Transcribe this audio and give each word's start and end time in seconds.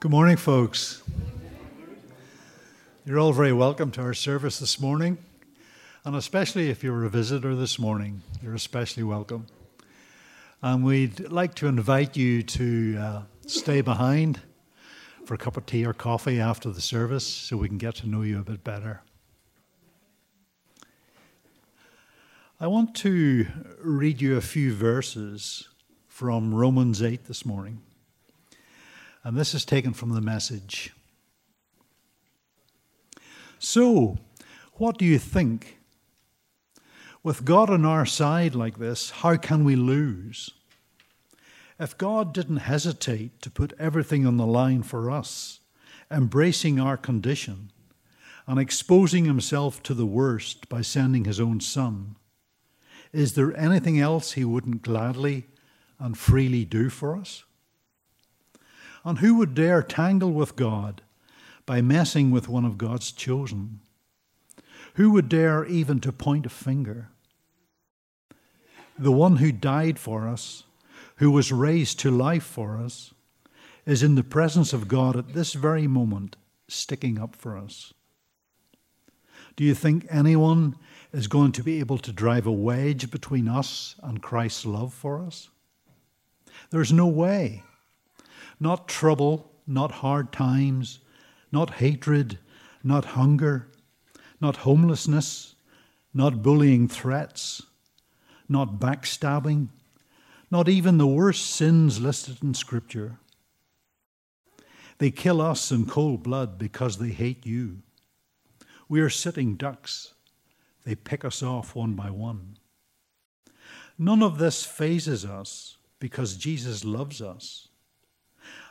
Good 0.00 0.12
morning, 0.12 0.36
folks. 0.36 1.02
You're 3.04 3.18
all 3.18 3.32
very 3.32 3.52
welcome 3.52 3.90
to 3.90 4.00
our 4.00 4.14
service 4.14 4.60
this 4.60 4.78
morning, 4.78 5.18
and 6.04 6.14
especially 6.14 6.70
if 6.70 6.84
you're 6.84 7.04
a 7.04 7.10
visitor 7.10 7.56
this 7.56 7.80
morning, 7.80 8.22
you're 8.40 8.54
especially 8.54 9.02
welcome. 9.02 9.46
And 10.62 10.84
we'd 10.84 11.18
like 11.32 11.56
to 11.56 11.66
invite 11.66 12.16
you 12.16 12.44
to 12.44 12.96
uh, 12.96 13.22
stay 13.48 13.80
behind 13.80 14.40
for 15.24 15.34
a 15.34 15.38
cup 15.38 15.56
of 15.56 15.66
tea 15.66 15.84
or 15.84 15.94
coffee 15.94 16.38
after 16.38 16.70
the 16.70 16.80
service 16.80 17.26
so 17.26 17.56
we 17.56 17.66
can 17.66 17.78
get 17.78 17.96
to 17.96 18.08
know 18.08 18.22
you 18.22 18.38
a 18.38 18.44
bit 18.44 18.62
better. 18.62 19.02
I 22.60 22.68
want 22.68 22.94
to 22.98 23.48
read 23.82 24.22
you 24.22 24.36
a 24.36 24.42
few 24.42 24.72
verses 24.72 25.66
from 26.06 26.54
Romans 26.54 27.02
8 27.02 27.24
this 27.24 27.44
morning. 27.44 27.82
And 29.24 29.36
this 29.36 29.54
is 29.54 29.64
taken 29.64 29.92
from 29.92 30.10
the 30.10 30.20
message. 30.20 30.92
So, 33.58 34.18
what 34.74 34.98
do 34.98 35.04
you 35.04 35.18
think? 35.18 35.78
With 37.22 37.44
God 37.44 37.68
on 37.68 37.84
our 37.84 38.06
side 38.06 38.54
like 38.54 38.78
this, 38.78 39.10
how 39.10 39.36
can 39.36 39.64
we 39.64 39.74
lose? 39.74 40.50
If 41.80 41.98
God 41.98 42.32
didn't 42.32 42.58
hesitate 42.58 43.42
to 43.42 43.50
put 43.50 43.72
everything 43.78 44.26
on 44.26 44.36
the 44.36 44.46
line 44.46 44.82
for 44.82 45.10
us, 45.10 45.60
embracing 46.10 46.80
our 46.80 46.96
condition, 46.96 47.70
and 48.46 48.58
exposing 48.58 49.26
himself 49.26 49.82
to 49.82 49.94
the 49.94 50.06
worst 50.06 50.68
by 50.68 50.80
sending 50.80 51.24
his 51.24 51.40
own 51.40 51.60
Son, 51.60 52.16
is 53.12 53.34
there 53.34 53.56
anything 53.56 54.00
else 54.00 54.32
he 54.32 54.44
wouldn't 54.44 54.82
gladly 54.82 55.46
and 55.98 56.16
freely 56.16 56.64
do 56.64 56.88
for 56.88 57.16
us? 57.16 57.44
And 59.04 59.18
who 59.18 59.36
would 59.36 59.54
dare 59.54 59.82
tangle 59.82 60.32
with 60.32 60.56
God 60.56 61.02
by 61.66 61.80
messing 61.80 62.30
with 62.30 62.48
one 62.48 62.64
of 62.64 62.78
God's 62.78 63.12
chosen? 63.12 63.80
Who 64.94 65.12
would 65.12 65.28
dare 65.28 65.64
even 65.66 66.00
to 66.00 66.12
point 66.12 66.46
a 66.46 66.50
finger? 66.50 67.10
The 68.98 69.12
one 69.12 69.36
who 69.36 69.52
died 69.52 69.98
for 69.98 70.26
us, 70.26 70.64
who 71.16 71.30
was 71.30 71.52
raised 71.52 72.00
to 72.00 72.10
life 72.10 72.42
for 72.42 72.78
us, 72.78 73.14
is 73.86 74.02
in 74.02 74.16
the 74.16 74.24
presence 74.24 74.72
of 74.72 74.88
God 74.88 75.16
at 75.16 75.34
this 75.34 75.54
very 75.54 75.86
moment, 75.86 76.36
sticking 76.66 77.18
up 77.18 77.36
for 77.36 77.56
us. 77.56 77.94
Do 79.56 79.64
you 79.64 79.74
think 79.74 80.06
anyone 80.10 80.76
is 81.12 81.26
going 81.26 81.52
to 81.52 81.62
be 81.62 81.78
able 81.80 81.98
to 81.98 82.12
drive 82.12 82.46
a 82.46 82.52
wedge 82.52 83.10
between 83.10 83.48
us 83.48 83.94
and 84.02 84.22
Christ's 84.22 84.66
love 84.66 84.92
for 84.92 85.22
us? 85.22 85.48
There's 86.70 86.92
no 86.92 87.06
way 87.06 87.62
not 88.60 88.88
trouble, 88.88 89.50
not 89.66 89.92
hard 89.92 90.32
times, 90.32 91.00
not 91.52 91.74
hatred, 91.74 92.38
not 92.82 93.04
hunger, 93.04 93.68
not 94.40 94.58
homelessness, 94.58 95.54
not 96.14 96.42
bullying 96.42 96.88
threats, 96.88 97.62
not 98.48 98.80
backstabbing, 98.80 99.68
not 100.50 100.68
even 100.68 100.98
the 100.98 101.06
worst 101.06 101.46
sins 101.46 102.00
listed 102.00 102.38
in 102.42 102.54
Scripture. 102.54 103.18
They 104.98 105.10
kill 105.10 105.40
us 105.40 105.70
in 105.70 105.86
cold 105.86 106.22
blood 106.22 106.58
because 106.58 106.98
they 106.98 107.10
hate 107.10 107.46
you. 107.46 107.82
We 108.88 109.00
are 109.00 109.10
sitting 109.10 109.54
ducks. 109.54 110.14
They 110.84 110.94
pick 110.94 111.24
us 111.24 111.42
off 111.42 111.74
one 111.74 111.94
by 111.94 112.10
one. 112.10 112.56
None 113.98 114.22
of 114.22 114.38
this 114.38 114.64
fazes 114.64 115.24
us 115.24 115.76
because 115.98 116.36
Jesus 116.36 116.84
loves 116.84 117.20
us. 117.20 117.68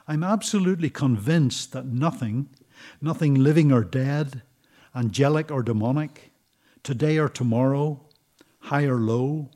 I'm 0.08 0.23
absolutely 0.23 0.90
convinced 0.90 1.73
that 1.73 1.85
nothing, 1.85 2.50
nothing 3.01 3.35
living 3.35 3.73
or 3.73 3.84
dead, 3.84 4.41
angelic 4.95 5.51
or 5.51 5.62
demonic, 5.62 6.31
today 6.81 7.18
or 7.18 7.28
tomorrow, 7.28 8.06
high 8.59 8.85
or 8.85 9.00
low, 9.00 9.50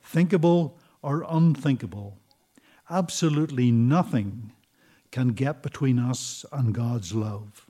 thinkable 0.00 0.78
or 1.02 1.26
unthinkable, 1.28 2.18
absolutely 2.88 3.72
nothing 3.72 4.52
can 5.10 5.28
get 5.28 5.62
between 5.62 5.98
us 5.98 6.44
and 6.52 6.72
God's 6.72 7.12
love 7.12 7.66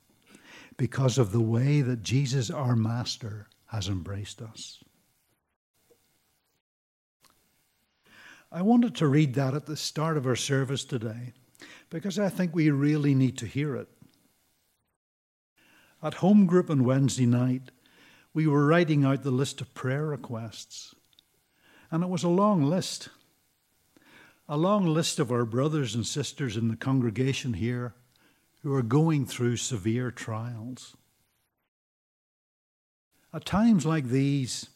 because 0.77 1.17
of 1.17 1.33
the 1.33 1.41
way 1.41 1.81
that 1.81 2.03
Jesus, 2.03 2.51
our 2.51 2.77
Master, 2.77 3.49
has 3.67 3.89
embraced 3.89 4.43
us. 4.43 4.83
I 8.53 8.63
wanted 8.63 8.95
to 8.97 9.09
read 9.09 9.35
that 9.35 9.55
at 9.55 9.67
the 9.67 9.77
start 9.77 10.17
of 10.17 10.27
our 10.27 10.37
service 10.37 10.85
today 10.85 11.33
because 11.91 12.19
I 12.19 12.29
think 12.29 12.55
we 12.55 12.71
really 12.71 13.15
need 13.15 13.39
to 13.39 13.47
hear 13.47 13.77
it. 13.77 13.89
At 16.03 16.15
home 16.15 16.47
group 16.47 16.69
on 16.69 16.85
Wednesday 16.85 17.27
night, 17.27 17.71
we 18.35 18.47
were 18.47 18.67
writing 18.67 19.05
out 19.05 19.23
the 19.23 19.31
list 19.31 19.61
of 19.61 19.75
prayer 19.75 20.07
requests, 20.07 20.95
and 21.91 22.03
it 22.03 22.09
was 22.09 22.25
a 22.25 22.29
long 22.29 22.63
list. 22.63 23.09
A 24.47 24.57
long 24.59 24.87
list 24.87 25.19
of 25.19 25.33
our 25.33 25.47
brothers 25.47 25.95
and 25.95 26.07
sisters 26.07 26.57
in 26.57 26.69
the 26.69 26.77
congregation 26.77 27.55
here 27.55 27.95
who 28.63 28.75
are 28.75 28.83
going 28.83 29.25
through 29.25 29.57
severe 29.57 30.11
trials. 30.11 30.97
At 33.33 33.47
times 33.47 33.87
like 33.87 34.09
these, 34.09 34.69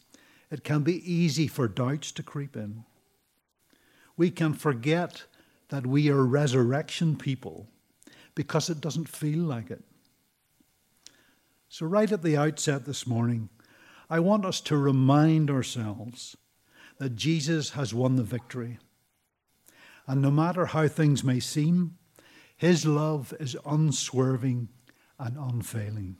it 0.49 0.63
can 0.63 0.81
be 0.81 1.11
easy 1.11 1.47
for 1.47 1.67
doubts 1.67 2.11
to 2.13 2.23
creep 2.23 2.55
in. 2.55 2.85
We 4.17 4.31
can 4.31 4.53
forget 4.53 5.25
that 5.69 5.87
we 5.87 6.09
are 6.09 6.25
resurrection 6.25 7.15
people 7.15 7.67
because 8.35 8.69
it 8.69 8.81
doesn't 8.81 9.07
feel 9.07 9.39
like 9.39 9.71
it. 9.71 9.83
So, 11.69 11.85
right 11.85 12.11
at 12.11 12.23
the 12.23 12.35
outset 12.35 12.85
this 12.85 13.05
morning, 13.05 13.49
I 14.09 14.19
want 14.19 14.45
us 14.45 14.59
to 14.61 14.77
remind 14.77 15.51
ourselves 15.51 16.35
that 16.97 17.15
Jesus 17.15 17.71
has 17.71 17.93
won 17.93 18.15
the 18.15 18.23
victory. 18.23 18.79
And 20.07 20.21
no 20.21 20.31
matter 20.31 20.65
how 20.65 20.87
things 20.87 21.23
may 21.23 21.39
seem, 21.39 21.97
his 22.57 22.85
love 22.85 23.33
is 23.39 23.55
unswerving 23.65 24.69
and 25.19 25.37
unfailing. 25.37 26.17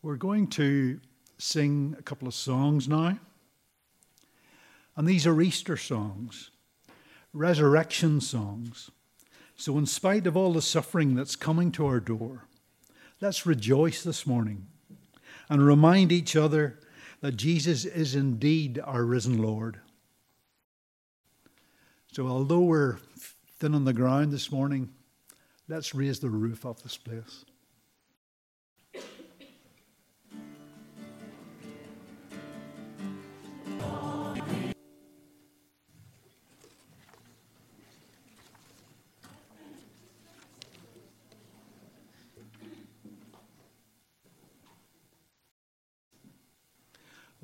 We're 0.00 0.16
going 0.16 0.48
to 0.48 1.00
sing 1.38 1.94
a 1.98 2.02
couple 2.02 2.26
of 2.26 2.34
songs 2.34 2.88
now. 2.88 3.18
And 4.96 5.06
these 5.06 5.26
are 5.26 5.40
Easter 5.40 5.76
songs, 5.76 6.50
resurrection 7.32 8.20
songs. 8.20 8.90
So, 9.56 9.78
in 9.78 9.86
spite 9.86 10.26
of 10.26 10.36
all 10.36 10.52
the 10.52 10.62
suffering 10.62 11.14
that's 11.14 11.36
coming 11.36 11.70
to 11.72 11.86
our 11.86 12.00
door, 12.00 12.46
let's 13.20 13.46
rejoice 13.46 14.02
this 14.02 14.26
morning 14.26 14.66
and 15.48 15.64
remind 15.64 16.12
each 16.12 16.36
other 16.36 16.78
that 17.20 17.36
Jesus 17.36 17.84
is 17.84 18.14
indeed 18.14 18.80
our 18.84 19.04
risen 19.04 19.40
Lord. 19.40 19.80
So, 22.12 22.26
although 22.26 22.60
we're 22.60 22.98
thin 23.58 23.74
on 23.74 23.84
the 23.84 23.92
ground 23.92 24.32
this 24.32 24.52
morning, 24.52 24.90
let's 25.68 25.94
raise 25.94 26.18
the 26.18 26.30
roof 26.30 26.66
of 26.66 26.82
this 26.82 26.96
place. 26.96 27.44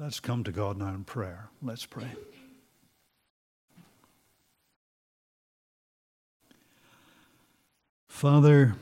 Let's 0.08 0.20
come 0.20 0.42
to 0.44 0.52
God 0.52 0.78
now 0.78 0.88
in 0.94 1.04
prayer. 1.04 1.50
Let's 1.62 1.84
pray. 1.84 2.08
Father, 8.08 8.76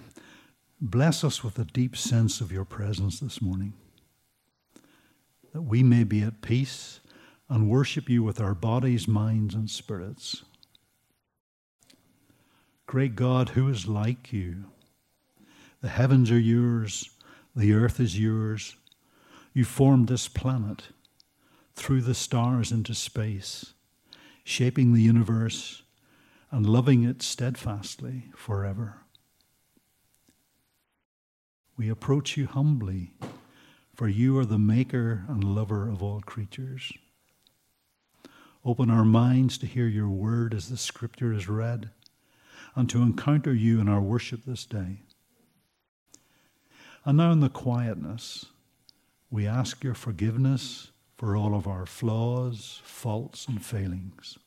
bless 0.81 1.25
us 1.25 1.43
with 1.43 1.59
a 1.59 1.65
deep 1.65 1.97
sense 1.97 2.41
of 2.41 2.53
your 2.53 2.65
presence 2.65 3.19
this 3.19 3.43
morning, 3.43 3.73
that 5.53 5.63
we 5.63 5.83
may 5.83 6.05
be 6.05 6.23
at 6.23 6.43
peace 6.43 7.01
and 7.49 7.69
worship 7.69 8.09
you 8.09 8.23
with 8.23 8.41
our 8.41 8.55
bodies, 8.55 9.09
minds, 9.09 9.53
and 9.53 9.69
spirits. 9.69 10.45
Great 12.87 13.17
God, 13.17 13.49
who 13.49 13.69
is 13.69 13.89
like 13.89 14.33
you? 14.33 14.67
The 15.81 15.89
heavens 15.89 16.31
are 16.31 16.39
yours, 16.39 17.11
the 17.57 17.73
earth 17.73 17.99
is 17.99 18.17
yours. 18.17 18.77
You 19.53 19.65
formed 19.65 20.07
this 20.07 20.29
planet 20.29 20.85
through 21.77 22.01
the 22.01 22.15
stars 22.15 22.73
into 22.73 22.95
space, 22.95 23.75
shaping 24.43 24.93
the 24.93 25.03
universe 25.03 25.83
and 26.51 26.67
loving 26.67 27.05
it 27.05 27.23
steadfastly 27.23 28.25
forever. 28.35 29.03
We 31.77 31.91
approach 31.91 32.37
you 32.37 32.47
humbly, 32.47 33.13
for 33.95 34.09
you 34.09 34.39
are 34.39 34.47
the 34.47 34.59
maker 34.59 35.25
and 35.29 35.45
lover 35.45 35.91
of 35.91 36.03
all 36.03 36.23
creatures. 36.23 36.93
Open 38.65 38.91
our 38.91 39.05
minds 39.05 39.59
to 39.59 39.67
hear 39.67 39.87
your 39.87 40.09
word 40.09 40.55
as 40.55 40.71
the 40.71 40.79
scripture 40.79 41.33
is 41.33 41.49
read, 41.49 41.91
and 42.75 42.89
to 42.91 43.03
encounter 43.03 43.55
you 43.55 43.81
in 43.81 43.89
our 43.89 44.01
worship 44.01 44.45
this 44.45 44.65
day. 44.65 45.03
And 47.05 47.19
now, 47.19 47.31
in 47.31 47.41
the 47.41 47.49
quietness, 47.49 48.47
we 49.31 49.47
ask 49.47 49.85
your 49.85 49.95
forgiveness 49.95 50.91
for 51.17 51.37
all 51.37 51.55
of 51.55 51.67
our 51.67 51.87
flaws, 51.87 52.81
faults, 52.85 53.47
and 53.49 53.65
failings. 53.65 54.39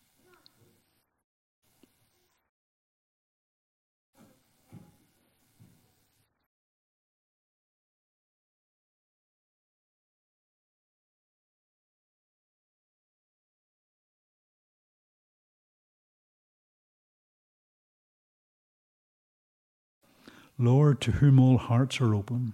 Lord, 20.62 21.00
to 21.01 21.13
whom 21.13 21.39
all 21.39 21.57
hearts 21.57 22.01
are 22.01 22.13
open, 22.13 22.54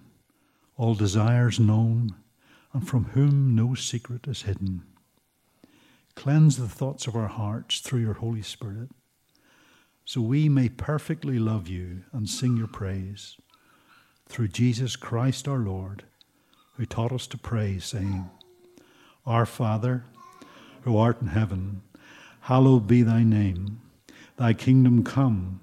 all 0.76 0.94
desires 0.94 1.58
known, 1.58 2.14
and 2.76 2.86
from 2.86 3.04
whom 3.14 3.54
no 3.54 3.72
secret 3.72 4.26
is 4.26 4.42
hidden. 4.42 4.82
Cleanse 6.14 6.58
the 6.58 6.68
thoughts 6.68 7.06
of 7.06 7.16
our 7.16 7.28
hearts 7.28 7.80
through 7.80 8.00
your 8.00 8.12
Holy 8.12 8.42
Spirit, 8.42 8.90
so 10.04 10.20
we 10.20 10.50
may 10.50 10.68
perfectly 10.68 11.38
love 11.38 11.68
you 11.68 12.02
and 12.12 12.28
sing 12.28 12.58
your 12.58 12.66
praise. 12.66 13.38
Through 14.28 14.48
Jesus 14.48 14.94
Christ 14.94 15.48
our 15.48 15.60
Lord, 15.60 16.04
who 16.76 16.84
taught 16.84 17.12
us 17.12 17.26
to 17.28 17.38
pray, 17.38 17.78
saying, 17.78 18.28
Our 19.24 19.46
Father, 19.46 20.04
who 20.82 20.98
art 20.98 21.22
in 21.22 21.28
heaven, 21.28 21.80
hallowed 22.40 22.86
be 22.86 23.00
thy 23.00 23.22
name. 23.22 23.80
Thy 24.36 24.52
kingdom 24.52 25.02
come 25.02 25.60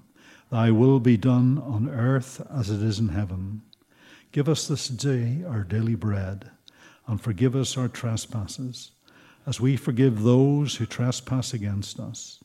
Thy 0.50 0.72
will 0.72 0.98
be 0.98 1.16
done 1.16 1.58
on 1.58 1.88
earth 1.88 2.44
as 2.52 2.70
it 2.70 2.82
is 2.82 2.98
in 2.98 3.10
heaven. 3.10 3.62
Give 4.32 4.48
us 4.48 4.66
this 4.66 4.88
day 4.88 5.42
our 5.46 5.62
daily 5.62 5.94
bread, 5.94 6.50
and 7.06 7.20
forgive 7.20 7.54
us 7.54 7.76
our 7.76 7.88
trespasses, 7.88 8.92
as 9.46 9.60
we 9.60 9.76
forgive 9.76 10.22
those 10.22 10.76
who 10.76 10.86
trespass 10.86 11.52
against 11.52 12.00
us. 12.00 12.42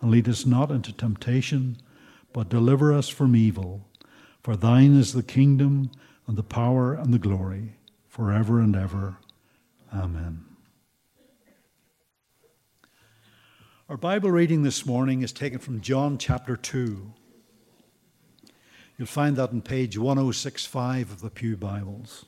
And 0.00 0.10
lead 0.10 0.28
us 0.28 0.44
not 0.44 0.70
into 0.70 0.92
temptation, 0.92 1.78
but 2.32 2.50
deliver 2.50 2.92
us 2.92 3.08
from 3.08 3.34
evil. 3.34 3.88
For 4.42 4.56
thine 4.56 4.94
is 4.94 5.12
the 5.12 5.22
kingdom, 5.22 5.90
and 6.26 6.36
the 6.36 6.42
power, 6.42 6.94
and 6.94 7.14
the 7.14 7.18
glory, 7.18 7.76
forever 8.08 8.60
and 8.60 8.76
ever. 8.76 9.18
Amen. 9.94 10.44
Our 13.88 13.96
Bible 13.96 14.32
reading 14.32 14.64
this 14.64 14.84
morning 14.84 15.22
is 15.22 15.32
taken 15.32 15.60
from 15.60 15.80
John 15.80 16.18
chapter 16.18 16.56
2. 16.56 17.12
You'll 18.98 19.06
find 19.06 19.36
that 19.36 19.50
on 19.50 19.62
page 19.62 19.96
1065 19.96 21.12
of 21.12 21.20
the 21.20 21.30
Pew 21.30 21.56
Bibles. 21.56 22.24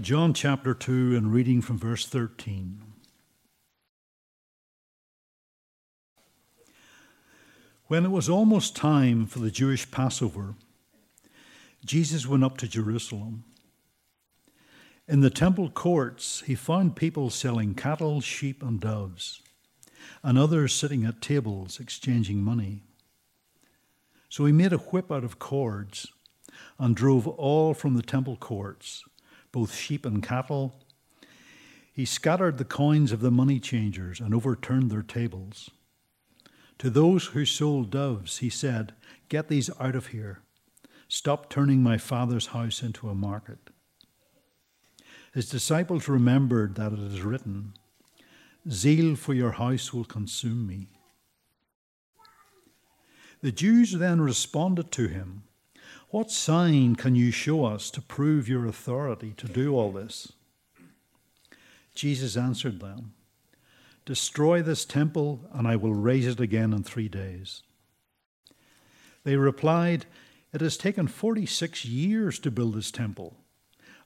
John 0.00 0.32
chapter 0.32 0.74
2 0.74 1.16
and 1.16 1.32
reading 1.32 1.60
from 1.60 1.76
verse 1.76 2.06
13. 2.06 2.80
When 7.88 8.04
it 8.04 8.12
was 8.12 8.28
almost 8.28 8.76
time 8.76 9.26
for 9.26 9.40
the 9.40 9.50
Jewish 9.50 9.90
Passover, 9.90 10.54
Jesus 11.84 12.28
went 12.28 12.44
up 12.44 12.58
to 12.58 12.68
Jerusalem. 12.68 13.42
In 15.08 15.18
the 15.18 15.30
temple 15.30 15.68
courts, 15.68 16.44
he 16.46 16.54
found 16.54 16.94
people 16.94 17.28
selling 17.28 17.74
cattle, 17.74 18.20
sheep, 18.20 18.62
and 18.62 18.78
doves, 18.78 19.42
and 20.22 20.38
others 20.38 20.72
sitting 20.72 21.04
at 21.06 21.20
tables 21.20 21.80
exchanging 21.80 22.40
money. 22.40 22.84
So 24.28 24.44
he 24.44 24.52
made 24.52 24.72
a 24.72 24.78
whip 24.78 25.10
out 25.10 25.24
of 25.24 25.40
cords 25.40 26.06
and 26.78 26.94
drove 26.94 27.26
all 27.26 27.74
from 27.74 27.94
the 27.94 28.02
temple 28.02 28.36
courts, 28.36 29.02
both 29.52 29.74
sheep 29.74 30.04
and 30.04 30.22
cattle. 30.22 30.74
He 31.92 32.04
scattered 32.04 32.58
the 32.58 32.64
coins 32.64 33.12
of 33.12 33.20
the 33.20 33.30
money 33.30 33.58
changers 33.58 34.20
and 34.20 34.34
overturned 34.34 34.90
their 34.90 35.02
tables. 35.02 35.70
To 36.78 36.90
those 36.90 37.26
who 37.26 37.44
sold 37.44 37.90
doves, 37.90 38.38
he 38.38 38.50
said, 38.50 38.94
Get 39.28 39.48
these 39.48 39.70
out 39.80 39.96
of 39.96 40.08
here. 40.08 40.42
Stop 41.08 41.50
turning 41.50 41.82
my 41.82 41.98
father's 41.98 42.48
house 42.48 42.82
into 42.82 43.08
a 43.08 43.14
market. 43.14 43.58
His 45.34 45.48
disciples 45.48 46.08
remembered 46.08 46.74
that 46.76 46.92
it 46.92 47.00
is 47.00 47.22
written, 47.22 47.74
Zeal 48.70 49.16
for 49.16 49.34
your 49.34 49.52
house 49.52 49.92
will 49.92 50.04
consume 50.04 50.66
me. 50.66 50.88
The 53.40 53.52
Jews 53.52 53.92
then 53.92 54.20
responded 54.20 54.90
to 54.92 55.08
him, 55.08 55.44
What 56.10 56.30
sign 56.30 56.96
can 56.96 57.14
you 57.14 57.30
show 57.30 57.66
us 57.66 57.90
to 57.90 58.00
prove 58.00 58.48
your 58.48 58.64
authority 58.64 59.34
to 59.36 59.46
do 59.46 59.74
all 59.74 59.92
this? 59.92 60.32
Jesus 61.94 62.34
answered 62.34 62.80
them, 62.80 63.12
Destroy 64.06 64.62
this 64.62 64.86
temple, 64.86 65.40
and 65.52 65.68
I 65.68 65.76
will 65.76 65.92
raise 65.92 66.26
it 66.26 66.40
again 66.40 66.72
in 66.72 66.82
three 66.82 67.08
days. 67.10 67.62
They 69.24 69.36
replied, 69.36 70.06
It 70.54 70.62
has 70.62 70.78
taken 70.78 71.08
46 71.08 71.84
years 71.84 72.38
to 72.38 72.50
build 72.50 72.74
this 72.74 72.90
temple, 72.90 73.36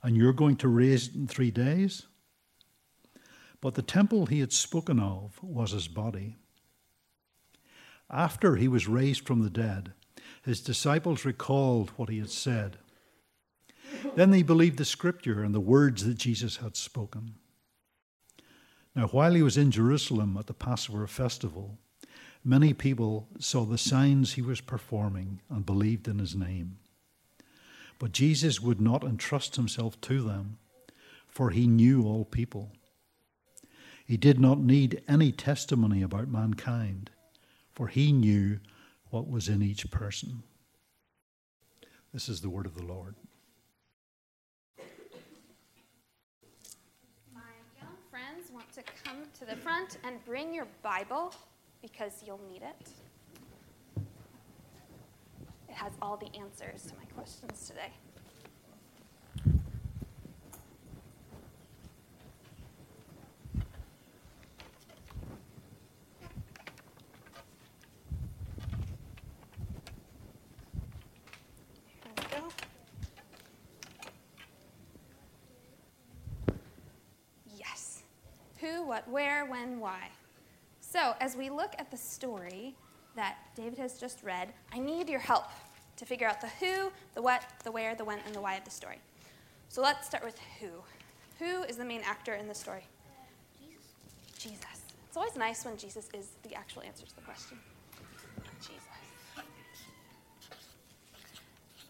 and 0.02 0.16
you're 0.16 0.32
going 0.32 0.56
to 0.56 0.68
raise 0.68 1.06
it 1.06 1.14
in 1.14 1.28
three 1.28 1.52
days? 1.52 2.06
But 3.60 3.74
the 3.74 3.82
temple 3.82 4.26
he 4.26 4.40
had 4.40 4.52
spoken 4.52 4.98
of 4.98 5.38
was 5.40 5.70
his 5.70 5.86
body. 5.86 6.36
After 8.10 8.56
he 8.56 8.66
was 8.66 8.88
raised 8.88 9.24
from 9.24 9.44
the 9.44 9.50
dead, 9.50 9.92
his 10.44 10.60
disciples 10.60 11.24
recalled 11.24 11.90
what 11.90 12.08
he 12.08 12.18
had 12.18 12.30
said. 12.30 12.78
Then 14.16 14.30
they 14.30 14.42
believed 14.42 14.78
the 14.78 14.84
scripture 14.84 15.42
and 15.42 15.54
the 15.54 15.60
words 15.60 16.04
that 16.04 16.18
Jesus 16.18 16.56
had 16.56 16.76
spoken. 16.76 17.34
Now, 18.94 19.06
while 19.08 19.34
he 19.34 19.42
was 19.42 19.56
in 19.56 19.70
Jerusalem 19.70 20.36
at 20.38 20.46
the 20.46 20.54
Passover 20.54 21.06
festival, 21.06 21.78
many 22.44 22.74
people 22.74 23.28
saw 23.38 23.64
the 23.64 23.78
signs 23.78 24.32
he 24.32 24.42
was 24.42 24.60
performing 24.60 25.40
and 25.48 25.64
believed 25.64 26.08
in 26.08 26.18
his 26.18 26.34
name. 26.34 26.78
But 27.98 28.12
Jesus 28.12 28.60
would 28.60 28.80
not 28.80 29.04
entrust 29.04 29.56
himself 29.56 30.00
to 30.02 30.22
them, 30.22 30.58
for 31.28 31.50
he 31.50 31.66
knew 31.66 32.04
all 32.04 32.24
people. 32.24 32.72
He 34.04 34.16
did 34.16 34.40
not 34.40 34.58
need 34.58 35.02
any 35.08 35.32
testimony 35.32 36.02
about 36.02 36.28
mankind, 36.28 37.10
for 37.72 37.88
he 37.88 38.12
knew 38.12 38.58
what 39.12 39.28
was 39.28 39.48
in 39.48 39.62
each 39.62 39.88
person. 39.90 40.42
This 42.14 42.30
is 42.30 42.40
the 42.40 42.48
word 42.48 42.64
of 42.64 42.74
the 42.74 42.82
Lord. 42.82 43.14
My 47.34 47.42
young 47.78 47.94
friends 48.10 48.50
want 48.50 48.72
to 48.72 48.82
come 49.04 49.18
to 49.38 49.44
the 49.44 49.56
front 49.56 49.98
and 50.02 50.24
bring 50.24 50.54
your 50.54 50.66
Bible 50.82 51.34
because 51.82 52.22
you'll 52.26 52.40
need 52.50 52.62
it. 52.62 52.88
It 55.68 55.74
has 55.74 55.92
all 56.00 56.16
the 56.16 56.34
answers 56.38 56.84
to 56.84 56.94
my 56.96 57.04
questions 57.14 57.68
today. 57.68 57.92
who, 78.62 78.81
what, 78.92 79.08
where, 79.08 79.46
when, 79.46 79.80
why. 79.80 80.10
So, 80.82 81.14
as 81.18 81.34
we 81.34 81.48
look 81.48 81.72
at 81.78 81.90
the 81.90 81.96
story 81.96 82.74
that 83.16 83.36
David 83.56 83.78
has 83.78 83.98
just 83.98 84.22
read, 84.22 84.52
I 84.70 84.78
need 84.78 85.08
your 85.08 85.18
help 85.18 85.46
to 85.96 86.04
figure 86.04 86.28
out 86.28 86.42
the 86.42 86.48
who, 86.60 86.92
the 87.14 87.22
what, 87.22 87.42
the 87.64 87.72
where, 87.72 87.94
the 87.94 88.04
when, 88.04 88.18
and 88.26 88.34
the 88.34 88.40
why 88.42 88.56
of 88.56 88.66
the 88.66 88.70
story. 88.70 88.98
So, 89.70 89.80
let's 89.80 90.06
start 90.06 90.22
with 90.22 90.38
who. 90.60 90.68
Who 91.38 91.62
is 91.62 91.78
the 91.78 91.86
main 91.86 92.02
actor 92.04 92.34
in 92.34 92.46
the 92.46 92.54
story? 92.54 92.84
Jesus. 93.58 94.52
Jesus. 94.60 94.82
It's 95.08 95.16
always 95.16 95.36
nice 95.36 95.64
when 95.64 95.78
Jesus 95.78 96.10
is 96.12 96.28
the 96.42 96.54
actual 96.54 96.82
answer 96.82 97.06
to 97.06 97.16
the 97.16 97.22
question. 97.22 97.58
Jesus. 98.60 98.82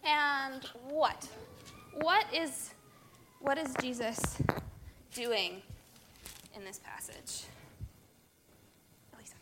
And 0.05 0.63
what? 0.87 1.27
What 1.95 2.25
is 2.33 2.69
what 3.41 3.57
is 3.57 3.75
Jesus 3.81 4.37
doing 5.13 5.61
in 6.55 6.63
this 6.63 6.79
passage? 6.79 7.45
Elisa. 9.15 9.35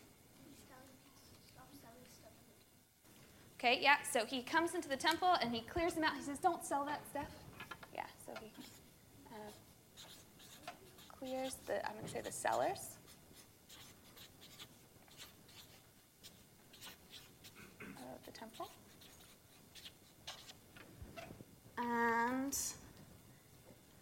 Okay, 3.58 3.78
yeah, 3.80 3.96
so 4.10 4.24
he 4.24 4.42
comes 4.42 4.74
into 4.74 4.88
the 4.88 4.96
temple 4.96 5.36
and 5.40 5.54
he 5.54 5.60
clears 5.60 5.94
them 5.94 6.04
out. 6.04 6.16
He 6.16 6.22
says, 6.22 6.38
Don't 6.38 6.64
sell 6.64 6.84
that 6.84 7.06
stuff. 7.08 7.30
Yeah, 7.94 8.04
so 8.26 8.32
he 8.40 8.50
uh, 9.26 9.50
clears 11.18 11.56
the, 11.66 11.84
I'm 11.86 11.94
going 11.94 12.06
to 12.06 12.10
say 12.10 12.20
the 12.20 12.32
sellers. 12.32 12.96
Of 17.80 18.24
the 18.26 18.32
temple. 18.32 18.70
And 21.78 22.56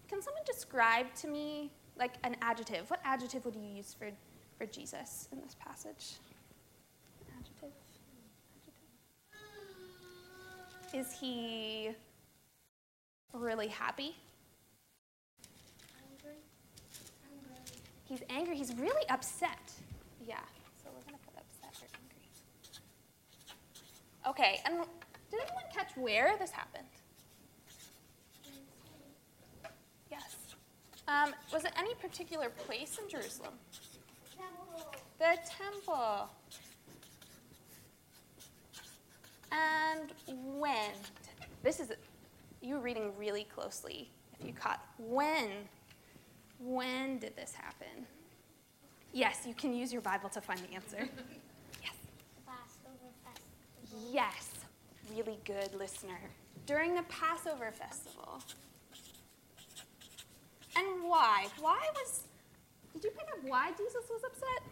can 0.09 0.23
someone 0.23 0.43
describe 0.45 1.15
to 1.17 1.29
me, 1.29 1.71
like, 2.01 2.15
an 2.25 2.35
adjective? 2.43 2.91
What 2.91 3.01
adjective 3.05 3.45
would 3.45 3.55
you 3.55 3.63
use 3.77 3.95
for, 3.97 4.09
for 4.59 4.67
Jesus 4.67 5.29
in 5.31 5.41
this 5.41 5.55
passage? 5.61 6.15
Adjective? 7.39 7.71
Is 10.93 11.13
he 11.13 11.91
really 13.33 13.69
happy? 13.69 14.17
Angry. 16.13 16.35
Angry. 17.31 17.59
He's 18.09 18.23
angry. 18.29 18.57
He's 18.57 18.75
really 18.75 19.09
upset. 19.09 19.73
Yeah. 20.27 20.41
So 20.83 20.91
we're 20.93 21.03
going 21.03 21.15
to 21.15 21.25
put 21.25 21.37
upset 21.37 21.81
or 21.81 21.89
angry. 21.95 22.25
Okay. 24.27 24.61
And 24.65 24.85
did 25.31 25.41
anyone 25.43 25.65
catch 25.73 25.97
where 25.97 26.37
this 26.39 26.51
happened? 26.51 26.89
Yes. 30.11 30.37
Um, 31.11 31.35
was 31.53 31.65
it 31.65 31.73
any 31.77 31.95
particular 31.95 32.51
place 32.51 32.99
in 33.03 33.09
Jerusalem? 33.09 33.55
Temple. 34.37 34.93
The 35.19 35.39
temple. 35.45 36.29
And 39.51 40.13
when? 40.57 40.93
This 41.65 41.81
is 41.81 41.91
you 42.63 42.75
were 42.75 42.81
reading 42.81 43.11
really 43.19 43.45
closely. 43.45 44.09
If 44.39 44.47
you 44.47 44.53
caught 44.53 44.85
when, 44.99 45.49
when 46.61 47.19
did 47.19 47.35
this 47.35 47.55
happen? 47.55 48.07
Yes, 49.13 49.41
you 49.47 49.55
can 49.55 49.75
use 49.75 49.93
your 49.93 50.03
Bible 50.03 50.29
to 50.29 50.41
find 50.41 50.61
the 50.61 50.75
answer. 50.75 51.09
Yes. 51.83 51.95
Passover 52.47 53.11
festival. 53.25 54.11
Yes. 54.13 54.51
Really 55.17 55.39
good 55.45 55.75
listener. 55.75 56.21
During 56.67 56.95
the 56.95 57.03
Passover 57.05 57.73
festival. 57.73 58.43
And 60.81 61.05
why? 61.05 61.47
Why 61.61 61.79
was 61.95 62.25
did 62.95 63.05
you 63.05 63.11
pick 63.11 63.29
up 63.33 63.39
why 63.45 63.71
Jesus 63.77 64.05
was 64.09 64.23
upset? 64.25 64.63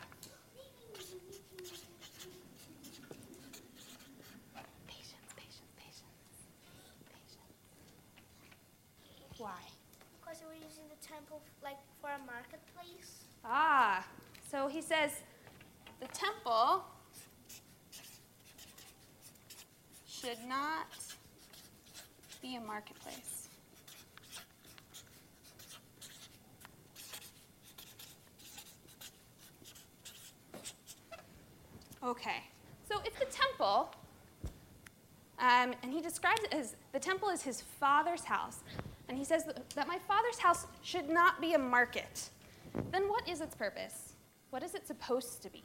Patience, 4.86 5.30
patience, 5.36 5.72
patience. 5.76 6.38
Patience. 7.12 7.52
Why? 9.36 9.60
Because 10.18 10.42
we're 10.46 10.54
using 10.54 10.84
the 10.88 11.06
temple 11.06 11.42
like 11.62 11.76
for 12.00 12.08
a 12.08 12.18
marketplace. 12.26 13.24
Ah, 13.44 14.06
so 14.50 14.66
he 14.66 14.80
says 14.80 15.10
the 16.00 16.08
temple 16.08 16.84
should 20.08 20.38
not 20.48 20.86
be 22.40 22.56
a 22.56 22.60
marketplace. 22.60 23.27
Okay, 32.02 32.44
so 32.88 33.00
if 33.04 33.18
the 33.18 33.26
temple, 33.26 33.90
um, 35.40 35.74
and 35.82 35.92
he 35.92 36.00
describes 36.00 36.40
it 36.42 36.54
as 36.54 36.76
the 36.92 36.98
temple 37.00 37.28
is 37.28 37.42
his 37.42 37.60
father's 37.60 38.22
house, 38.22 38.60
and 39.08 39.18
he 39.18 39.24
says 39.24 39.44
that 39.74 39.88
my 39.88 39.98
father's 40.06 40.38
house 40.38 40.66
should 40.82 41.08
not 41.08 41.40
be 41.40 41.54
a 41.54 41.58
market, 41.58 42.30
then 42.92 43.08
what 43.08 43.28
is 43.28 43.40
its 43.40 43.56
purpose? 43.56 44.12
What 44.50 44.62
is 44.62 44.74
it 44.74 44.86
supposed 44.86 45.42
to 45.42 45.50
be? 45.50 45.64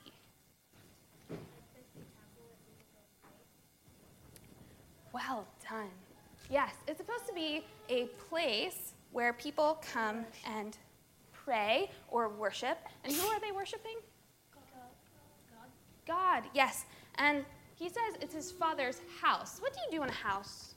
Well 5.13 5.45
done. 5.69 5.91
Yes, 6.49 6.73
it's 6.87 6.97
supposed 6.97 7.27
to 7.27 7.33
be 7.33 7.63
a 7.89 8.05
place 8.29 8.93
where 9.11 9.33
people 9.33 9.79
come 9.93 10.25
and 10.45 10.75
pray 11.31 11.91
or 12.09 12.29
worship. 12.29 12.79
And 13.03 13.13
who 13.13 13.27
are 13.27 13.39
they 13.39 13.51
worshiping? 13.51 13.97
God, 16.07 16.43
yes. 16.53 16.85
And 17.15 17.45
he 17.75 17.89
says 17.89 18.17
it's 18.21 18.33
his 18.33 18.51
father's 18.51 19.01
house. 19.21 19.59
What 19.59 19.73
do 19.73 19.79
you 19.85 19.99
do 19.99 20.03
in 20.03 20.09
a 20.09 20.13
house? 20.13 20.75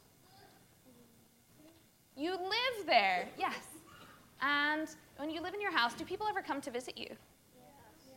You 2.16 2.32
live 2.32 2.86
there, 2.86 3.28
yes. 3.38 3.54
And 4.40 4.88
when 5.18 5.30
you 5.30 5.42
live 5.42 5.54
in 5.54 5.60
your 5.60 5.72
house, 5.72 5.94
do 5.94 6.04
people 6.04 6.26
ever 6.26 6.42
come 6.42 6.60
to 6.62 6.70
visit 6.70 6.96
you? 6.96 7.08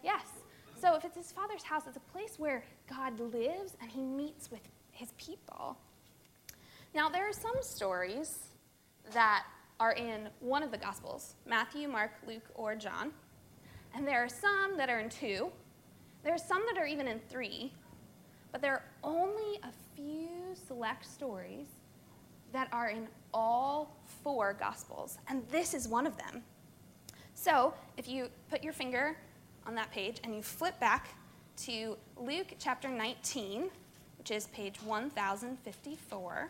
Yes. 0.03 0.27
So 0.79 0.95
if 0.95 1.03
it's 1.03 1.17
his 1.17 1.31
father's 1.31 1.63
house, 1.63 1.83
it's 1.87 1.97
a 1.97 2.11
place 2.11 2.39
where 2.39 2.63
God 2.89 3.19
lives 3.19 3.75
and 3.81 3.91
he 3.91 4.01
meets 4.01 4.49
with 4.49 4.61
his 4.91 5.11
people. 5.17 5.77
Now, 6.95 7.09
there 7.09 7.27
are 7.27 7.33
some 7.33 7.55
stories 7.61 8.49
that 9.13 9.43
are 9.79 9.93
in 9.93 10.29
one 10.39 10.63
of 10.63 10.71
the 10.71 10.77
Gospels 10.77 11.35
Matthew, 11.45 11.87
Mark, 11.87 12.11
Luke, 12.27 12.49
or 12.55 12.75
John. 12.75 13.11
And 13.93 14.07
there 14.07 14.23
are 14.23 14.29
some 14.29 14.77
that 14.77 14.89
are 14.89 14.99
in 14.99 15.09
two. 15.09 15.51
There 16.23 16.33
are 16.33 16.37
some 16.37 16.63
that 16.71 16.81
are 16.81 16.85
even 16.85 17.07
in 17.07 17.19
three. 17.29 17.71
But 18.51 18.61
there 18.61 18.73
are 18.73 18.83
only 19.03 19.59
a 19.63 19.69
few 19.95 20.29
select 20.67 21.05
stories 21.05 21.67
that 22.51 22.67
are 22.71 22.89
in 22.89 23.07
all 23.33 23.95
four 24.23 24.53
Gospels. 24.53 25.19
And 25.27 25.47
this 25.49 25.73
is 25.73 25.87
one 25.87 26.07
of 26.07 26.17
them. 26.17 26.41
So 27.35 27.73
if 27.97 28.07
you 28.07 28.29
put 28.49 28.63
your 28.63 28.73
finger 28.73 29.15
on 29.67 29.75
that 29.75 29.91
page 29.91 30.19
and 30.23 30.35
you 30.35 30.41
flip 30.41 30.79
back 30.79 31.09
to 31.65 31.95
Luke 32.17 32.55
chapter 32.57 32.89
19, 32.89 33.69
which 34.17 34.31
is 34.31 34.47
page 34.47 34.81
1054. 34.83 36.49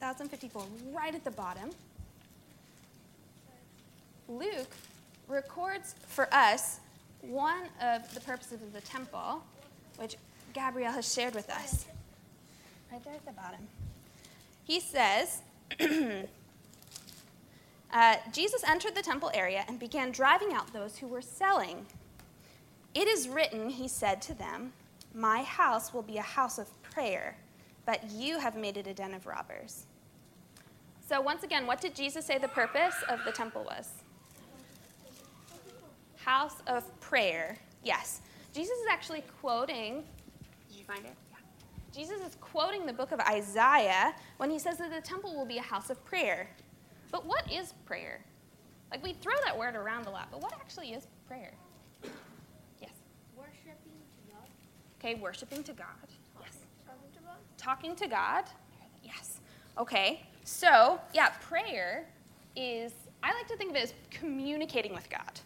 1054, 0.00 0.64
right 0.92 1.14
at 1.14 1.24
the 1.24 1.30
bottom. 1.30 1.70
Luke 4.28 4.74
records 5.28 5.94
for 6.06 6.32
us 6.32 6.80
one 7.20 7.64
of 7.82 8.12
the 8.14 8.20
purposes 8.20 8.62
of 8.62 8.72
the 8.72 8.80
temple, 8.80 9.42
which 9.96 10.16
Gabrielle 10.54 10.92
has 10.92 11.12
shared 11.12 11.34
with 11.34 11.50
us. 11.50 11.86
Right 12.90 13.04
there 13.04 13.14
at 13.14 13.26
the 13.26 13.32
bottom. 13.32 13.68
He 14.64 14.80
says, 14.80 15.42
uh, 17.92 18.16
Jesus 18.32 18.64
entered 18.66 18.94
the 18.94 19.02
temple 19.02 19.30
area 19.34 19.64
and 19.68 19.78
began 19.78 20.10
driving 20.10 20.52
out 20.52 20.72
those 20.72 20.96
who 20.98 21.06
were 21.06 21.22
selling. 21.22 21.86
It 22.94 23.08
is 23.08 23.28
written, 23.28 23.68
he 23.68 23.88
said 23.88 24.22
to 24.22 24.34
them, 24.34 24.72
My 25.14 25.42
house 25.42 25.92
will 25.92 26.02
be 26.02 26.18
a 26.18 26.22
house 26.22 26.58
of 26.58 26.82
prayer, 26.82 27.36
but 27.84 28.10
you 28.10 28.38
have 28.38 28.56
made 28.56 28.76
it 28.76 28.86
a 28.86 28.94
den 28.94 29.14
of 29.14 29.26
robbers. 29.26 29.86
So, 31.06 31.20
once 31.20 31.42
again, 31.42 31.66
what 31.66 31.80
did 31.80 31.94
Jesus 31.94 32.26
say 32.26 32.38
the 32.38 32.48
purpose 32.48 32.94
of 33.08 33.20
the 33.24 33.32
temple 33.32 33.64
was? 33.64 33.90
House 36.28 36.60
of 36.66 36.84
prayer. 37.00 37.56
Yes. 37.82 38.20
Jesus 38.52 38.76
is 38.76 38.86
actually 38.90 39.24
quoting. 39.40 40.04
Did 40.68 40.76
you 40.76 40.84
find 40.84 41.02
it? 41.06 41.14
Yeah. 41.30 41.38
Jesus 41.90 42.20
is 42.20 42.36
quoting 42.38 42.84
the 42.84 42.92
book 42.92 43.12
of 43.12 43.20
Isaiah 43.20 44.14
when 44.36 44.50
he 44.50 44.58
says 44.58 44.76
that 44.76 44.90
the 44.90 45.00
temple 45.00 45.34
will 45.34 45.46
be 45.46 45.56
a 45.56 45.62
house 45.62 45.88
of 45.88 46.04
prayer. 46.04 46.50
But 47.10 47.24
what 47.24 47.50
is 47.50 47.72
prayer? 47.86 48.20
Like, 48.90 49.02
we 49.02 49.14
throw 49.14 49.32
that 49.46 49.56
word 49.56 49.74
around 49.74 50.06
a 50.06 50.10
lot, 50.10 50.28
but 50.30 50.42
what 50.42 50.52
actually 50.52 50.92
is 50.92 51.06
prayer? 51.26 51.54
Yes. 52.78 52.92
Worshipping 53.34 53.96
to 54.26 54.30
God. 54.30 54.48
Okay, 55.00 55.14
worshiping 55.14 55.62
to 55.62 55.72
God. 55.72 55.86
Yes. 56.42 56.58
Talking 56.84 57.10
to 57.14 57.20
God. 57.20 57.36
Talking 57.56 57.96
to 57.96 58.06
God. 58.06 58.44
Yes. 59.02 59.40
Okay. 59.78 60.26
So, 60.44 61.00
yeah, 61.14 61.30
prayer 61.40 62.06
is, 62.54 62.92
I 63.22 63.32
like 63.32 63.48
to 63.48 63.56
think 63.56 63.70
of 63.70 63.76
it 63.76 63.82
as 63.84 63.94
communicating 64.10 64.92
with 64.92 65.08
God. 65.08 65.40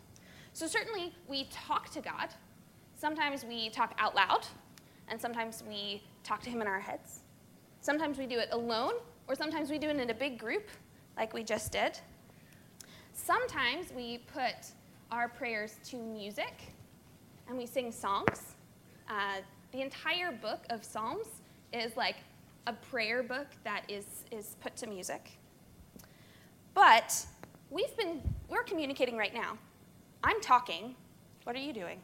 So, 0.53 0.67
certainly 0.67 1.13
we 1.29 1.45
talk 1.45 1.91
to 1.91 2.01
God. 2.01 2.29
Sometimes 2.95 3.45
we 3.45 3.71
talk 3.71 3.95
out 3.99 4.15
loud, 4.15 4.47
and 5.09 5.21
sometimes 5.21 5.63
we 5.67 6.03
talk 6.23 6.43
to 6.43 6.51
Him 6.51 6.61
in 6.61 6.67
our 6.67 6.81
heads. 6.81 7.21
Sometimes 7.81 8.19
we 8.19 8.27
do 8.27 8.39
it 8.39 8.49
alone, 8.53 8.95
or 9.29 9.35
sometimes 9.35 9.71
we 9.71 9.79
do 9.79 9.89
it 9.89 9.97
in 9.97 10.11
a 10.11 10.15
big 10.15 10.39
group, 10.39 10.69
like 11.17 11.33
we 11.33 11.43
just 11.43 11.73
did. 11.73 11.99
Sometimes 13.13 13.93
we 13.95 14.19
put 14.19 14.55
our 15.11 15.29
prayers 15.29 15.77
to 15.85 15.97
music 15.97 16.73
and 17.49 17.59
we 17.59 17.67
sing 17.67 17.93
songs. 17.93 18.55
Uh, 19.09 19.39
the 19.73 19.81
entire 19.81 20.33
book 20.33 20.65
of 20.71 20.85
Psalms 20.85 21.27
is 21.73 21.97
like 21.97 22.17
a 22.67 22.73
prayer 22.73 23.23
book 23.23 23.47
that 23.65 23.85
is, 23.89 24.07
is 24.31 24.57
put 24.61 24.77
to 24.77 24.87
music. 24.87 25.33
But 26.75 27.27
we've 27.71 27.95
been, 27.97 28.23
we're 28.49 28.63
communicating 28.63 29.17
right 29.17 29.35
now. 29.35 29.59
I'm 30.25 30.41
talking. 30.41 30.95
What 31.45 31.57
are 31.57 31.61
you 31.61 31.73
doing? 31.73 32.01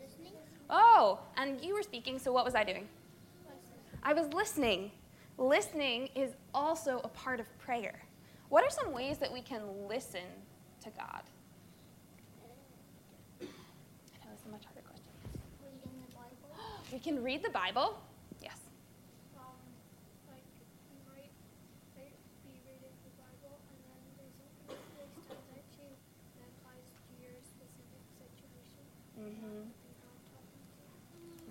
Listening. 0.00 0.32
Oh, 0.68 1.20
and 1.36 1.60
you 1.62 1.74
were 1.74 1.82
speaking, 1.82 2.18
so 2.18 2.32
what 2.32 2.44
was 2.44 2.54
I 2.54 2.64
doing? 2.64 2.88
I 4.02 4.12
was 4.12 4.26
listening. 4.34 4.90
Listening 5.38 6.08
is 6.14 6.32
also 6.52 7.00
a 7.04 7.08
part 7.08 7.40
of 7.40 7.46
prayer. 7.58 8.02
What 8.48 8.64
are 8.64 8.70
some 8.70 8.92
ways 8.92 9.18
that 9.18 9.32
we 9.32 9.40
can 9.40 9.62
listen 9.88 10.26
to 10.82 10.90
God? 10.90 11.22
I 13.40 13.44
know 14.26 14.32
this 14.32 14.40
is 14.40 14.46
a 14.46 14.50
much 14.50 14.64
harder 14.66 14.82
question. 14.82 15.08
Reading 15.62 15.96
the 16.04 16.12
Bible. 16.12 16.52
We 16.92 16.98
can 16.98 17.22
read 17.22 17.42
the 17.42 17.50
Bible. 17.50 17.96
Yes. 18.42 18.58
um, 19.38 19.56
like 20.28 20.44
you 20.92 21.00
might 21.08 21.32
like, 21.96 22.12
be 22.44 22.58
reading 22.66 22.92
the 23.06 23.12
Bible 23.16 23.56
and 23.56 23.78
then 23.86 24.02
there's 24.18 24.36
something 24.36 24.68
that 24.68 24.82
really 24.98 25.16
stands 25.24 25.48
out 25.56 25.64
to 25.78 25.82
you 25.88 25.94
that 26.36 26.44
applies 26.52 26.84
to 26.92 27.12
your 27.22 27.38
specific 27.40 28.02
situation. 28.20 28.84
Mm-hmm. 29.22 29.68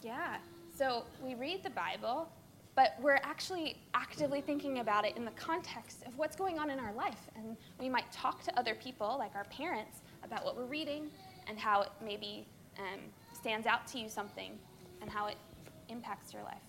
Yeah. 0.01 0.37
So 0.77 1.05
we 1.23 1.35
read 1.35 1.63
the 1.63 1.69
Bible, 1.69 2.29
but 2.75 2.95
we're 3.01 3.19
actually 3.23 3.77
actively 3.93 4.41
thinking 4.41 4.79
about 4.79 5.05
it 5.05 5.15
in 5.15 5.25
the 5.25 5.31
context 5.31 6.03
of 6.05 6.17
what's 6.17 6.35
going 6.35 6.59
on 6.59 6.69
in 6.69 6.79
our 6.79 6.93
life. 6.93 7.29
And 7.35 7.55
we 7.79 7.89
might 7.89 8.11
talk 8.11 8.43
to 8.43 8.59
other 8.59 8.75
people, 8.75 9.15
like 9.19 9.35
our 9.35 9.45
parents, 9.45 10.01
about 10.23 10.43
what 10.43 10.57
we're 10.57 10.65
reading 10.65 11.09
and 11.47 11.59
how 11.59 11.81
it 11.81 11.89
maybe 12.03 12.45
um, 12.79 12.99
stands 13.33 13.67
out 13.67 13.87
to 13.87 13.99
you 13.99 14.09
something 14.09 14.57
and 15.01 15.09
how 15.09 15.27
it 15.27 15.35
impacts 15.89 16.33
your 16.33 16.43
life. 16.43 16.63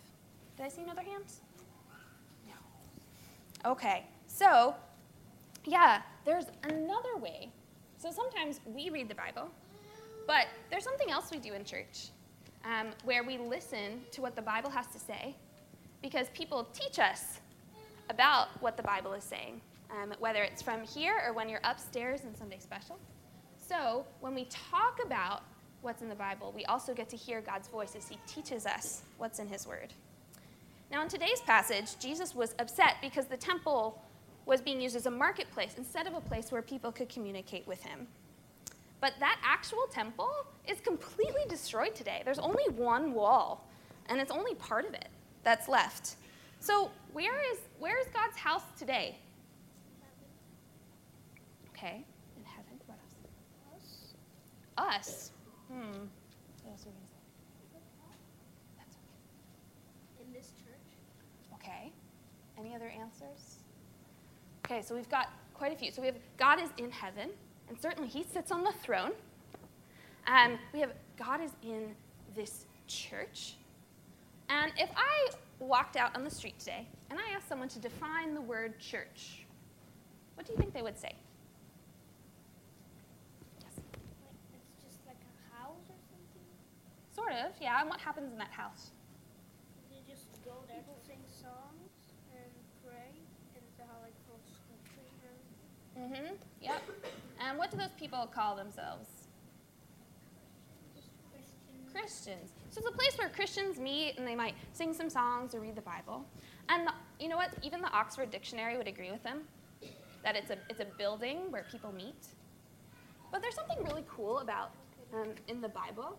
Did 0.56 0.66
I 0.66 0.68
see 0.68 0.82
another 0.82 1.02
hand? 1.02 1.24
No. 2.46 3.70
Okay. 3.70 4.06
So, 4.26 4.74
yeah, 5.64 6.02
there's 6.24 6.46
another 6.64 7.16
way. 7.20 7.50
So 7.98 8.10
sometimes 8.10 8.60
we 8.66 8.90
read 8.90 9.08
the 9.08 9.14
Bible, 9.14 9.48
but 10.26 10.46
there's 10.70 10.84
something 10.84 11.10
else 11.10 11.30
we 11.30 11.38
do 11.38 11.52
in 11.54 11.64
church 11.64 12.08
um, 12.64 12.88
where 13.04 13.24
we 13.24 13.38
listen 13.38 14.00
to 14.12 14.20
what 14.20 14.36
the 14.36 14.42
Bible 14.42 14.70
has 14.70 14.86
to 14.88 14.98
say 14.98 15.34
because 16.02 16.28
people 16.34 16.66
teach 16.72 16.98
us 16.98 17.40
about 18.10 18.48
what 18.60 18.76
the 18.76 18.82
Bible 18.82 19.12
is 19.12 19.24
saying, 19.24 19.60
um, 19.90 20.12
whether 20.18 20.42
it's 20.42 20.62
from 20.62 20.82
here 20.82 21.14
or 21.26 21.32
when 21.32 21.48
you're 21.48 21.60
upstairs 21.64 22.22
in 22.22 22.34
Sunday 22.34 22.58
Special. 22.58 22.98
So 23.56 24.04
when 24.20 24.34
we 24.34 24.46
talk 24.46 24.98
about 25.04 25.42
what's 25.80 26.02
in 26.02 26.08
the 26.08 26.14
Bible, 26.14 26.52
we 26.54 26.64
also 26.66 26.94
get 26.94 27.08
to 27.10 27.16
hear 27.16 27.40
God's 27.40 27.68
voice 27.68 27.94
as 27.96 28.08
He 28.08 28.18
teaches 28.26 28.66
us 28.66 29.02
what's 29.18 29.38
in 29.38 29.48
His 29.48 29.66
Word. 29.66 29.92
Now, 30.90 31.02
in 31.02 31.08
today's 31.08 31.40
passage, 31.40 31.98
Jesus 31.98 32.34
was 32.34 32.54
upset 32.58 32.96
because 33.00 33.26
the 33.26 33.36
temple 33.36 34.02
was 34.44 34.60
being 34.60 34.80
used 34.80 34.96
as 34.96 35.06
a 35.06 35.10
marketplace 35.10 35.74
instead 35.78 36.06
of 36.06 36.14
a 36.14 36.20
place 36.20 36.52
where 36.52 36.60
people 36.60 36.92
could 36.92 37.08
communicate 37.08 37.66
with 37.66 37.82
Him. 37.82 38.06
But 39.02 39.14
that 39.18 39.40
actual 39.44 39.88
temple 39.90 40.30
is 40.68 40.80
completely 40.80 41.42
destroyed 41.48 41.92
today. 41.92 42.22
There's 42.24 42.38
only 42.38 42.62
one 42.76 43.12
wall, 43.12 43.68
and 44.06 44.20
it's 44.20 44.30
only 44.30 44.54
part 44.54 44.86
of 44.86 44.94
it 44.94 45.08
that's 45.42 45.68
left. 45.68 46.14
So, 46.60 46.92
where 47.12 47.40
is, 47.52 47.58
where 47.80 47.98
is 47.98 48.06
God's 48.14 48.36
house 48.36 48.62
today? 48.78 49.18
Okay, 51.70 52.04
in 52.36 52.44
heaven. 52.44 52.78
What 52.86 52.96
else? 53.74 54.14
Us. 54.78 55.08
Us. 55.08 55.30
Hmm. 55.68 55.80
What 56.62 56.70
else 56.70 56.86
are 56.86 56.90
we 56.90 56.94
going 56.94 57.02
to 57.02 57.10
say? 57.10 57.24
That's 58.78 58.94
okay. 58.94 60.24
In 60.24 60.32
this 60.32 60.52
church. 60.62 61.58
Okay. 61.60 61.90
Any 62.56 62.72
other 62.72 62.92
answers? 63.00 63.56
Okay, 64.64 64.80
so 64.80 64.94
we've 64.94 65.10
got 65.10 65.30
quite 65.54 65.72
a 65.72 65.76
few. 65.76 65.90
So 65.90 66.02
we 66.02 66.06
have 66.06 66.18
God 66.36 66.62
is 66.62 66.68
in 66.78 66.92
heaven, 66.92 67.30
and 67.72 67.80
certainly 67.80 68.08
He 68.08 68.22
sits 68.22 68.52
on 68.52 68.64
the 68.64 68.72
throne. 68.72 69.12
Um, 70.26 70.58
we 70.74 70.80
have 70.80 70.92
God 71.16 71.40
is 71.40 71.52
in 71.62 71.94
this 72.36 72.66
church. 72.86 73.54
And 74.50 74.72
if 74.76 74.90
I 74.94 75.30
walked 75.58 75.96
out 75.96 76.14
on 76.14 76.22
the 76.22 76.30
street 76.30 76.58
today 76.58 76.86
and 77.08 77.18
I 77.18 77.34
asked 77.34 77.48
someone 77.48 77.68
to 77.70 77.78
define 77.78 78.34
the 78.34 78.42
word 78.42 78.78
church, 78.78 79.46
what 80.34 80.46
do 80.46 80.52
you 80.52 80.58
think 80.58 80.74
they 80.74 80.82
would 80.82 80.98
say? 80.98 81.14
Yes. 83.64 83.80
Like 84.20 84.36
it's 84.52 84.84
just 84.84 85.00
like 85.06 85.16
a 85.16 85.56
house 85.56 85.88
or 85.88 85.96
something. 86.12 86.44
Sort 87.14 87.32
of, 87.32 87.56
yeah. 87.58 87.80
And 87.80 87.88
what 87.88 88.00
happens 88.00 88.30
in 88.32 88.38
that 88.38 88.52
house? 88.52 88.90
You 89.90 89.96
just 90.06 90.28
go 90.44 90.52
there 90.68 90.84
to 90.84 91.06
sing 91.08 91.24
songs 91.32 92.12
and 92.36 92.52
pray 92.84 93.16
and 93.56 93.64
to 93.78 93.82
have 93.88 93.96
like 94.04 94.16
full 94.28 94.40
scriptures. 94.44 95.40
Mm-hmm. 95.96 96.36
Yep. 96.60 96.82
And 97.44 97.58
what 97.58 97.70
do 97.70 97.76
those 97.76 97.92
people 97.98 98.30
call 98.32 98.54
themselves? 98.54 99.08
Christian. 101.32 101.92
Christians. 101.92 102.52
So 102.70 102.78
it's 102.78 102.88
a 102.88 102.92
place 102.92 103.18
where 103.18 103.28
Christians 103.28 103.78
meet 103.78 104.16
and 104.16 104.26
they 104.26 104.36
might 104.36 104.54
sing 104.72 104.94
some 104.94 105.10
songs 105.10 105.54
or 105.54 105.60
read 105.60 105.74
the 105.74 105.82
Bible. 105.82 106.24
And 106.68 106.86
the, 106.86 106.92
you 107.18 107.28
know 107.28 107.36
what? 107.36 107.52
Even 107.62 107.80
the 107.82 107.90
Oxford 107.92 108.30
Dictionary 108.30 108.76
would 108.76 108.86
agree 108.88 109.10
with 109.10 109.22
them 109.22 109.42
that 110.22 110.36
it's 110.36 110.50
a, 110.50 110.58
it's 110.70 110.80
a 110.80 110.86
building 110.96 111.50
where 111.50 111.64
people 111.70 111.92
meet. 111.92 112.28
But 113.32 113.42
there's 113.42 113.56
something 113.56 113.82
really 113.82 114.04
cool 114.08 114.38
about 114.38 114.70
um, 115.12 115.30
in 115.48 115.60
the 115.60 115.68
Bible. 115.68 116.16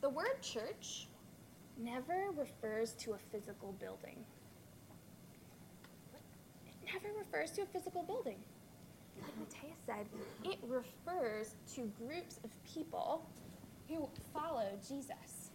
The 0.00 0.08
word 0.08 0.42
church 0.42 1.06
never 1.78 2.26
refers 2.36 2.92
to 2.94 3.12
a 3.12 3.18
physical 3.30 3.72
building. 3.78 4.16
It 6.66 6.92
never 6.92 7.16
refers 7.16 7.52
to 7.52 7.62
a 7.62 7.66
physical 7.66 8.02
building. 8.02 8.36
Like 9.22 9.38
Matthias 9.38 9.78
said, 9.86 10.06
it 10.44 10.58
refers 10.66 11.54
to 11.74 11.90
groups 12.06 12.38
of 12.44 12.50
people 12.64 13.26
who 13.88 14.08
follow 14.32 14.66
Jesus. 14.86 15.50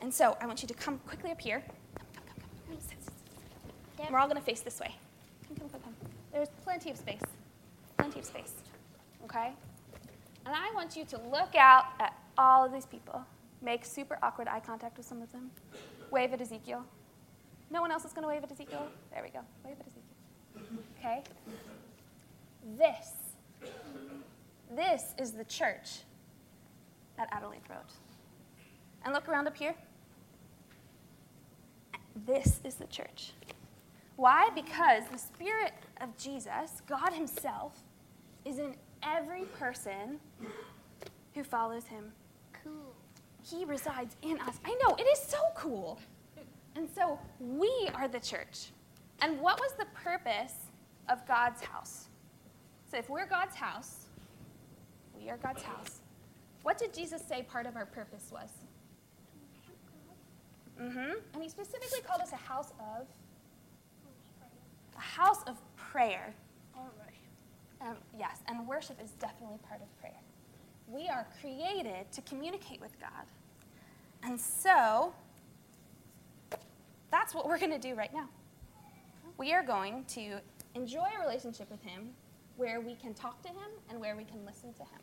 And 0.00 0.12
so 0.12 0.36
I 0.40 0.46
want 0.46 0.62
you 0.62 0.68
to 0.68 0.74
come 0.74 0.98
quickly 1.06 1.30
up 1.30 1.40
here. 1.40 1.62
Come, 1.96 2.06
come, 2.14 2.24
come, 2.26 2.36
come. 2.40 2.78
Sit, 2.78 2.90
sit, 2.90 3.04
sit, 3.04 3.12
sit. 3.96 4.04
And 4.06 4.12
We're 4.12 4.20
all 4.20 4.28
going 4.28 4.38
to 4.38 4.44
face 4.44 4.60
this 4.60 4.78
way. 4.80 4.94
Come, 5.48 5.56
come, 5.56 5.68
come, 5.70 5.80
come. 5.82 5.94
There's 6.32 6.48
plenty 6.62 6.90
of 6.90 6.96
space. 6.96 7.20
Plenty 7.96 8.20
of 8.20 8.24
space. 8.24 8.52
Okay? 9.24 9.52
And 10.46 10.54
I 10.54 10.72
want 10.74 10.96
you 10.96 11.04
to 11.06 11.18
look 11.30 11.54
out 11.56 11.86
at 11.98 12.16
all 12.38 12.64
of 12.64 12.72
these 12.72 12.86
people. 12.86 13.22
Make 13.60 13.84
super 13.84 14.18
awkward 14.22 14.46
eye 14.48 14.60
contact 14.60 14.96
with 14.96 15.06
some 15.06 15.20
of 15.20 15.32
them. 15.32 15.50
Wave 16.10 16.32
at 16.32 16.40
Ezekiel. 16.40 16.84
No 17.70 17.80
one 17.80 17.90
else 17.90 18.04
is 18.04 18.12
going 18.12 18.22
to 18.22 18.28
wave 18.28 18.44
at 18.44 18.52
Ezekiel? 18.52 18.86
There 19.12 19.22
we 19.22 19.30
go. 19.30 19.40
Wave 19.64 19.76
at 19.78 19.86
Ezekiel. 19.86 20.84
Okay? 20.98 21.22
This. 22.76 23.12
This 24.74 25.14
is 25.18 25.32
the 25.32 25.44
church 25.44 26.00
that 27.16 27.28
Adelaide 27.32 27.62
wrote. 27.70 27.92
And 29.04 29.14
look 29.14 29.28
around 29.28 29.46
up 29.46 29.56
here. 29.56 29.74
This 32.26 32.60
is 32.64 32.74
the 32.74 32.86
church. 32.86 33.32
Why? 34.16 34.50
Because 34.54 35.04
the 35.10 35.18
Spirit 35.18 35.72
of 36.00 36.16
Jesus, 36.18 36.82
God 36.86 37.12
Himself, 37.12 37.78
is 38.44 38.58
in 38.58 38.74
every 39.02 39.44
person 39.44 40.18
who 41.34 41.44
follows 41.44 41.84
Him. 41.86 42.12
Cool. 42.64 42.94
He 43.42 43.64
resides 43.64 44.16
in 44.22 44.40
us. 44.40 44.58
I 44.64 44.76
know, 44.82 44.96
it 44.96 45.02
is 45.02 45.20
so 45.20 45.38
cool. 45.54 46.00
And 46.74 46.88
so 46.94 47.18
we 47.40 47.88
are 47.94 48.08
the 48.08 48.20
church. 48.20 48.70
And 49.20 49.40
what 49.40 49.58
was 49.60 49.72
the 49.78 49.86
purpose 49.94 50.54
of 51.08 51.26
God's 51.26 51.62
house? 51.62 52.08
So 52.90 52.96
if 52.96 53.10
we're 53.10 53.26
God's 53.26 53.54
house, 53.54 54.06
we 55.18 55.28
are 55.28 55.36
God's 55.36 55.62
house. 55.62 56.00
What 56.62 56.78
did 56.78 56.94
Jesus 56.94 57.22
say 57.22 57.42
part 57.42 57.66
of 57.66 57.76
our 57.76 57.86
purpose 57.86 58.30
was? 58.32 58.48
Mm-hmm. 60.80 61.12
And 61.34 61.42
he 61.42 61.48
specifically 61.48 62.00
called 62.00 62.22
us 62.22 62.32
a 62.32 62.36
house 62.36 62.72
of 62.78 63.06
a 64.96 65.00
house 65.00 65.42
of 65.46 65.56
prayer. 65.76 66.34
All 66.76 66.90
right. 66.98 67.88
Um, 67.88 67.96
yes, 68.18 68.38
and 68.48 68.66
worship 68.66 68.98
is 69.02 69.10
definitely 69.12 69.58
part 69.68 69.80
of 69.80 70.00
prayer. 70.00 70.20
We 70.88 71.08
are 71.08 71.26
created 71.40 72.10
to 72.12 72.20
communicate 72.22 72.80
with 72.80 72.98
God. 72.98 73.26
And 74.24 74.40
so, 74.40 75.12
that's 77.10 77.34
what 77.34 77.46
we're 77.46 77.58
going 77.58 77.72
to 77.72 77.78
do 77.78 77.94
right 77.94 78.12
now. 78.12 78.28
We 79.36 79.52
are 79.52 79.62
going 79.62 80.04
to 80.08 80.40
enjoy 80.74 81.06
a 81.16 81.20
relationship 81.24 81.70
with 81.70 81.82
Him 81.82 82.10
where 82.58 82.80
we 82.80 82.94
can 82.96 83.14
talk 83.14 83.40
to 83.42 83.48
Him 83.48 83.70
and 83.88 83.98
where 83.98 84.16
we 84.16 84.24
can 84.24 84.44
listen 84.44 84.74
to 84.74 84.82
Him. 84.82 85.00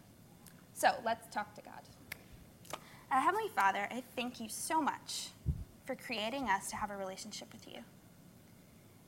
So, 0.73 0.89
let's 1.03 1.33
talk 1.33 1.55
to 1.55 1.61
God. 1.61 2.79
Uh, 3.11 3.21
Heavenly 3.21 3.49
Father, 3.55 3.87
I 3.89 4.03
thank 4.15 4.39
you 4.39 4.49
so 4.49 4.81
much 4.81 5.29
for 5.85 5.95
creating 5.95 6.49
us 6.49 6.69
to 6.69 6.75
have 6.75 6.91
a 6.91 6.97
relationship 6.97 7.51
with 7.53 7.65
you. 7.67 7.79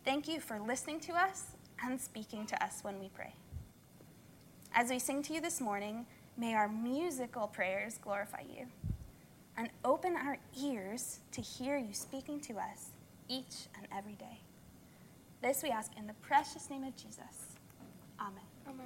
Thank 0.06 0.28
you 0.28 0.40
for 0.40 0.60
listening 0.60 1.02
to 1.02 1.14
us 1.14 1.52
and 1.84 2.00
speaking 2.00 2.46
to 2.48 2.64
us 2.64 2.80
when 2.84 3.00
we 3.00 3.10
pray. 3.10 3.34
As 4.74 4.90
we 4.90 5.00
sing 5.00 5.22
to 5.24 5.34
you 5.34 5.42
this 5.42 5.60
morning, 5.60 6.06
may 6.38 6.54
our 6.54 6.70
musical 6.70 7.48
prayers 7.48 7.98
glorify 8.02 8.42
you 8.42 8.68
and 9.58 9.70
open 9.84 10.16
our 10.16 10.38
ears 10.62 11.20
to 11.32 11.42
hear 11.42 11.78
you 11.78 11.94
speaking 11.94 12.40
to 12.42 12.54
us 12.54 12.92
each 13.28 13.68
and 13.76 13.88
every 13.96 14.14
day. 14.14 14.40
This 15.42 15.64
we 15.64 15.70
ask 15.70 15.92
in 15.98 16.08
the 16.08 16.14
precious 16.14 16.70
name 16.70 16.84
of 16.84 16.96
Jesus. 16.96 17.47
Amen. 18.20 18.44
Amen. 18.68 18.86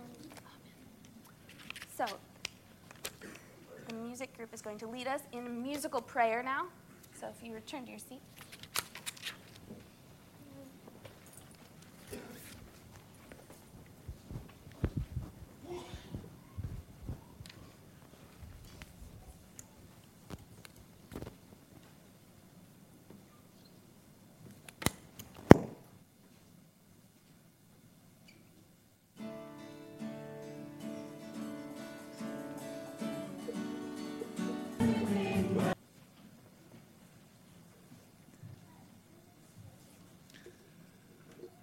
So, 1.96 2.06
the 3.88 3.96
music 3.96 4.36
group 4.36 4.54
is 4.54 4.62
going 4.62 4.78
to 4.80 4.88
lead 4.88 5.08
us 5.08 5.22
in 5.32 5.62
musical 5.62 6.02
prayer 6.02 6.44
now. 6.44 6.68
So 7.20 7.28
if 7.28 7.46
you 7.46 7.54
return 7.54 7.86
to 7.86 7.92
your 7.92 8.00
seat. 8.00 8.22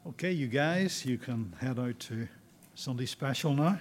Okay, 0.08 0.32
you 0.32 0.46
guys, 0.46 1.04
you 1.04 1.18
can 1.18 1.52
head 1.60 1.78
out 1.78 1.98
to 1.98 2.26
Sunday 2.74 3.04
Special 3.04 3.52
now. 3.52 3.78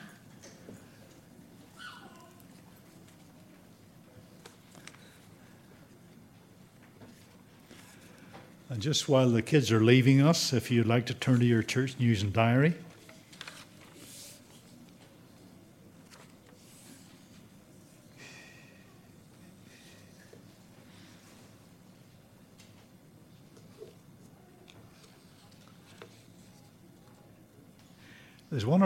And 8.69 8.81
just 8.81 9.07
while 9.07 9.29
the 9.29 9.41
kids 9.41 9.71
are 9.71 9.81
leaving 9.81 10.21
us, 10.21 10.51
if 10.51 10.69
you'd 10.69 10.85
like 10.85 11.05
to 11.05 11.13
turn 11.13 11.39
to 11.39 11.45
your 11.45 11.63
church 11.63 11.95
news 11.97 12.23
and 12.23 12.33
diary. 12.33 12.73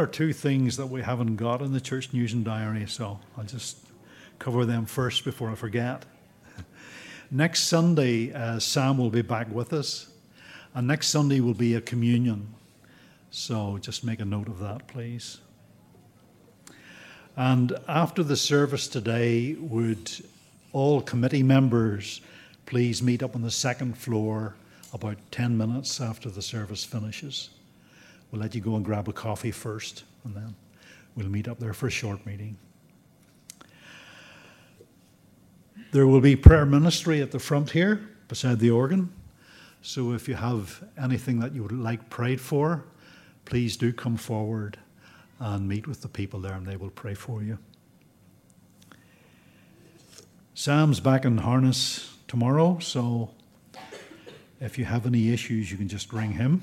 Or 0.02 0.08
two 0.08 0.34
things 0.34 0.78
that 0.78 0.88
we 0.88 1.04
haven't 1.04 1.36
got 1.36 1.62
in 1.62 1.74
the 1.74 1.80
church 1.80 2.12
news 2.12 2.34
and 2.34 2.44
diary, 2.44 2.88
so 2.88 3.20
I'll 3.38 3.44
just 3.44 3.78
cover 4.40 4.66
them 4.66 4.88
first 4.88 5.24
before 5.24 5.52
I 5.52 5.56
forget. 5.56 6.06
next 7.32 7.66
Sunday, 7.66 8.34
uh, 8.34 8.58
Sam 8.58 8.98
will 8.98 9.12
be 9.12 9.22
back 9.22 9.48
with 9.52 9.74
us, 9.74 10.12
and 10.74 10.88
next 10.88 11.10
Sunday 11.10 11.40
will 11.40 11.54
be 11.54 11.76
a 11.76 11.82
communion. 11.82 12.52
So 13.30 13.78
just 13.80 14.04
make 14.04 14.20
a 14.20 14.26
note 14.26 14.48
of 14.48 14.58
that, 14.60 14.88
please. 14.88 15.38
And 17.38 17.78
after 17.88 18.24
the 18.24 18.36
service 18.36 18.88
today, 18.88 19.54
would 19.54 20.12
all 20.74 21.02
committee 21.02 21.44
members 21.44 22.22
please 22.66 23.04
meet 23.04 23.22
up 23.22 23.36
on 23.36 23.44
the 23.44 23.52
second 23.52 24.00
floor 24.00 24.56
about 24.94 25.18
10 25.30 25.56
minutes 25.56 26.02
after 26.02 26.32
the 26.32 26.42
service 26.42 26.84
finishes? 26.84 27.52
We'll 28.32 28.42
let 28.42 28.56
you 28.56 28.62
go 28.62 28.76
and 28.76 28.86
grab 28.86 29.10
a 29.10 29.14
coffee 29.14 29.52
first, 29.52 30.06
and 30.24 30.34
then 30.34 30.56
we'll 31.16 31.28
meet 31.28 31.48
up 31.48 31.60
there 31.60 31.74
for 31.74 31.88
a 31.88 31.92
short 31.92 32.26
meeting. 32.26 32.58
There 35.92 36.08
will 36.08 36.22
be 36.22 36.38
prayer 36.38 36.66
ministry 36.66 37.22
at 37.22 37.32
the 37.32 37.40
front 37.40 37.72
here 37.72 38.08
beside 38.30 38.60
the 38.60 38.72
organ. 38.72 39.12
So 39.82 40.14
if 40.14 40.30
you 40.30 40.36
have 40.36 40.82
anything 40.98 41.40
that 41.40 41.54
you 41.54 41.64
would 41.64 41.74
like 41.74 42.10
prayed 42.10 42.40
for, 42.40 42.86
please 43.44 43.76
do 43.76 43.92
come 43.92 44.16
forward 44.16 44.78
and 45.40 45.68
meet 45.68 45.88
with 45.88 46.02
the 46.02 46.08
people 46.08 46.40
there, 46.40 46.54
and 46.54 46.66
they 46.66 46.78
will 46.78 46.92
pray 46.92 47.14
for 47.14 47.44
you. 47.44 47.58
Sam's 50.54 51.00
back 51.00 51.26
in 51.26 51.40
harness 51.40 52.16
tomorrow, 52.28 52.78
so 52.80 53.32
if 54.62 54.78
you 54.78 54.86
have 54.86 55.06
any 55.06 55.34
issues, 55.34 55.72
you 55.72 55.78
can 55.78 55.88
just 55.88 56.14
ring 56.14 56.32
him. 56.34 56.62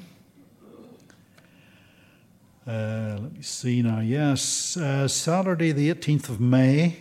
Uh, 2.68 3.16
let 3.18 3.32
me 3.32 3.40
see 3.40 3.80
now. 3.80 4.00
Yes, 4.00 4.76
uh, 4.76 5.08
Saturday, 5.08 5.72
the 5.72 5.90
18th 5.90 6.28
of 6.28 6.38
May, 6.38 6.98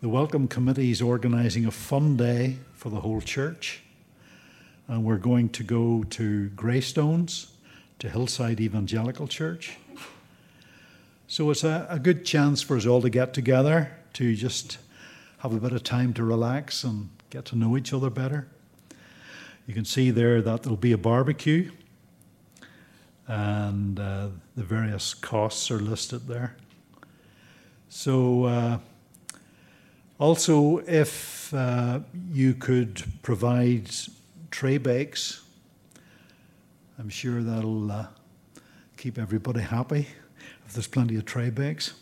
the 0.00 0.08
Welcome 0.08 0.48
Committee 0.48 0.90
is 0.90 1.02
organizing 1.02 1.66
a 1.66 1.70
fun 1.70 2.16
day 2.16 2.56
for 2.72 2.88
the 2.88 3.00
whole 3.00 3.20
church. 3.20 3.82
And 4.88 5.04
we're 5.04 5.18
going 5.18 5.50
to 5.50 5.62
go 5.62 6.04
to 6.04 6.48
Greystones, 6.56 7.52
to 7.98 8.08
Hillside 8.08 8.62
Evangelical 8.62 9.28
Church. 9.28 9.76
So 11.28 11.50
it's 11.50 11.62
a, 11.62 11.86
a 11.90 11.98
good 11.98 12.24
chance 12.24 12.62
for 12.62 12.78
us 12.78 12.86
all 12.86 13.02
to 13.02 13.10
get 13.10 13.34
together, 13.34 13.94
to 14.14 14.34
just 14.34 14.78
have 15.40 15.52
a 15.52 15.60
bit 15.60 15.72
of 15.72 15.82
time 15.82 16.14
to 16.14 16.24
relax 16.24 16.82
and 16.82 17.10
get 17.28 17.44
to 17.46 17.56
know 17.56 17.76
each 17.76 17.92
other 17.92 18.08
better. 18.08 18.48
You 19.66 19.74
can 19.74 19.84
see 19.84 20.10
there 20.10 20.40
that 20.40 20.62
there'll 20.62 20.78
be 20.78 20.92
a 20.92 20.98
barbecue 20.98 21.72
and 23.26 24.00
uh, 24.00 24.28
the 24.56 24.62
various 24.64 25.14
costs 25.14 25.70
are 25.70 25.78
listed 25.78 26.26
there. 26.26 26.56
So, 27.88 28.44
uh, 28.44 28.78
also, 30.18 30.78
if 30.86 31.52
uh, 31.54 32.00
you 32.30 32.54
could 32.54 33.02
provide 33.22 33.90
tray 34.50 34.76
bakes, 34.78 35.42
I'm 36.98 37.08
sure 37.08 37.42
that'll 37.42 37.90
uh, 37.90 38.06
keep 38.98 39.18
everybody 39.18 39.60
happy 39.62 40.08
if 40.66 40.74
there's 40.74 40.86
plenty 40.86 41.16
of 41.16 41.24
tray 41.24 41.48
bakes. 41.48 41.94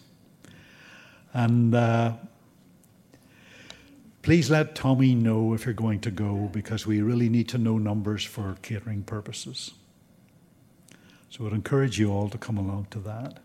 And 1.33 1.75
uh, 1.75 2.15
please 4.23 4.51
let 4.51 4.75
Tommy 4.75 5.15
know 5.15 5.55
if 5.55 5.65
you're 5.65 5.73
going 5.73 6.01
to 6.01 6.11
go 6.11 6.51
because 6.53 6.87
we 6.87 7.01
really 7.01 7.29
need 7.29 7.49
to 7.51 7.59
know 7.59 7.79
numbers 7.79 8.25
for 8.25 8.57
catering 8.63 9.05
purposes. 9.05 9.71
So 11.31 11.47
I'd 11.47 11.53
encourage 11.53 11.99
you 11.99 12.11
all 12.11 12.29
to 12.31 12.39
come 12.39 12.57
along 12.57 12.87
to 12.91 12.99
that. 13.01 13.39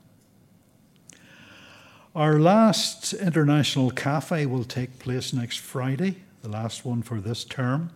Our 2.15 2.39
last 2.39 3.13
international 3.13 3.91
cafe 3.91 4.45
will 4.45 4.63
take 4.63 4.99
place 4.99 5.33
next 5.33 5.59
Friday, 5.59 6.17
the 6.41 6.49
last 6.49 6.85
one 6.85 7.01
for 7.01 7.19
this 7.19 7.43
term. 7.43 7.89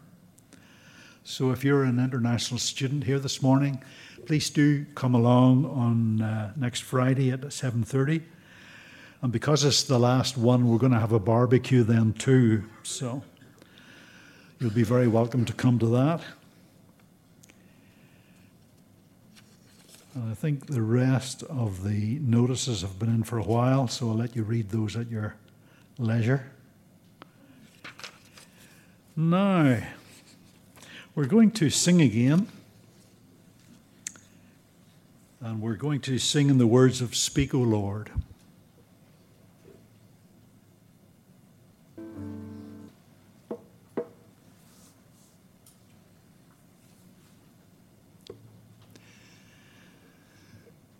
So 1.23 1.52
if 1.52 1.63
you're 1.63 1.84
an 1.84 2.00
international 2.00 2.60
student 2.60 3.04
here 3.04 3.19
this 3.19 3.41
morning, 3.41 3.84
please 4.26 4.50
do 4.50 4.86
come 4.95 5.13
along 5.13 5.65
on 5.65 6.21
uh, 6.21 6.54
next 6.56 6.82
Friday 6.82 7.32
at 7.32 7.41
7:30. 7.41 8.23
And 9.21 9.32
because 9.32 9.63
it's 9.63 9.84
the 9.84 10.00
last 10.00 10.38
one, 10.38 10.67
we're 10.67 10.78
going 10.78 10.91
to 10.91 11.00
have 11.00 11.12
a 11.12 11.19
barbecue 11.19 11.84
then 11.84 12.13
too. 12.13 12.63
So 12.84 13.23
you'll 14.60 14.71
be 14.71 14.84
very 14.84 15.08
welcome 15.08 15.45
to 15.45 15.54
come 15.54 15.80
to 15.80 15.88
that. 15.88 16.21
And 20.17 20.32
I 20.32 20.34
think 20.34 20.65
the 20.65 20.82
rest 20.82 21.43
of 21.43 21.84
the 21.84 22.17
notices 22.17 22.82
have 22.82 22.97
been 22.97 23.10
in 23.10 23.21
for 23.21 23.38
a 23.38 23.43
while, 23.43 23.88
so 23.88 24.10
I'll 24.10 24.15
let 24.15 24.36
you 24.36 24.41
read 24.41 24.71
those 24.71 24.95
at 24.95 25.12
your 25.12 25.36
leisure. 25.99 26.51
Now, 29.15 29.80
we're 31.13 31.27
going 31.27 31.51
to 31.51 31.69
sing 31.69 32.01
again. 32.01 32.47
And 35.39 35.62
we're 35.62 35.75
going 35.75 36.01
to 36.01 36.17
sing 36.17 36.49
in 36.49 36.58
the 36.58 36.65
words 36.65 36.99
of 36.99 37.15
Speak, 37.15 37.53
O 37.53 37.60
Lord. 37.60 38.10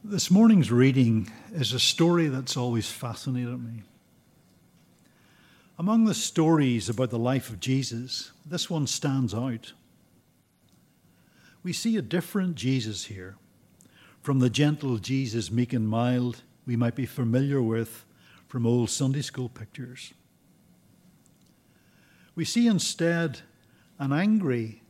This 0.10 0.32
morning's 0.32 0.72
reading 0.72 1.30
is 1.52 1.74
a 1.74 1.82
story 1.82 2.28
that's 2.28 2.56
always 2.56 2.90
fascinated 2.90 3.62
me. 3.62 3.84
Among 5.78 6.06
the 6.06 6.14
stories 6.14 6.88
about 6.88 7.10
the 7.10 7.20
life 7.20 7.50
of 7.50 7.60
Jesus, 7.60 8.32
this 8.46 8.70
one 8.70 8.88
stands 8.88 9.34
out. 9.34 9.74
We 11.62 11.74
see 11.74 11.98
a 11.98 12.02
different 12.02 12.56
Jesus 12.56 13.04
here 13.04 13.36
from 14.22 14.40
the 14.40 14.50
gentle 14.50 14.96
Jesus, 14.96 15.52
meek 15.52 15.74
and 15.74 15.90
mild, 15.90 16.42
we 16.66 16.78
might 16.78 16.96
be 16.96 17.06
familiar 17.06 17.62
with 17.62 18.06
from 18.48 18.66
old 18.66 18.90
Sunday 18.90 19.22
school 19.22 19.50
pictures. 19.50 20.14
We 22.34 22.46
see 22.46 22.68
instead 22.68 23.42
an 24.00 24.14
angry, 24.14 24.84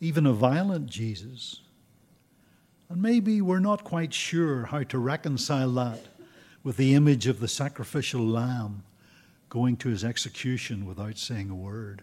even 0.00 0.26
a 0.26 0.32
violent 0.32 0.86
Jesus 0.86 1.60
and 2.90 3.00
maybe 3.00 3.40
we're 3.40 3.60
not 3.60 3.84
quite 3.84 4.12
sure 4.12 4.64
how 4.64 4.82
to 4.82 4.98
reconcile 4.98 5.70
that 5.70 6.00
with 6.64 6.76
the 6.76 6.94
image 6.94 7.28
of 7.28 7.38
the 7.38 7.48
sacrificial 7.48 8.26
lamb 8.26 8.82
going 9.48 9.76
to 9.76 9.88
his 9.88 10.04
execution 10.04 10.84
without 10.84 11.16
saying 11.16 11.48
a 11.50 11.54
word. 11.54 12.02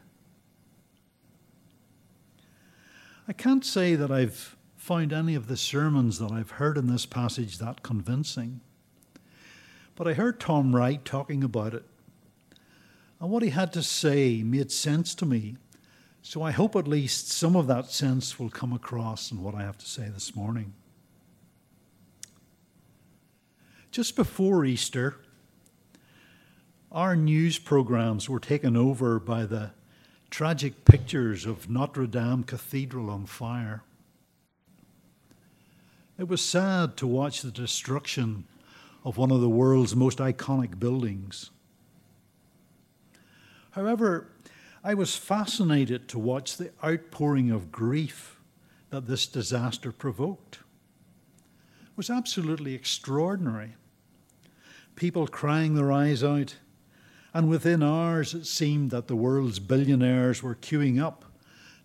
I 3.27 3.33
can't 3.33 3.65
say 3.65 3.95
that 3.95 4.09
I've 4.09 4.55
found 4.77 5.11
any 5.11 5.35
of 5.35 5.47
the 5.47 5.57
sermons 5.57 6.19
that 6.19 6.31
I've 6.31 6.51
heard 6.51 6.77
in 6.77 6.87
this 6.87 7.05
passage 7.05 7.57
that 7.57 7.83
convincing, 7.83 8.61
but 9.95 10.07
I 10.07 10.13
heard 10.13 10.39
Tom 10.39 10.73
Wright 10.73 11.03
talking 11.03 11.43
about 11.43 11.73
it, 11.73 11.83
And 13.19 13.29
what 13.29 13.43
he 13.43 13.49
had 13.49 13.73
to 13.73 13.83
say 13.83 14.41
made 14.41 14.71
sense 14.71 15.13
to 15.15 15.25
me. 15.25 15.57
So 16.27 16.41
I 16.41 16.51
hope 16.51 16.75
at 16.75 16.89
least 16.89 17.31
some 17.31 17.55
of 17.55 17.67
that 17.67 17.89
sense 17.89 18.37
will 18.37 18.49
come 18.49 18.73
across 18.73 19.31
in 19.31 19.41
what 19.41 19.55
I 19.55 19.61
have 19.61 19.77
to 19.77 19.85
say 19.85 20.09
this 20.09 20.35
morning. 20.35 20.73
Just 23.91 24.17
before 24.17 24.65
Easter, 24.65 25.15
our 26.91 27.15
news 27.15 27.59
programs 27.59 28.29
were 28.29 28.41
taken 28.41 28.75
over 28.75 29.21
by 29.21 29.45
the 29.45 29.71
tragic 30.29 30.83
pictures 30.83 31.45
of 31.45 31.69
Notre 31.69 32.05
Dame 32.05 32.43
Cathedral 32.43 33.09
on 33.09 33.25
fire. 33.25 33.83
It 36.19 36.27
was 36.27 36.43
sad 36.43 36.97
to 36.97 37.07
watch 37.07 37.41
the 37.41 37.51
destruction 37.51 38.43
of 39.05 39.15
one 39.15 39.31
of 39.31 39.39
the 39.39 39.47
world's 39.47 39.95
most 39.95 40.17
iconic 40.17 40.77
buildings. 40.77 41.51
However, 43.71 44.27
I 44.83 44.93
was 44.93 45.15
fascinated 45.15 46.07
to 46.09 46.19
watch 46.19 46.57
the 46.57 46.71
outpouring 46.83 47.51
of 47.51 47.71
grief 47.71 48.39
that 48.89 49.07
this 49.07 49.27
disaster 49.27 49.91
provoked. 49.91 50.59
It 51.81 51.97
was 51.97 52.09
absolutely 52.09 52.73
extraordinary. 52.73 53.75
People 54.95 55.27
crying 55.27 55.75
their 55.75 55.91
eyes 55.91 56.23
out, 56.23 56.55
and 57.33 57.49
within 57.49 57.83
hours 57.83 58.33
it 58.33 58.45
seemed 58.45 58.91
that 58.91 59.07
the 59.07 59.15
world's 59.15 59.59
billionaires 59.59 60.41
were 60.41 60.55
queuing 60.55 61.01
up 61.01 61.25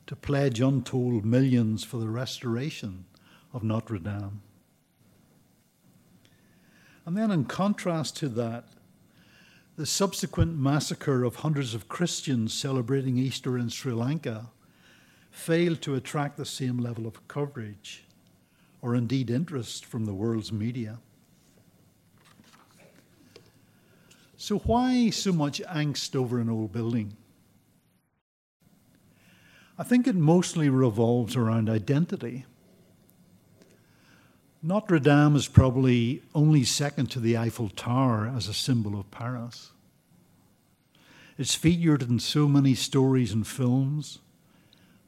to 0.06 0.16
pledge 0.16 0.60
untold 0.60 1.24
millions 1.24 1.84
for 1.84 1.98
the 1.98 2.08
restoration 2.08 3.04
of 3.52 3.62
Notre 3.62 3.98
Dame. 3.98 4.42
And 7.04 7.16
then, 7.16 7.30
in 7.30 7.44
contrast 7.44 8.16
to 8.18 8.28
that, 8.30 8.64
the 9.76 9.86
subsequent 9.86 10.56
massacre 10.56 11.24
of 11.24 11.36
hundreds 11.36 11.74
of 11.74 11.88
Christians 11.88 12.52
celebrating 12.52 13.16
Easter 13.16 13.56
in 13.56 13.70
Sri 13.70 13.92
Lanka 13.92 14.50
failed 15.30 15.80
to 15.82 15.94
attract 15.94 16.36
the 16.36 16.44
same 16.44 16.78
level 16.78 17.06
of 17.06 17.26
coverage 17.26 18.04
or 18.82 18.94
indeed 18.94 19.30
interest 19.30 19.86
from 19.86 20.04
the 20.04 20.12
world's 20.12 20.52
media. 20.52 20.98
So, 24.36 24.58
why 24.58 25.10
so 25.10 25.32
much 25.32 25.62
angst 25.62 26.16
over 26.16 26.40
an 26.40 26.50
old 26.50 26.72
building? 26.72 27.16
I 29.78 29.84
think 29.84 30.06
it 30.06 30.16
mostly 30.16 30.68
revolves 30.68 31.34
around 31.36 31.70
identity. 31.70 32.44
Notre 34.64 35.00
Dame 35.00 35.34
is 35.34 35.48
probably 35.48 36.22
only 36.36 36.62
second 36.62 37.06
to 37.10 37.18
the 37.18 37.36
Eiffel 37.36 37.68
Tower 37.68 38.32
as 38.32 38.46
a 38.46 38.54
symbol 38.54 38.96
of 38.96 39.10
Paris. 39.10 39.72
It's 41.36 41.56
featured 41.56 42.02
in 42.02 42.20
so 42.20 42.46
many 42.46 42.76
stories 42.76 43.32
and 43.32 43.44
films, 43.44 44.20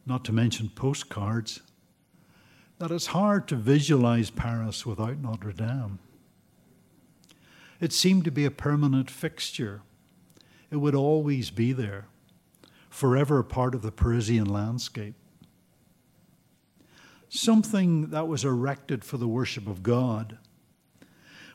not 0.05 0.25
to 0.25 0.33
mention 0.33 0.71
postcards, 0.71 1.61
that 2.79 2.90
it's 2.90 3.07
hard 3.07 3.47
to 3.47 3.55
visualize 3.55 4.29
Paris 4.29 4.85
without 4.85 5.19
Notre 5.19 5.53
Dame. 5.53 6.01
It 7.81 7.93
seemed 7.93 8.25
to 8.25 8.33
be 8.33 8.45
a 8.45 8.51
permanent 8.51 9.09
fixture. 9.09 9.83
It 10.73 10.79
would 10.79 10.97
always 10.97 11.51
be 11.51 11.73
there, 11.73 12.09
forever 12.90 13.38
a 13.38 13.45
part 13.45 13.77
of 13.77 13.83
the 13.83 13.93
Parisian 13.93 14.47
landscape 14.47 15.14
something 17.35 18.11
that 18.11 18.29
was 18.29 18.44
erected 18.44 19.05
for 19.05 19.16
the 19.16 19.29
worship 19.29 19.66
of 19.66 19.83
God. 19.83 20.38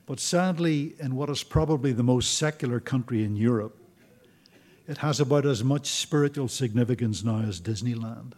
But 0.05 0.19
sadly, 0.19 0.95
in 0.99 1.15
what 1.15 1.29
is 1.29 1.43
probably 1.43 1.93
the 1.93 2.03
most 2.03 2.37
secular 2.37 2.79
country 2.79 3.23
in 3.23 3.35
Europe, 3.35 3.77
it 4.87 4.97
has 4.97 5.19
about 5.19 5.45
as 5.45 5.63
much 5.63 5.87
spiritual 5.87 6.47
significance 6.47 7.23
now 7.23 7.41
as 7.41 7.61
Disneyland. 7.61 8.33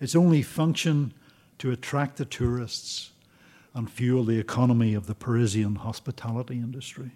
Its 0.00 0.14
only 0.14 0.42
function 0.42 1.14
to 1.58 1.70
attract 1.70 2.16
the 2.16 2.24
tourists 2.24 3.12
and 3.74 3.90
fuel 3.90 4.24
the 4.24 4.38
economy 4.38 4.94
of 4.94 5.06
the 5.06 5.14
Parisian 5.14 5.76
hospitality 5.76 6.56
industry. 6.56 7.12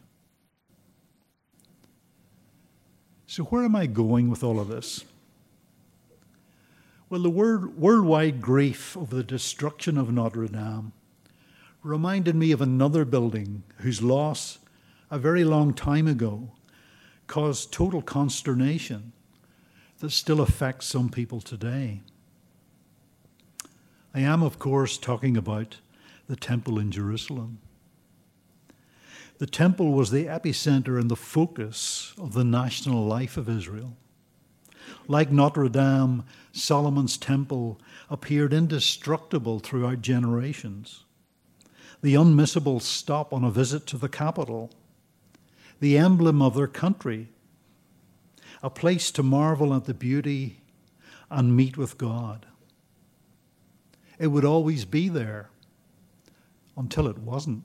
So, 3.26 3.44
where 3.44 3.64
am 3.64 3.74
I 3.74 3.86
going 3.86 4.30
with 4.30 4.44
all 4.44 4.60
of 4.60 4.68
this? 4.68 5.04
Well, 7.12 7.20
the 7.20 7.28
word, 7.28 7.76
worldwide 7.76 8.40
grief 8.40 8.96
over 8.96 9.14
the 9.14 9.22
destruction 9.22 9.98
of 9.98 10.10
Notre 10.10 10.46
Dame 10.46 10.94
reminded 11.82 12.34
me 12.34 12.52
of 12.52 12.62
another 12.62 13.04
building 13.04 13.64
whose 13.80 14.00
loss 14.00 14.58
a 15.10 15.18
very 15.18 15.44
long 15.44 15.74
time 15.74 16.08
ago 16.08 16.52
caused 17.26 17.70
total 17.70 18.00
consternation 18.00 19.12
that 19.98 20.08
still 20.08 20.40
affects 20.40 20.86
some 20.86 21.10
people 21.10 21.42
today. 21.42 22.00
I 24.14 24.20
am, 24.20 24.42
of 24.42 24.58
course, 24.58 24.96
talking 24.96 25.36
about 25.36 25.80
the 26.28 26.36
temple 26.36 26.78
in 26.78 26.90
Jerusalem. 26.90 27.58
The 29.36 29.46
temple 29.46 29.92
was 29.92 30.10
the 30.10 30.24
epicenter 30.24 30.98
and 30.98 31.10
the 31.10 31.16
focus 31.16 32.14
of 32.16 32.32
the 32.32 32.42
national 32.42 33.04
life 33.04 33.36
of 33.36 33.50
Israel. 33.50 33.98
Like 35.08 35.30
Notre 35.30 35.68
Dame, 35.68 36.24
Solomon's 36.52 37.16
temple 37.16 37.80
appeared 38.10 38.52
indestructible 38.52 39.58
throughout 39.58 40.02
generations. 40.02 41.04
The 42.02 42.14
unmissable 42.14 42.80
stop 42.80 43.32
on 43.32 43.42
a 43.42 43.50
visit 43.50 43.86
to 43.88 43.98
the 43.98 44.08
capital, 44.08 44.70
the 45.80 45.96
emblem 45.96 46.42
of 46.42 46.54
their 46.54 46.66
country, 46.66 47.28
a 48.62 48.70
place 48.70 49.10
to 49.12 49.22
marvel 49.22 49.74
at 49.74 49.86
the 49.86 49.94
beauty 49.94 50.60
and 51.30 51.56
meet 51.56 51.76
with 51.76 51.98
God. 51.98 52.46
It 54.18 54.28
would 54.28 54.44
always 54.44 54.84
be 54.84 55.08
there 55.08 55.48
until 56.76 57.08
it 57.08 57.18
wasn't. 57.18 57.64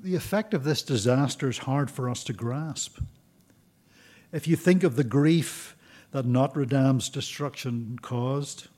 The 0.00 0.16
effect 0.16 0.54
of 0.54 0.64
this 0.64 0.82
disaster 0.82 1.48
is 1.48 1.58
hard 1.58 1.90
for 1.90 2.10
us 2.10 2.24
to 2.24 2.32
grasp. 2.32 2.98
If 4.32 4.48
you 4.48 4.56
think 4.56 4.82
of 4.82 4.96
the 4.96 5.04
grief 5.04 5.76
that 6.10 6.24
Notre 6.24 6.64
Dame's 6.64 7.10
destruction 7.10 7.98
caused, 8.00 8.68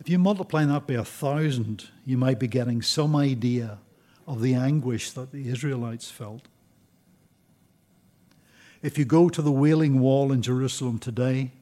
if 0.00 0.08
you 0.08 0.18
multiply 0.18 0.64
that 0.64 0.86
by 0.86 0.94
a 0.94 1.04
thousand, 1.04 1.88
you 2.06 2.16
might 2.16 2.38
be 2.38 2.48
getting 2.48 2.80
some 2.80 3.14
idea 3.14 3.78
of 4.26 4.40
the 4.40 4.54
anguish 4.54 5.10
that 5.10 5.32
the 5.32 5.48
Israelites 5.48 6.10
felt. 6.10 6.48
If 8.82 8.96
you 8.98 9.04
go 9.04 9.28
to 9.28 9.42
the 9.42 9.52
Wailing 9.52 10.00
Wall 10.00 10.32
in 10.32 10.40
Jerusalem 10.40 10.98
today, 10.98 11.52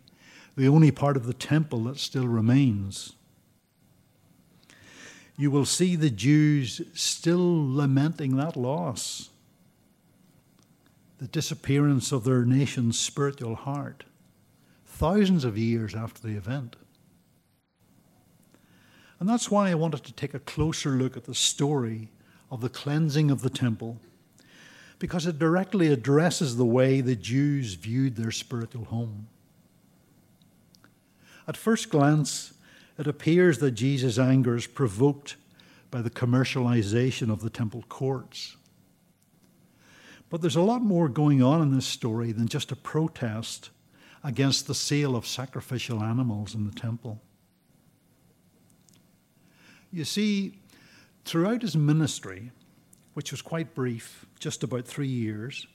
the 0.56 0.68
only 0.68 0.92
part 0.92 1.16
of 1.16 1.26
the 1.26 1.34
temple 1.34 1.84
that 1.84 1.98
still 1.98 2.28
remains, 2.28 3.14
you 5.36 5.50
will 5.50 5.64
see 5.64 5.96
the 5.96 6.10
Jews 6.10 6.80
still 6.94 7.74
lamenting 7.74 8.36
that 8.36 8.56
loss 8.56 9.30
the 11.24 11.28
disappearance 11.28 12.12
of 12.12 12.24
their 12.24 12.44
nation's 12.44 12.98
spiritual 12.98 13.54
heart, 13.54 14.04
thousands 14.84 15.42
of 15.42 15.56
years 15.56 15.94
after 15.94 16.20
the 16.20 16.36
event. 16.36 16.76
And 19.18 19.26
that's 19.26 19.50
why 19.50 19.70
I 19.70 19.74
wanted 19.74 20.04
to 20.04 20.12
take 20.12 20.34
a 20.34 20.38
closer 20.38 20.90
look 20.90 21.16
at 21.16 21.24
the 21.24 21.34
story 21.34 22.10
of 22.50 22.60
the 22.60 22.68
cleansing 22.68 23.30
of 23.30 23.40
the 23.40 23.48
temple, 23.48 23.96
because 24.98 25.26
it 25.26 25.38
directly 25.38 25.90
addresses 25.90 26.58
the 26.58 26.66
way 26.66 27.00
the 27.00 27.16
Jews 27.16 27.72
viewed 27.72 28.16
their 28.16 28.30
spiritual 28.30 28.84
home. 28.84 29.28
At 31.48 31.56
first 31.56 31.88
glance, 31.88 32.52
it 32.98 33.06
appears 33.06 33.60
that 33.60 33.70
Jesus' 33.70 34.18
anger 34.18 34.56
is 34.56 34.66
provoked 34.66 35.36
by 35.90 36.02
the 36.02 36.10
commercialization 36.10 37.32
of 37.32 37.40
the 37.40 37.48
temple 37.48 37.82
courts. 37.88 38.58
But 40.34 40.40
there's 40.40 40.56
a 40.56 40.62
lot 40.62 40.82
more 40.82 41.08
going 41.08 41.44
on 41.44 41.62
in 41.62 41.72
this 41.72 41.86
story 41.86 42.32
than 42.32 42.48
just 42.48 42.72
a 42.72 42.74
protest 42.74 43.70
against 44.24 44.66
the 44.66 44.74
sale 44.74 45.14
of 45.14 45.28
sacrificial 45.28 46.02
animals 46.02 46.56
in 46.56 46.66
the 46.66 46.74
temple. 46.74 47.22
You 49.92 50.04
see, 50.04 50.58
throughout 51.24 51.62
his 51.62 51.76
ministry, 51.76 52.50
which 53.12 53.30
was 53.30 53.42
quite 53.42 53.76
brief, 53.76 54.26
just 54.40 54.64
about 54.64 54.88
three 54.88 55.06
years, 55.06 55.68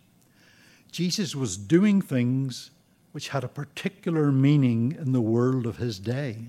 Jesus 0.91 1.37
was 1.37 1.55
doing 1.55 2.01
things 2.01 2.71
which 3.13 3.29
had 3.29 3.45
a 3.45 3.47
particular 3.47 4.29
meaning 4.29 4.91
in 4.91 5.13
the 5.13 5.21
world 5.21 5.67
of 5.67 5.77
his 5.77 5.99
day. 5.99 6.47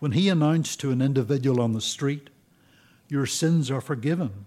When 0.00 0.10
he 0.10 0.28
announced 0.28 0.80
to 0.80 0.90
an 0.90 1.00
individual 1.00 1.60
on 1.60 1.72
the 1.72 1.80
street, 1.80 2.30
Your 3.08 3.26
sins 3.26 3.70
are 3.70 3.80
forgiven, 3.80 4.46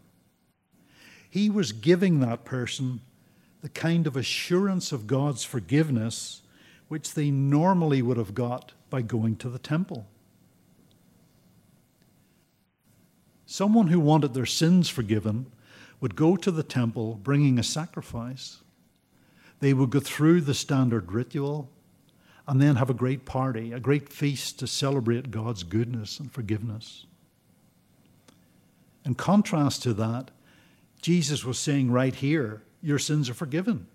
he 1.29 1.49
was 1.49 1.71
giving 1.71 2.19
that 2.19 2.45
person 2.45 3.01
the 3.61 3.69
kind 3.69 4.07
of 4.07 4.15
assurance 4.15 4.91
of 4.91 5.07
God's 5.07 5.43
forgiveness 5.43 6.41
which 6.87 7.13
they 7.13 7.31
normally 7.31 8.01
would 8.01 8.17
have 8.17 8.33
got 8.33 8.73
by 8.89 9.01
going 9.01 9.35
to 9.37 9.49
the 9.49 9.59
temple. 9.59 10.07
Someone 13.45 13.87
who 13.87 13.99
wanted 13.99 14.33
their 14.33 14.45
sins 14.45 14.89
forgiven 14.89 15.47
would 15.99 16.15
go 16.15 16.35
to 16.37 16.51
the 16.51 16.63
temple 16.63 17.15
bringing 17.15 17.57
a 17.57 17.63
sacrifice. 17.63 18.61
They 19.59 19.73
would 19.73 19.89
go 19.89 19.99
through 19.99 20.41
the 20.41 20.53
standard 20.53 21.11
ritual 21.11 21.69
and 22.47 22.61
then 22.61 22.75
have 22.75 22.89
a 22.89 22.93
great 22.93 23.25
party, 23.25 23.73
a 23.73 23.79
great 23.79 24.09
feast 24.09 24.59
to 24.59 24.67
celebrate 24.67 25.31
God's 25.31 25.63
goodness 25.63 26.19
and 26.19 26.31
forgiveness. 26.31 27.05
In 29.03 29.15
contrast 29.15 29.83
to 29.83 29.93
that, 29.95 30.31
Jesus 31.07 31.45
was 31.45 31.57
saying 31.57 31.89
right 31.89 32.13
here, 32.13 32.63
Your 32.81 32.99
sins 32.99 33.29
are 33.29 33.33
forgiven. 33.33 33.87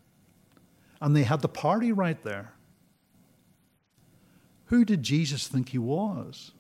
And 0.99 1.15
they 1.15 1.25
had 1.25 1.43
the 1.43 1.47
party 1.47 1.93
right 1.93 2.17
there. 2.25 2.55
Who 4.69 4.83
did 4.87 5.03
Jesus 5.03 5.47
think 5.47 5.69
he 5.69 5.79
was? 5.79 6.53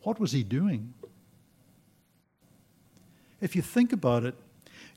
What 0.00 0.18
was 0.18 0.32
he 0.32 0.44
doing? 0.44 0.94
If 3.38 3.54
you 3.54 3.60
think 3.60 3.92
about 3.92 4.24
it, 4.24 4.34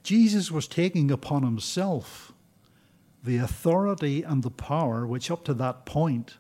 Jesus 0.02 0.50
was 0.50 0.66
taking 0.66 1.12
upon 1.12 1.44
himself 1.44 2.32
the 3.22 3.36
authority 3.36 4.24
and 4.24 4.44
the 4.44 4.50
power 4.50 5.06
which 5.06 5.30
up 5.30 5.44
to 5.44 5.54
that 5.56 5.86
point 5.86 6.38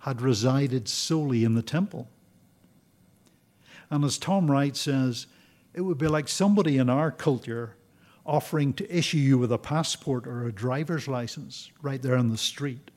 had 0.00 0.20
resided 0.20 0.88
solely 0.88 1.44
in 1.44 1.54
the 1.54 1.62
temple. 1.62 2.08
And 3.88 4.04
as 4.04 4.18
Tom 4.18 4.50
Wright 4.50 4.74
says, 4.74 5.28
it 5.72 5.82
would 5.82 5.98
be 5.98 6.08
like 6.08 6.26
somebody 6.26 6.76
in 6.76 6.90
our 6.90 7.12
culture 7.12 7.76
offering 8.26 8.72
to 8.74 8.96
issue 8.96 9.18
you 9.18 9.38
with 9.38 9.52
a 9.52 9.58
passport 9.58 10.26
or 10.26 10.46
a 10.46 10.52
driver's 10.52 11.06
license 11.08 11.70
right 11.82 12.00
there 12.00 12.16
on 12.16 12.30
the 12.30 12.38
street. 12.38 12.90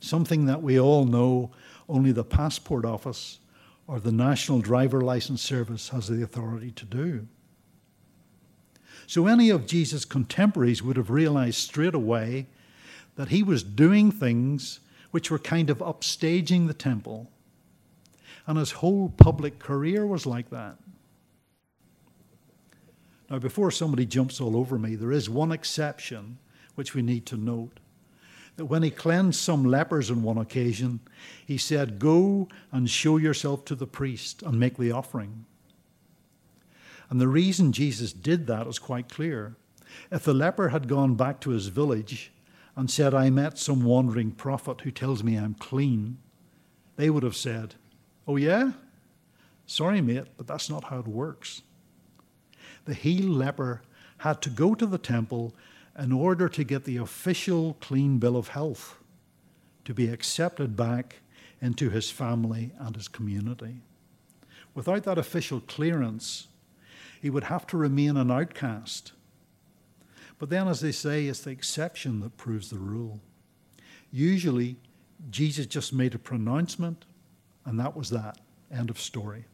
Something 0.00 0.46
that 0.46 0.62
we 0.62 0.78
all 0.78 1.04
know 1.04 1.50
only 1.88 2.12
the 2.12 2.24
passport 2.24 2.84
office 2.84 3.40
or 3.86 4.00
the 4.00 4.12
National 4.12 4.60
Driver 4.60 5.00
License 5.00 5.42
Service 5.42 5.88
has 5.90 6.08
the 6.08 6.22
authority 6.22 6.70
to 6.72 6.84
do. 6.84 7.26
So 9.06 9.26
any 9.26 9.50
of 9.50 9.66
Jesus' 9.66 10.04
contemporaries 10.04 10.82
would 10.82 10.96
have 10.96 11.10
realized 11.10 11.58
straight 11.58 11.94
away 11.94 12.46
that 13.14 13.28
he 13.28 13.42
was 13.42 13.62
doing 13.62 14.10
things 14.10 14.80
which 15.10 15.30
were 15.30 15.38
kind 15.38 15.70
of 15.70 15.78
upstaging 15.78 16.66
the 16.66 16.74
temple. 16.74 17.30
And 18.46 18.58
his 18.58 18.72
whole 18.72 19.08
public 19.08 19.58
career 19.58 20.06
was 20.06 20.26
like 20.26 20.50
that. 20.50 20.76
Now, 23.28 23.38
before 23.38 23.70
somebody 23.70 24.06
jumps 24.06 24.40
all 24.40 24.56
over 24.56 24.78
me, 24.78 24.94
there 24.94 25.12
is 25.12 25.28
one 25.28 25.52
exception 25.52 26.38
which 26.76 26.94
we 26.94 27.02
need 27.02 27.26
to 27.26 27.36
note. 27.36 27.80
That 28.56 28.66
when 28.66 28.82
he 28.82 28.90
cleansed 28.90 29.38
some 29.38 29.64
lepers 29.64 30.10
on 30.10 30.22
one 30.22 30.38
occasion, 30.38 31.00
he 31.44 31.58
said, 31.58 31.98
Go 31.98 32.48
and 32.72 32.88
show 32.88 33.16
yourself 33.16 33.64
to 33.66 33.74
the 33.74 33.86
priest 33.86 34.42
and 34.42 34.58
make 34.58 34.78
the 34.78 34.92
offering. 34.92 35.44
And 37.10 37.20
the 37.20 37.28
reason 37.28 37.72
Jesus 37.72 38.12
did 38.12 38.46
that 38.46 38.66
is 38.66 38.78
quite 38.78 39.08
clear. 39.08 39.56
If 40.10 40.24
the 40.24 40.34
leper 40.34 40.70
had 40.70 40.88
gone 40.88 41.14
back 41.14 41.40
to 41.40 41.50
his 41.50 41.68
village 41.68 42.32
and 42.74 42.90
said, 42.90 43.14
I 43.14 43.30
met 43.30 43.58
some 43.58 43.84
wandering 43.84 44.32
prophet 44.32 44.82
who 44.82 44.90
tells 44.90 45.22
me 45.22 45.36
I'm 45.36 45.54
clean, 45.54 46.18
they 46.96 47.10
would 47.10 47.22
have 47.22 47.36
said, 47.36 47.74
Oh, 48.26 48.36
yeah? 48.36 48.72
Sorry, 49.66 50.00
mate, 50.00 50.26
but 50.36 50.46
that's 50.46 50.70
not 50.70 50.84
how 50.84 50.98
it 51.00 51.08
works. 51.08 51.62
The 52.86 52.94
healed 52.94 53.36
leper 53.36 53.82
had 54.18 54.40
to 54.42 54.50
go 54.50 54.74
to 54.74 54.86
the 54.86 54.98
temple 54.98 55.54
in 55.98 56.12
order 56.12 56.48
to 56.48 56.64
get 56.64 56.84
the 56.84 56.96
official 56.96 57.76
clean 57.80 58.18
bill 58.18 58.36
of 58.36 58.48
health, 58.48 58.96
to 59.84 59.92
be 59.92 60.08
accepted 60.08 60.76
back 60.76 61.16
into 61.60 61.90
his 61.90 62.10
family 62.10 62.72
and 62.78 62.96
his 62.96 63.08
community. 63.08 63.82
Without 64.74 65.04
that 65.04 65.18
official 65.18 65.60
clearance, 65.60 66.48
he 67.20 67.30
would 67.30 67.44
have 67.44 67.66
to 67.68 67.76
remain 67.76 68.16
an 68.16 68.30
outcast. 68.30 69.12
But 70.38 70.50
then, 70.50 70.68
as 70.68 70.80
they 70.80 70.92
say, 70.92 71.26
it's 71.26 71.40
the 71.40 71.50
exception 71.50 72.20
that 72.20 72.36
proves 72.36 72.70
the 72.70 72.78
rule. 72.78 73.20
Usually, 74.12 74.76
Jesus 75.30 75.66
just 75.66 75.92
made 75.92 76.14
a 76.14 76.18
pronouncement, 76.18 77.06
and 77.64 77.80
that 77.80 77.96
was 77.96 78.10
that. 78.10 78.38
End 78.70 78.90
of 78.90 79.00
story. 79.00 79.46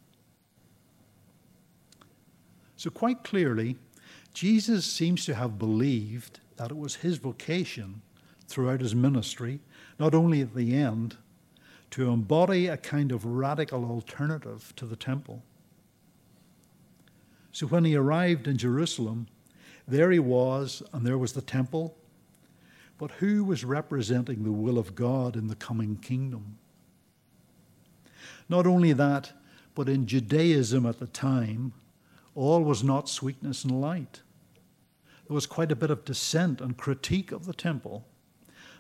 So, 2.83 2.91
quite 2.91 3.23
clearly, 3.23 3.77
Jesus 4.35 4.85
seems 4.85 5.25
to 5.27 5.37
have 5.37 5.57
believed 5.57 6.41
that 6.57 6.73
it 6.73 6.77
was 6.77 6.97
his 6.97 7.17
vocation 7.17 8.03
throughout 8.49 8.81
his 8.81 8.93
ministry, 8.93 9.61
not 10.01 10.17
only 10.17 10.41
at 10.41 10.57
the 10.57 10.75
end, 10.75 11.17
to 11.93 12.11
embody 12.11 12.67
a 12.67 12.77
kind 12.77 13.13
of 13.13 13.25
radical 13.25 13.85
alternative 13.85 14.73
to 14.75 14.85
the 14.85 14.97
temple. 14.97 15.45
So 17.53 17.69
when 17.69 17.85
he 17.85 17.95
arrived 17.95 18.49
in 18.49 18.59
Jerusalem, 18.59 19.29
there 19.87 20.11
he 20.11 20.19
was, 20.19 20.83
and 20.93 21.07
there 21.07 21.19
was 21.19 21.35
the 21.35 21.41
temple. 21.41 21.97
But 22.99 23.13
who 23.13 23.45
was 23.45 23.65
representing 23.65 24.43
the 24.43 24.51
will 24.51 24.77
of 24.77 24.97
God 24.97 25.37
in 25.37 25.47
the 25.47 25.55
coming 25.55 25.99
kingdom? 25.99 26.59
Not 28.49 28.67
only 28.67 28.93
that, 28.93 29.31
but 29.77 29.89
in 29.89 30.05
Judaism 30.05 30.85
at 30.85 30.99
the 30.99 31.07
time, 31.07 31.75
all 32.35 32.63
was 32.63 32.83
not 32.83 33.09
sweetness 33.09 33.65
and 33.65 33.81
light. 33.81 34.23
There 35.27 35.35
was 35.35 35.47
quite 35.47 35.73
a 35.73 35.77
bit 35.77 35.91
of 35.91 36.05
dissent 36.05 36.61
and 36.61 36.77
critique 36.77 37.33
of 37.33 37.47
the 37.47 37.53
temple, 37.53 38.07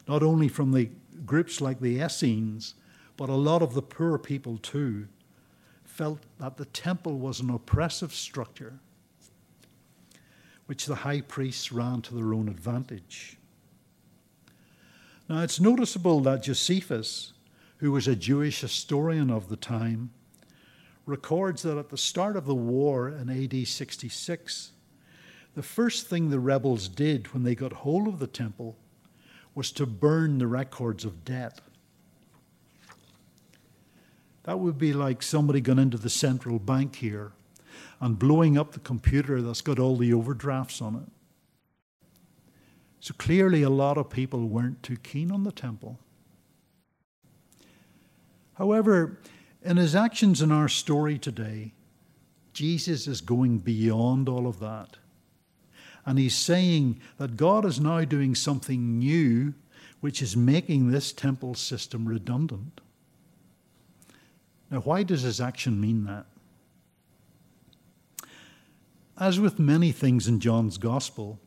not 0.08 0.22
only 0.22 0.48
from 0.48 0.72
the 0.72 0.90
groups 1.24 1.60
like 1.60 1.80
the 1.80 2.00
Essenes, 2.00 2.74
but 3.16 3.28
a 3.28 3.34
lot 3.34 3.62
of 3.62 3.74
the 3.74 3.82
poor 3.82 4.18
people 4.18 4.58
too, 4.58 5.08
felt 5.84 6.20
that 6.38 6.56
the 6.56 6.64
temple 6.64 7.18
was 7.18 7.40
an 7.40 7.50
oppressive 7.50 8.12
structure 8.12 8.80
which 10.66 10.86
the 10.86 10.94
high 10.94 11.20
priests 11.20 11.70
ran 11.70 12.00
to 12.02 12.14
their 12.14 12.32
own 12.32 12.48
advantage. 12.48 13.36
Now, 15.28 15.42
it's 15.42 15.60
noticeable 15.60 16.20
that 16.20 16.44
Josephus, 16.44 17.32
who 17.78 17.92
was 17.92 18.08
a 18.08 18.16
Jewish 18.16 18.60
historian 18.60 19.30
of 19.30 19.48
the 19.48 19.56
time, 19.56 20.10
records 21.06 21.62
that 21.62 21.78
at 21.78 21.88
the 21.88 21.96
start 21.96 22.36
of 22.36 22.46
the 22.46 22.54
war 22.54 23.08
in 23.08 23.28
AD 23.28 23.66
66, 23.66 24.72
the 25.54 25.62
first 25.62 26.06
thing 26.06 26.30
the 26.30 26.40
rebels 26.40 26.88
did 26.88 27.32
when 27.34 27.42
they 27.42 27.54
got 27.54 27.72
hold 27.72 28.08
of 28.08 28.18
the 28.18 28.26
temple 28.26 28.76
was 29.54 29.70
to 29.72 29.84
burn 29.84 30.38
the 30.38 30.46
records 30.46 31.04
of 31.04 31.24
debt. 31.24 31.60
That 34.44 34.58
would 34.58 34.78
be 34.78 34.92
like 34.92 35.22
somebody 35.22 35.60
going 35.60 35.78
into 35.78 35.98
the 35.98 36.10
central 36.10 36.58
bank 36.58 36.96
here 36.96 37.32
and 38.00 38.18
blowing 38.18 38.58
up 38.58 38.72
the 38.72 38.80
computer 38.80 39.40
that's 39.42 39.60
got 39.60 39.78
all 39.78 39.96
the 39.96 40.12
overdrafts 40.12 40.80
on 40.80 40.96
it. 40.96 41.08
So 42.98 43.14
clearly, 43.18 43.62
a 43.62 43.70
lot 43.70 43.98
of 43.98 44.10
people 44.10 44.48
weren't 44.48 44.82
too 44.82 44.96
keen 44.96 45.30
on 45.30 45.42
the 45.42 45.52
temple. 45.52 45.98
However, 48.54 49.18
in 49.64 49.77
his 49.77 49.94
actions 49.94 50.42
in 50.42 50.51
our 50.51 50.68
story 50.68 51.18
today, 51.18 51.72
Jesus 52.53 53.07
is 53.07 53.20
going 53.20 53.59
beyond 53.59 54.29
all 54.29 54.46
of 54.46 54.61
that. 54.61 54.96
And 56.05 56.18
he's 56.18 56.35
saying 56.35 57.01
that 57.18 57.37
God 57.37 57.64
is 57.64 57.81
now 57.81 58.05
doing 58.05 58.35
something 58.35 58.98
new, 58.98 59.55
which 60.01 60.20
is 60.20 60.37
making 60.37 60.90
this 60.90 61.12
temple 61.12 61.55
system 61.55 62.09
redundant. 62.09 62.81
Now, 64.70 64.81
why 64.81 65.05
does 65.05 65.22
his 65.22 65.40
action 65.40 65.81
mean 65.81 66.05
that? 66.05 66.27
As 69.18 69.38
with 69.38 69.59
many 69.59 69.92
things 69.92 70.27
in 70.27 70.40
John's 70.40 70.79
Gospel, 70.79 71.38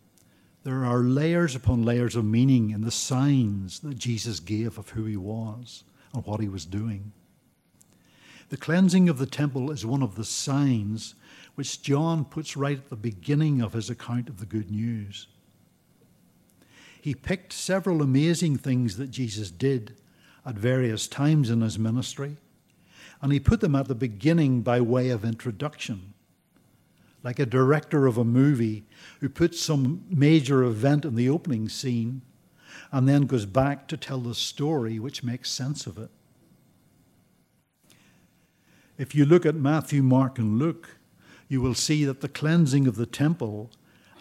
there 0.64 0.86
are 0.86 1.00
layers 1.00 1.56
upon 1.56 1.84
layers 1.84 2.16
of 2.16 2.24
meaning 2.24 2.70
in 2.70 2.82
the 2.82 2.92
signs 2.92 3.80
that 3.82 3.98
Jesus 3.98 4.40
gave 4.40 4.78
of 4.78 4.90
who 4.90 5.06
he 5.06 5.18
was 5.18 5.84
and 6.14 6.26
what 6.26 6.40
he 6.40 6.48
was 6.48 6.66
doing. 6.66 7.12
The 8.50 8.58
cleansing 8.58 9.10
of 9.10 9.18
the 9.18 9.26
temple 9.26 9.72
is 9.72 9.86
one 9.86 10.04
of 10.04 10.16
the 10.16 10.24
signs 10.24 11.16
which 11.56 11.82
John 11.82 12.26
puts 12.26 12.56
right 12.56 12.78
at 12.78 12.90
the 12.90 12.96
beginning 12.96 13.62
of 13.62 13.74
his 13.74 13.90
account 13.90 14.30
of 14.30 14.40
the 14.40 14.46
good 14.46 14.70
news. 14.70 15.28
He 17.02 17.16
picked 17.16 17.54
several 17.54 18.02
amazing 18.02 18.58
things 18.58 18.98
that 18.98 19.12
Jesus 19.12 19.52
did 19.52 19.96
at 20.46 20.56
various 20.56 21.08
times 21.08 21.50
in 21.50 21.62
his 21.62 21.80
ministry 21.80 22.38
and 23.22 23.32
he 23.32 23.40
put 23.40 23.62
them 23.62 23.76
at 23.76 23.88
the 23.88 23.96
beginning 23.96 24.62
by 24.62 24.82
way 24.82 25.10
of 25.10 25.26
introduction. 25.26 26.14
Like 27.24 27.40
a 27.40 27.46
director 27.46 28.06
of 28.06 28.18
a 28.18 28.24
movie 28.24 28.86
who 29.20 29.30
puts 29.30 29.60
some 29.60 30.04
major 30.10 30.64
event 30.64 31.06
in 31.06 31.16
the 31.16 31.30
opening 31.30 31.70
scene 31.70 32.22
and 32.92 33.08
then 33.08 33.26
goes 33.26 33.46
back 33.46 33.88
to 33.88 33.98
tell 33.98 34.20
the 34.20 34.36
story 34.36 35.00
which 35.00 35.24
makes 35.24 35.50
sense 35.50 35.88
of 35.88 35.98
it. 35.98 36.12
If 38.98 39.14
you 39.14 39.26
look 39.26 39.46
at 39.46 39.56
Matthew, 39.56 40.02
Mark, 40.02 40.40
and 40.40 40.58
Luke, 40.58 40.98
you 41.48 41.62
will 41.62 41.74
see 41.74 42.06
that 42.06 42.22
the 42.22 42.30
cleansing 42.30 42.88
of 42.88 42.96
the 42.96 43.06
temple 43.06 43.72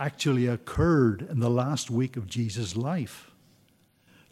actually 0.01 0.47
occurred 0.47 1.27
in 1.31 1.41
the 1.41 1.51
last 1.51 1.91
week 1.91 2.17
of 2.17 2.27
Jesus' 2.27 2.77
life 2.77 3.31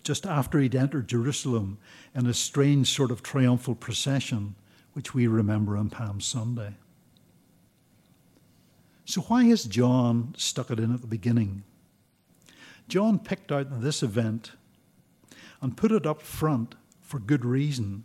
just 0.03 0.27
after 0.27 0.59
he'd 0.59 0.75
entered 0.75 1.09
Jerusalem 1.09 1.79
in 2.15 2.27
a 2.27 2.35
strange 2.35 2.91
sort 2.91 3.11
of 3.11 3.23
triumphal 3.23 3.75
procession, 3.75 4.55
which 4.95 5.15
we 5.15 5.27
remember 5.27 5.77
on 5.77 5.91
Palm 5.91 6.21
Sunday. 6.21 6.75
So, 9.05 9.23
why 9.23 9.45
has 9.45 9.65
John 9.65 10.35
stuck 10.37 10.71
it 10.71 10.79
in 10.79 10.93
at 10.93 11.01
the 11.01 11.07
beginning? 11.07 11.65
John 12.89 13.19
picked 13.19 13.53
out 13.53 13.81
this 13.81 14.03
event 14.03 14.53
and 15.61 15.77
put 15.77 15.93
it 15.93 16.07
up 16.07 16.23
front 16.23 16.75
for 17.01 17.19
good 17.19 17.45
reason, 17.45 18.05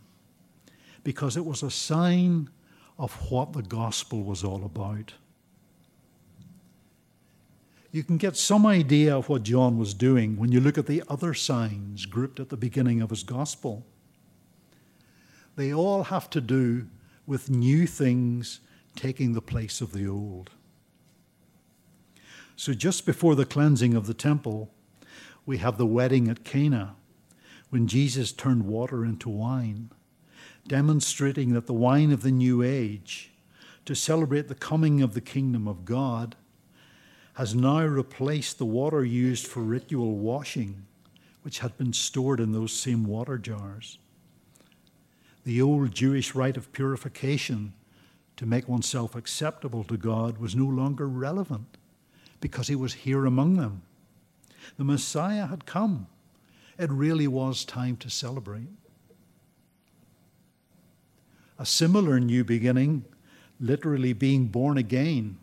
because 1.08 1.38
it 1.38 1.46
was 1.46 1.62
a 1.62 1.70
sign 1.70 2.50
of 2.98 3.14
what 3.30 3.54
the 3.54 3.62
gospel 3.62 4.22
was 4.22 4.44
all 4.44 4.62
about. 4.62 5.14
You 7.90 8.04
can 8.04 8.18
get 8.18 8.36
some 8.36 8.66
idea 8.66 9.16
of 9.16 9.30
what 9.30 9.42
John 9.42 9.78
was 9.78 9.94
doing 9.94 10.36
when 10.36 10.52
you 10.52 10.60
look 10.60 10.76
at 10.76 10.84
the 10.84 11.02
other 11.08 11.32
signs 11.32 12.04
grouped 12.04 12.38
at 12.40 12.50
the 12.50 12.58
beginning 12.58 13.00
of 13.00 13.08
his 13.08 13.22
gospel. 13.22 13.86
They 15.56 15.72
all 15.72 16.02
have 16.02 16.28
to 16.28 16.42
do 16.42 16.88
with 17.26 17.48
new 17.48 17.86
things 17.86 18.60
taking 18.94 19.32
the 19.32 19.40
place 19.40 19.80
of 19.80 19.94
the 19.94 20.06
old. 20.06 20.50
So, 22.54 22.74
just 22.74 23.06
before 23.06 23.34
the 23.34 23.46
cleansing 23.46 23.94
of 23.94 24.06
the 24.06 24.12
temple, 24.12 24.70
we 25.46 25.56
have 25.56 25.78
the 25.78 25.86
wedding 25.86 26.28
at 26.28 26.44
Cana, 26.44 26.96
when 27.70 27.86
Jesus 27.86 28.30
turned 28.30 28.66
water 28.66 29.06
into 29.06 29.30
wine, 29.30 29.88
demonstrating 30.68 31.54
that 31.54 31.66
the 31.66 31.72
wine 31.72 32.12
of 32.12 32.22
the 32.22 32.30
new 32.30 32.62
age, 32.62 33.30
to 33.84 33.94
celebrate 33.94 34.48
the 34.48 34.54
coming 34.54 35.02
of 35.02 35.14
the 35.14 35.20
kingdom 35.20 35.66
of 35.66 35.84
God, 35.84 36.36
has 37.34 37.54
now 37.54 37.84
replaced 37.84 38.58
the 38.58 38.66
water 38.66 39.04
used 39.04 39.46
for 39.46 39.60
ritual 39.60 40.16
washing, 40.16 40.84
which 41.42 41.60
had 41.60 41.76
been 41.78 41.92
stored 41.92 42.40
in 42.40 42.52
those 42.52 42.72
same 42.72 43.04
water 43.06 43.38
jars. 43.38 43.98
The 45.44 45.62
old 45.62 45.94
Jewish 45.94 46.34
rite 46.34 46.56
of 46.56 46.72
purification 46.72 47.72
to 48.36 48.44
make 48.44 48.68
oneself 48.68 49.14
acceptable 49.14 49.84
to 49.84 49.96
God 49.96 50.38
was 50.38 50.54
no 50.54 50.66
longer 50.66 51.08
relevant 51.08 51.78
because 52.40 52.68
he 52.68 52.76
was 52.76 52.92
here 52.92 53.24
among 53.24 53.56
them. 53.56 53.82
The 54.76 54.84
Messiah 54.84 55.46
had 55.46 55.64
come. 55.64 56.06
It 56.78 56.90
really 56.90 57.26
was 57.26 57.64
time 57.64 57.96
to 57.96 58.10
celebrate. 58.10 58.68
A 61.58 61.66
similar 61.66 62.20
new 62.20 62.44
beginning, 62.44 63.04
literally 63.58 64.12
being 64.12 64.46
born 64.46 64.78
again, 64.78 65.38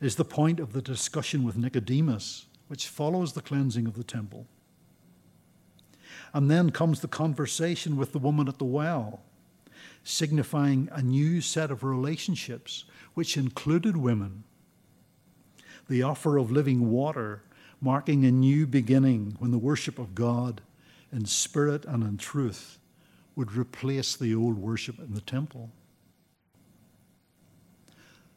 is 0.00 0.16
the 0.16 0.24
point 0.24 0.58
of 0.58 0.72
the 0.72 0.80
discussion 0.80 1.44
with 1.44 1.58
Nicodemus, 1.58 2.46
which 2.68 2.88
follows 2.88 3.34
the 3.34 3.42
cleansing 3.42 3.86
of 3.86 3.94
the 3.94 4.04
temple. 4.04 4.46
And 6.32 6.50
then 6.50 6.70
comes 6.70 7.00
the 7.00 7.08
conversation 7.08 7.96
with 7.96 8.12
the 8.12 8.18
woman 8.18 8.48
at 8.48 8.58
the 8.58 8.64
well, 8.64 9.20
signifying 10.02 10.88
a 10.90 11.02
new 11.02 11.42
set 11.42 11.70
of 11.70 11.84
relationships, 11.84 12.84
which 13.12 13.36
included 13.36 13.98
women. 13.98 14.44
The 15.88 16.02
offer 16.02 16.38
of 16.38 16.50
living 16.50 16.90
water, 16.90 17.42
marking 17.82 18.24
a 18.24 18.32
new 18.32 18.66
beginning 18.66 19.36
when 19.38 19.50
the 19.50 19.58
worship 19.58 19.98
of 19.98 20.14
God 20.14 20.62
in 21.12 21.26
spirit 21.26 21.84
and 21.84 22.02
in 22.02 22.16
truth 22.16 22.78
would 23.36 23.52
replace 23.52 24.16
the 24.16 24.34
old 24.34 24.58
worship 24.58 24.98
in 24.98 25.14
the 25.14 25.20
temple. 25.20 25.70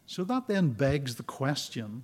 So 0.05 0.23
that 0.23 0.47
then 0.47 0.69
begs 0.69 1.15
the 1.15 1.23
question 1.23 2.03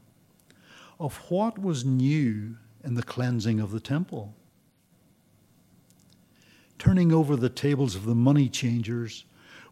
of 0.99 1.17
what 1.29 1.57
was 1.57 1.85
new 1.85 2.57
in 2.83 2.95
the 2.95 3.03
cleansing 3.03 3.59
of 3.59 3.71
the 3.71 3.79
temple. 3.79 4.35
Turning 6.77 7.13
over 7.13 7.35
the 7.35 7.49
tables 7.49 7.95
of 7.95 8.05
the 8.05 8.15
money 8.15 8.49
changers 8.49 9.23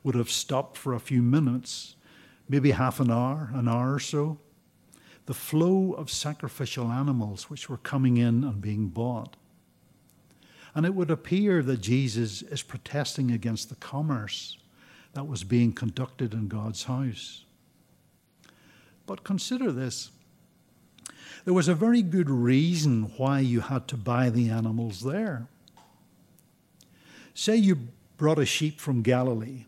would 0.04 0.16
have 0.16 0.30
stopped 0.30 0.78
for 0.78 0.94
a 0.94 1.00
few 1.00 1.22
minutes, 1.22 1.96
maybe 2.48 2.72
half 2.72 3.00
an 3.00 3.12
hour, 3.12 3.52
an 3.54 3.68
hour 3.68 3.94
or 3.94 4.00
so. 4.00 4.40
The 5.26 5.34
flow 5.34 5.92
of 5.94 6.10
sacrificial 6.10 6.88
animals 6.88 7.50
which 7.50 7.70
were 7.70 7.78
coming 7.78 8.18
in 8.18 8.44
and 8.44 8.62
being 8.62 8.88
bought. 8.88 9.36
And 10.74 10.86
it 10.86 10.96
would 10.96 11.12
appear 11.12 11.62
that 11.64 11.82
Jesus 11.82 12.42
is 12.42 12.62
protesting 12.62 13.32
against 13.32 13.70
the 13.70 13.76
commerce 13.76 14.58
that 15.14 15.28
was 15.28 15.44
being 15.44 15.74
conducted 15.74 16.34
in 16.34 16.48
God's 16.48 16.84
house. 16.84 17.44
But 19.06 19.24
consider 19.24 19.72
this 19.72 20.12
there 21.44 21.54
was 21.54 21.68
a 21.68 21.76
very 21.76 22.02
good 22.02 22.30
reason 22.30 23.12
why 23.18 23.40
you 23.40 23.62
had 23.62 23.88
to 23.90 23.98
buy 23.98 24.30
the 24.30 24.50
animals 24.50 25.02
there. 25.02 25.48
Say 27.34 27.56
you 27.56 27.88
brought 28.18 28.40
a 28.40 28.46
sheep 28.46 28.80
from 28.80 29.02
Galilee. 29.02 29.66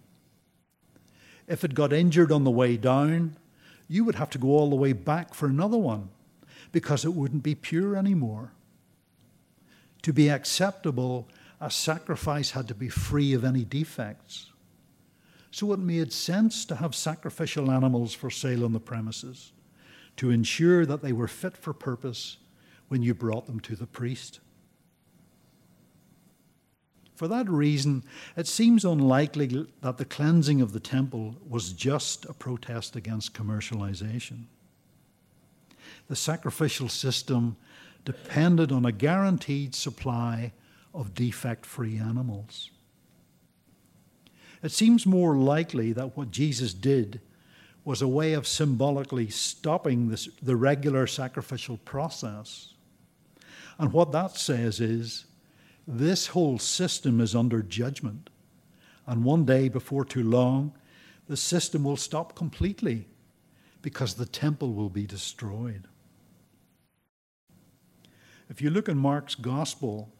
If 1.47 1.63
it 1.63 1.73
got 1.73 1.91
injured 1.91 2.31
on 2.31 2.43
the 2.43 2.51
way 2.51 2.77
down, 2.77 3.37
you 3.87 4.03
would 4.05 4.15
have 4.15 4.29
to 4.31 4.37
go 4.37 4.49
all 4.49 4.69
the 4.69 4.75
way 4.75 4.93
back 4.93 5.33
for 5.33 5.47
another 5.47 5.77
one 5.77 6.09
because 6.71 7.03
it 7.03 7.13
wouldn't 7.13 7.43
be 7.43 7.55
pure 7.55 7.95
anymore. 7.95 8.51
To 10.03 10.13
be 10.13 10.29
acceptable, 10.29 11.27
a 11.59 11.71
sacrifice 11.71 12.51
had 12.51 12.67
to 12.67 12.75
be 12.75 12.89
free 12.89 13.33
of 13.33 13.43
any 13.43 13.63
defects. 13.63 14.51
So 15.51 15.71
it 15.73 15.79
made 15.79 16.11
sense 16.11 16.65
to 16.65 16.75
have 16.75 16.95
sacrificial 16.95 17.71
animals 17.71 18.13
for 18.13 18.29
sale 18.29 18.65
on 18.65 18.73
the 18.73 18.79
premises 18.79 19.51
to 20.17 20.29
ensure 20.29 20.85
that 20.85 21.01
they 21.01 21.11
were 21.11 21.27
fit 21.27 21.57
for 21.57 21.73
purpose 21.73 22.37
when 22.87 23.01
you 23.01 23.13
brought 23.13 23.47
them 23.47 23.59
to 23.61 23.75
the 23.75 23.87
priest. 23.87 24.39
For 27.15 27.27
that 27.27 27.49
reason, 27.49 28.03
it 28.35 28.47
seems 28.47 28.83
unlikely 28.83 29.67
that 29.81 29.97
the 29.97 30.05
cleansing 30.05 30.61
of 30.61 30.73
the 30.73 30.79
temple 30.79 31.35
was 31.47 31.71
just 31.71 32.25
a 32.25 32.33
protest 32.33 32.95
against 32.95 33.33
commercialization. 33.33 34.45
The 36.07 36.15
sacrificial 36.15 36.89
system 36.89 37.55
depended 38.05 38.71
on 38.71 38.85
a 38.85 38.91
guaranteed 38.91 39.75
supply 39.75 40.51
of 40.93 41.13
defect 41.13 41.65
free 41.65 41.97
animals. 41.97 42.69
It 44.61 44.71
seems 44.71 45.05
more 45.05 45.35
likely 45.35 45.91
that 45.93 46.15
what 46.15 46.31
Jesus 46.31 46.73
did 46.73 47.21
was 47.85 48.01
a 48.01 48.07
way 48.07 48.33
of 48.33 48.47
symbolically 48.47 49.29
stopping 49.29 50.07
this, 50.07 50.29
the 50.41 50.55
regular 50.55 51.05
sacrificial 51.05 51.77
process. 51.77 52.73
And 53.77 53.91
what 53.91 54.13
that 54.13 54.37
says 54.37 54.79
is 54.79 55.25
this 55.85 56.27
whole 56.27 56.59
system 56.59 57.19
is 57.19 57.35
under 57.35 57.61
judgment. 57.61 58.29
And 59.05 59.25
one 59.25 59.43
day, 59.43 59.67
before 59.67 60.05
too 60.05 60.23
long, 60.23 60.73
the 61.27 61.35
system 61.35 61.83
will 61.83 61.97
stop 61.97 62.35
completely 62.35 63.07
because 63.81 64.13
the 64.13 64.25
temple 64.25 64.73
will 64.73 64.89
be 64.89 65.05
destroyed. 65.05 65.87
If 68.53 68.61
you 68.61 68.69
look 68.69 68.87
in 68.87 68.99
Mark's 68.99 69.33
Gospel, 69.33 70.11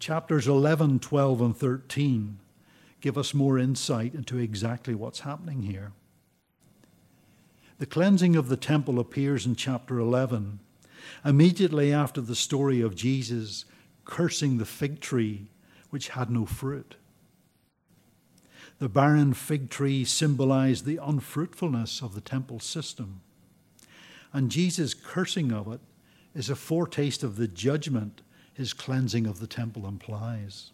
chapters 0.00 0.48
11, 0.48 0.98
12, 0.98 1.40
and 1.40 1.56
13, 1.56 2.40
give 3.00 3.16
us 3.16 3.34
more 3.34 3.56
insight 3.56 4.14
into 4.14 4.36
exactly 4.36 4.96
what's 4.96 5.20
happening 5.20 5.62
here. 5.62 5.92
The 7.78 7.86
cleansing 7.86 8.34
of 8.34 8.48
the 8.48 8.56
temple 8.56 8.98
appears 8.98 9.46
in 9.46 9.54
chapter 9.54 10.00
11, 10.00 10.58
immediately 11.24 11.92
after 11.92 12.20
the 12.20 12.34
story 12.34 12.80
of 12.80 12.96
Jesus 12.96 13.64
cursing 14.04 14.58
the 14.58 14.64
fig 14.64 14.98
tree 14.98 15.46
which 15.90 16.08
had 16.08 16.30
no 16.30 16.44
fruit. 16.44 16.96
The 18.80 18.88
barren 18.88 19.34
fig 19.34 19.70
tree 19.70 20.04
symbolized 20.04 20.84
the 20.84 20.98
unfruitfulness 21.00 22.02
of 22.02 22.16
the 22.16 22.20
temple 22.20 22.58
system, 22.58 23.20
and 24.32 24.50
Jesus' 24.50 24.94
cursing 24.94 25.52
of 25.52 25.72
it 25.72 25.80
is 26.34 26.50
a 26.50 26.56
foretaste 26.56 27.22
of 27.22 27.36
the 27.36 27.48
judgment 27.48 28.22
his 28.54 28.72
cleansing 28.72 29.26
of 29.26 29.40
the 29.40 29.46
temple 29.46 29.86
implies. 29.86 30.72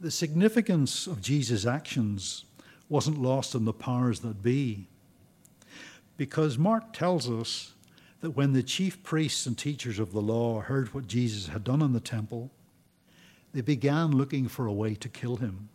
The 0.00 0.10
significance 0.10 1.06
of 1.06 1.22
Jesus' 1.22 1.64
actions 1.64 2.44
wasn't 2.88 3.22
lost 3.22 3.54
on 3.54 3.64
the 3.64 3.72
powers 3.72 4.20
that 4.20 4.42
be. 4.42 4.86
Because 6.16 6.58
Mark 6.58 6.92
tells 6.92 7.28
us 7.28 7.72
that 8.20 8.30
when 8.30 8.52
the 8.52 8.62
chief 8.62 9.02
priests 9.02 9.46
and 9.46 9.56
teachers 9.56 9.98
of 9.98 10.12
the 10.12 10.20
law 10.20 10.60
heard 10.60 10.92
what 10.92 11.06
Jesus 11.06 11.48
had 11.48 11.64
done 11.64 11.82
in 11.82 11.92
the 11.92 12.00
temple, 12.00 12.50
they 13.52 13.60
began 13.60 14.12
looking 14.12 14.48
for 14.48 14.66
a 14.66 14.72
way 14.72 14.94
to 14.94 15.08
kill 15.08 15.36
him. 15.36 15.68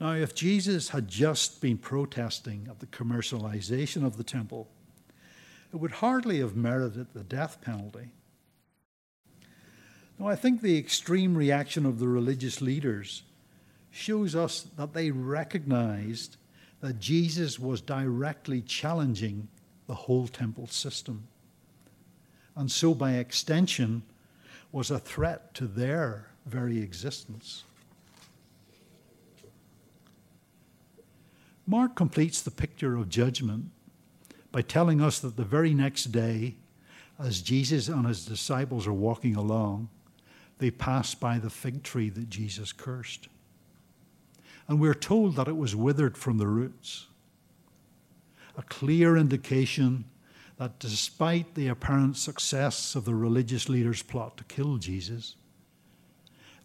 Now, 0.00 0.12
if 0.12 0.34
Jesus 0.34 0.88
had 0.88 1.08
just 1.08 1.60
been 1.60 1.76
protesting 1.76 2.66
at 2.70 2.80
the 2.80 2.86
commercialization 2.86 4.04
of 4.04 4.16
the 4.16 4.24
temple, 4.24 4.66
it 5.72 5.76
would 5.76 5.90
hardly 5.90 6.40
have 6.40 6.56
merited 6.56 7.08
the 7.12 7.22
death 7.22 7.60
penalty. 7.60 8.08
Now, 10.18 10.28
I 10.28 10.36
think 10.36 10.62
the 10.62 10.78
extreme 10.78 11.36
reaction 11.36 11.84
of 11.84 11.98
the 11.98 12.08
religious 12.08 12.62
leaders 12.62 13.22
shows 13.90 14.34
us 14.34 14.62
that 14.76 14.94
they 14.94 15.10
recognized 15.10 16.36
that 16.80 16.98
Jesus 16.98 17.58
was 17.58 17.82
directly 17.82 18.62
challenging 18.62 19.48
the 19.86 19.94
whole 19.94 20.28
temple 20.28 20.66
system. 20.66 21.26
And 22.56 22.70
so, 22.70 22.94
by 22.94 23.14
extension, 23.14 24.02
was 24.72 24.90
a 24.90 24.98
threat 24.98 25.52
to 25.54 25.66
their 25.66 26.28
very 26.46 26.78
existence. 26.80 27.64
Mark 31.70 31.94
completes 31.94 32.42
the 32.42 32.50
picture 32.50 32.96
of 32.96 33.08
judgment 33.08 33.66
by 34.50 34.60
telling 34.60 35.00
us 35.00 35.20
that 35.20 35.36
the 35.36 35.44
very 35.44 35.72
next 35.72 36.06
day, 36.06 36.56
as 37.16 37.40
Jesus 37.40 37.86
and 37.86 38.08
his 38.08 38.26
disciples 38.26 38.88
are 38.88 38.92
walking 38.92 39.36
along, 39.36 39.88
they 40.58 40.72
pass 40.72 41.14
by 41.14 41.38
the 41.38 41.48
fig 41.48 41.84
tree 41.84 42.10
that 42.10 42.28
Jesus 42.28 42.72
cursed. 42.72 43.28
And 44.66 44.80
we're 44.80 44.94
told 44.94 45.36
that 45.36 45.46
it 45.46 45.56
was 45.56 45.76
withered 45.76 46.18
from 46.18 46.38
the 46.38 46.48
roots. 46.48 47.06
A 48.58 48.62
clear 48.62 49.16
indication 49.16 50.06
that 50.56 50.80
despite 50.80 51.54
the 51.54 51.68
apparent 51.68 52.16
success 52.16 52.96
of 52.96 53.04
the 53.04 53.14
religious 53.14 53.68
leaders' 53.68 54.02
plot 54.02 54.36
to 54.38 54.44
kill 54.44 54.78
Jesus, 54.78 55.36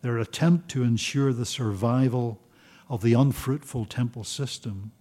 their 0.01 0.17
attempt 0.17 0.67
to 0.69 0.81
ensure 0.81 1.31
the 1.31 1.45
survival 1.45 2.41
of 2.89 3.03
the 3.03 3.13
unfruitful 3.13 3.85
temple 3.85 4.23
system 4.23 4.91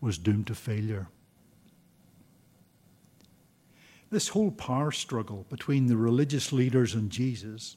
was 0.00 0.18
doomed 0.18 0.46
to 0.46 0.54
failure. 0.54 1.08
This 4.10 4.28
whole 4.28 4.50
power 4.50 4.90
struggle 4.90 5.44
between 5.50 5.86
the 5.86 5.96
religious 5.96 6.52
leaders 6.52 6.94
and 6.94 7.10
Jesus 7.10 7.76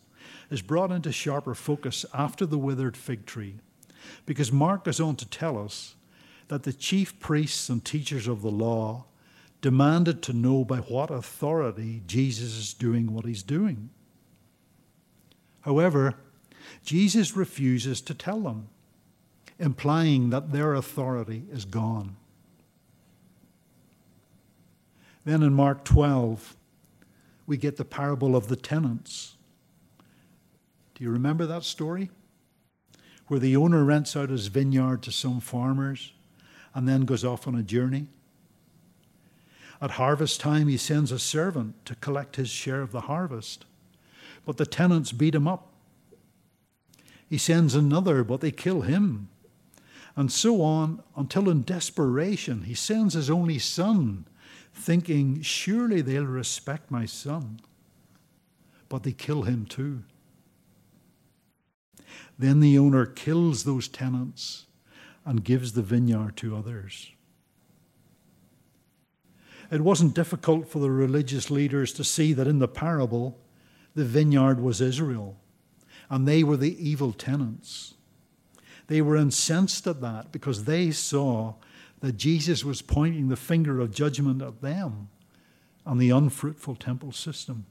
is 0.50 0.62
brought 0.62 0.92
into 0.92 1.12
sharper 1.12 1.56
focus 1.56 2.06
after 2.14 2.46
the 2.46 2.58
withered 2.58 2.96
fig 2.96 3.26
tree, 3.26 3.56
because 4.26 4.52
Mark 4.52 4.86
goes 4.86 5.00
on 5.00 5.16
to 5.18 5.28
tell 5.28 5.58
us 5.58 5.96
that 6.48 6.64
the 6.64 6.74
chief 6.74 7.20
priests 7.20 7.70
and 7.70 7.84
teachers 7.84 8.28
of 8.28 8.42
the 8.42 8.52
law 8.52 9.06
demanded 9.62 10.22
to 10.24 10.34
know 10.34 10.66
by 10.66 10.78
what 10.78 11.12
authority 11.12 12.02
Jesus 12.08 12.58
is 12.58 12.74
doing 12.74 13.14
what 13.14 13.26
he's 13.26 13.44
doing. 13.44 13.90
However, 15.62 16.16
Jesus 16.84 17.36
refuses 17.36 18.02
to 18.02 18.14
tell 18.14 18.40
them, 18.40 18.70
implying 19.62 20.32
that 20.32 20.52
their 20.52 20.74
authority 20.74 21.44
is 21.52 21.66
gone. 21.66 22.18
Then 25.24 25.44
in 25.44 25.54
Mark 25.54 25.86
12, 25.86 26.58
we 27.46 27.58
get 27.58 27.78
the 27.78 27.86
parable 27.86 28.36
of 28.36 28.48
the 28.48 28.56
tenants. 28.56 29.36
Do 30.96 31.04
you 31.04 31.12
remember 31.12 31.46
that 31.46 31.64
story? 31.64 32.10
Where 33.28 33.40
the 33.40 33.56
owner 33.56 33.84
rents 33.84 34.16
out 34.16 34.30
his 34.30 34.48
vineyard 34.48 35.04
to 35.04 35.12
some 35.12 35.40
farmers 35.40 36.12
and 36.74 36.88
then 36.88 37.06
goes 37.06 37.24
off 37.24 37.48
on 37.48 37.54
a 37.54 37.62
journey. 37.62 38.08
At 39.80 39.92
harvest 39.92 40.42
time, 40.42 40.70
he 40.70 40.78
sends 40.78 41.12
a 41.12 41.20
servant 41.20 41.86
to 41.86 41.96
collect 41.96 42.36
his 42.36 42.50
share 42.50 42.82
of 42.82 42.92
the 42.92 43.02
harvest, 43.02 43.66
but 44.44 44.58
the 44.58 44.66
tenants 44.66 45.12
beat 45.12 45.36
him 45.36 45.48
up. 45.48 45.72
He 47.30 47.38
sends 47.38 47.76
another, 47.76 48.24
but 48.24 48.42
they 48.42 48.52
kill 48.52 48.82
him. 48.82 49.30
And 50.16 50.32
so 50.32 50.62
on 50.62 51.02
until 51.16 51.50
in 51.50 51.62
desperation, 51.62 52.64
he 52.64 52.74
sends 52.74 53.14
his 53.14 53.30
only 53.30 53.60
son 53.60 54.26
thinking, 54.74 55.42
Surely 55.42 56.02
they'll 56.02 56.26
respect 56.26 56.92
my 56.92 57.06
son. 57.06 57.60
But 58.90 59.04
they 59.04 59.14
kill 59.14 59.44
him 59.44 59.66
too. 59.66 60.04
Then 62.38 62.60
the 62.60 62.78
owner 62.78 63.06
kills 63.06 63.64
those 63.64 63.88
tenants 63.88 64.66
and 65.26 65.44
gives 65.44 65.74
the 65.74 65.82
vineyard 65.82 66.36
to 66.38 66.56
others. 66.56 67.12
It 69.72 69.82
wasn't 69.82 70.16
difficult 70.16 70.68
for 70.68 70.80
the 70.80 70.92
religious 70.92 71.50
leaders 71.50 71.94
to 71.94 72.04
see 72.04 72.34
that 72.34 72.48
in 72.48 72.60
the 72.60 72.68
parable, 72.68 73.40
the 73.96 74.04
vineyard 74.04 74.60
was 74.60 74.82
Israel, 74.82 75.38
and 76.10 76.28
they 76.28 76.44
were 76.44 76.58
the 76.58 76.90
evil 76.90 77.14
tenants. 77.14 77.94
They 78.92 79.02
were 79.02 79.16
incensed 79.16 79.88
at 79.88 80.02
that 80.02 80.34
because 80.34 80.66
they 80.66 80.92
saw 80.92 81.54
that 82.02 82.18
Jesus 82.18 82.66
was 82.66 82.82
pointing 82.82 83.30
the 83.30 83.38
finger 83.38 83.80
of 83.80 83.96
judgment 83.96 84.42
at 84.42 84.60
them 84.60 85.08
on 85.86 85.98
the 85.98 86.10
unfruitful 86.10 86.76
temple 86.76 87.14
system. 87.14 87.66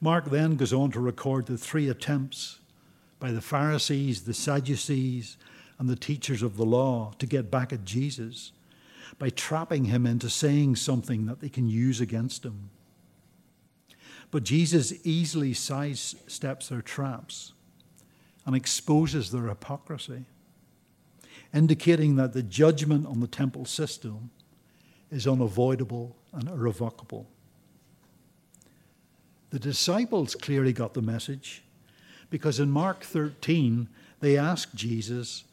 Mark 0.00 0.30
then 0.30 0.56
goes 0.56 0.72
on 0.72 0.90
to 0.90 0.98
record 0.98 1.46
the 1.46 1.56
three 1.56 1.88
attempts 1.88 2.58
by 3.20 3.30
the 3.30 3.40
Pharisees, 3.40 4.22
the 4.22 4.34
Sadducees, 4.34 5.36
and 5.78 5.88
the 5.88 5.94
teachers 5.94 6.42
of 6.42 6.56
the 6.56 6.66
law 6.66 7.12
to 7.20 7.26
get 7.26 7.52
back 7.52 7.72
at 7.72 7.84
Jesus 7.84 8.50
by 9.20 9.30
trapping 9.30 9.84
him 9.84 10.06
into 10.06 10.28
saying 10.28 10.74
something 10.74 11.26
that 11.26 11.38
they 11.38 11.48
can 11.48 11.68
use 11.68 12.00
against 12.00 12.44
him. 12.44 12.70
But 14.32 14.42
Jesus 14.42 14.92
easily 15.04 15.52
sidesteps 15.52 16.68
their 16.68 16.82
traps 16.82 17.51
and 18.44 18.56
exposes 18.56 19.30
their 19.30 19.48
hypocrisy 19.48 20.26
indicating 21.54 22.16
that 22.16 22.32
the 22.32 22.42
judgment 22.42 23.06
on 23.06 23.20
the 23.20 23.26
temple 23.26 23.64
system 23.64 24.30
is 25.10 25.26
unavoidable 25.26 26.16
and 26.32 26.48
irrevocable. 26.48 27.28
The 29.50 29.58
disciples 29.58 30.34
clearly 30.34 30.72
got 30.72 30.94
the 30.94 31.02
message 31.02 31.62
because 32.30 32.58
in 32.58 32.70
Mark 32.70 33.04
13 33.04 33.88
they 34.20 34.38
asked 34.38 34.74
Jesus, 34.74 35.44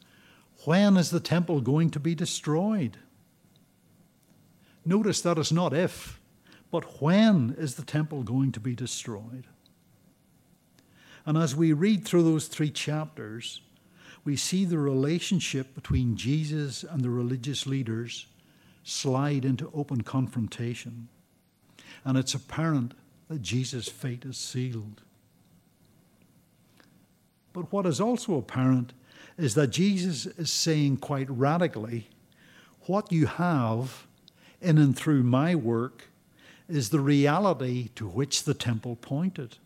When 0.64 0.96
is 0.96 1.10
the 1.10 1.20
temple 1.20 1.60
going 1.60 1.90
to 1.90 2.00
be 2.00 2.14
destroyed? 2.14 2.96
Notice 4.86 5.20
that 5.20 5.36
is 5.36 5.52
not 5.52 5.74
if, 5.74 6.18
but 6.70 7.02
when 7.02 7.54
is 7.58 7.74
the 7.74 7.84
temple 7.84 8.22
going 8.22 8.52
to 8.52 8.60
be 8.60 8.74
destroyed? 8.74 9.44
And 11.26 11.36
as 11.36 11.54
we 11.54 11.72
read 11.72 12.04
through 12.04 12.24
those 12.24 12.46
three 12.46 12.70
chapters, 12.70 13.60
we 14.24 14.36
see 14.36 14.64
the 14.64 14.78
relationship 14.78 15.74
between 15.74 16.16
Jesus 16.16 16.84
and 16.84 17.02
the 17.02 17.10
religious 17.10 17.66
leaders 17.66 18.26
slide 18.82 19.44
into 19.44 19.70
open 19.74 20.02
confrontation. 20.02 21.08
And 22.04 22.16
it's 22.16 22.34
apparent 22.34 22.94
that 23.28 23.42
Jesus' 23.42 23.88
fate 23.88 24.24
is 24.24 24.36
sealed. 24.36 25.02
But 27.52 27.72
what 27.72 27.86
is 27.86 28.00
also 28.00 28.36
apparent 28.36 28.92
is 29.36 29.54
that 29.54 29.68
Jesus 29.68 30.26
is 30.26 30.52
saying 30.52 30.98
quite 30.98 31.28
radically 31.30 32.08
what 32.82 33.12
you 33.12 33.26
have 33.26 34.06
in 34.60 34.78
and 34.78 34.96
through 34.96 35.22
my 35.22 35.54
work 35.54 36.08
is 36.68 36.90
the 36.90 37.00
reality 37.00 37.88
to 37.96 38.06
which 38.06 38.44
the 38.44 38.54
temple 38.54 38.96
pointed. 38.96 39.56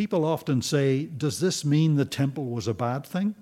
People 0.00 0.24
often 0.24 0.62
say, 0.62 1.04
Does 1.04 1.40
this 1.40 1.62
mean 1.62 1.96
the 1.96 2.06
temple 2.06 2.46
was 2.46 2.66
a 2.66 2.72
bad 2.72 3.04
thing? 3.04 3.34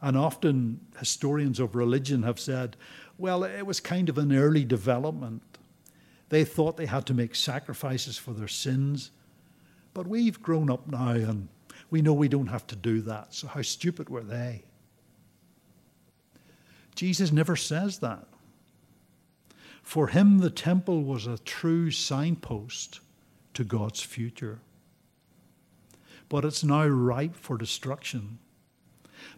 And 0.00 0.16
often 0.16 0.78
historians 0.96 1.58
of 1.58 1.74
religion 1.74 2.22
have 2.22 2.38
said, 2.38 2.76
Well, 3.18 3.42
it 3.42 3.66
was 3.66 3.80
kind 3.80 4.08
of 4.08 4.16
an 4.16 4.32
early 4.32 4.64
development. 4.64 5.42
They 6.28 6.44
thought 6.44 6.76
they 6.76 6.86
had 6.86 7.04
to 7.06 7.14
make 7.14 7.34
sacrifices 7.34 8.16
for 8.16 8.30
their 8.30 8.46
sins. 8.46 9.10
But 9.92 10.06
we've 10.06 10.40
grown 10.40 10.70
up 10.70 10.86
now 10.86 11.10
and 11.10 11.48
we 11.90 12.00
know 12.00 12.12
we 12.12 12.28
don't 12.28 12.46
have 12.46 12.68
to 12.68 12.76
do 12.76 13.00
that. 13.00 13.34
So 13.34 13.48
how 13.48 13.62
stupid 13.62 14.08
were 14.08 14.22
they? 14.22 14.62
Jesus 16.94 17.32
never 17.32 17.56
says 17.56 17.98
that. 17.98 18.28
For 19.82 20.06
him, 20.06 20.38
the 20.38 20.48
temple 20.48 21.02
was 21.02 21.26
a 21.26 21.38
true 21.38 21.90
signpost 21.90 23.00
to 23.54 23.64
God's 23.64 24.00
future 24.00 24.60
but 26.28 26.44
it's 26.44 26.64
now 26.64 26.86
ripe 26.86 27.34
for 27.34 27.56
destruction. 27.56 28.38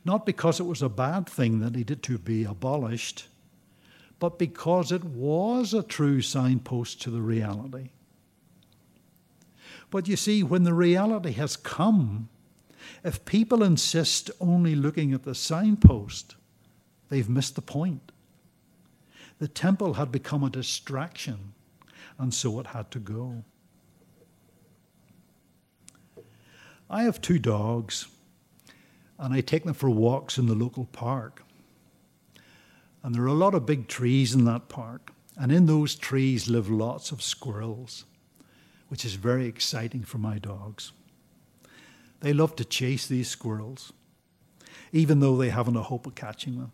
Not 0.05 0.27
because 0.27 0.61
it 0.61 0.65
was 0.65 0.83
a 0.83 0.89
bad 0.89 1.29
thing 1.29 1.61
that 1.61 1.75
needed 1.75 2.03
to 2.05 2.19
be 2.19 2.45
abolished, 2.45 3.29
but 4.19 4.39
because 4.39 4.93
it 4.93 5.05
was 5.05 5.73
a 5.73 5.83
true 5.83 6.21
signpost 6.21 7.01
to 7.03 7.11
the 7.11 7.23
reality. 7.23 7.91
But 9.91 10.09
you 10.09 10.17
see, 10.17 10.43
when 10.43 10.65
the 10.65 10.75
reality 10.75 11.33
has 11.33 11.57
come, 11.57 12.29
if 13.03 13.25
people 13.25 13.63
insist 13.63 14.31
only 14.41 14.75
looking 14.75 15.13
at 15.13 15.25
the 15.25 15.35
signpost, 15.35 16.37
they've 17.09 17.29
missed 17.29 17.57
the 17.57 17.63
point. 17.63 18.13
The 19.39 19.49
temple 19.49 19.95
had 19.95 20.13
become 20.13 20.45
a 20.45 20.51
distraction, 20.51 21.55
and 22.19 22.33
so 22.33 22.61
it 22.61 22.69
had 22.69 22.91
to 22.93 22.99
go. 22.99 23.45
I 26.93 27.05
have 27.05 27.21
two 27.21 27.39
dogs, 27.39 28.09
and 29.17 29.33
I 29.33 29.43
take 29.43 29.63
them 29.63 29.75
for 29.75 29.89
walks 29.89 30.39
in 30.39 30.47
the 30.47 30.57
local 30.57 30.87
park. 30.87 31.45
And 33.05 33.15
there 33.15 33.23
are 33.23 33.29
a 33.29 33.33
lot 33.33 33.55
of 33.55 33.65
big 33.65 33.87
trees 33.87 34.35
in 34.35 34.45
that 34.47 34.69
park, 34.69 35.13
and 35.37 35.53
in 35.53 35.67
those 35.67 35.95
trees 35.95 36.49
live 36.49 36.69
lots 36.69 37.13
of 37.13 37.23
squirrels, 37.23 38.07
which 38.89 39.05
is 39.05 39.15
very 39.15 39.47
exciting 39.47 40.03
for 40.03 40.19
my 40.19 40.39
dogs. 40.39 40.91
They 42.21 42.33
love 42.33 42.57
to 42.57 42.65
chase 42.65 43.07
these 43.07 43.29
squirrels, 43.29 43.93
even 44.91 45.21
though 45.21 45.37
they 45.37 45.51
haven't 45.51 45.77
a 45.77 45.85
hope 45.85 46.09
of 46.09 46.17
catching 46.17 46.59
them. 46.59 46.73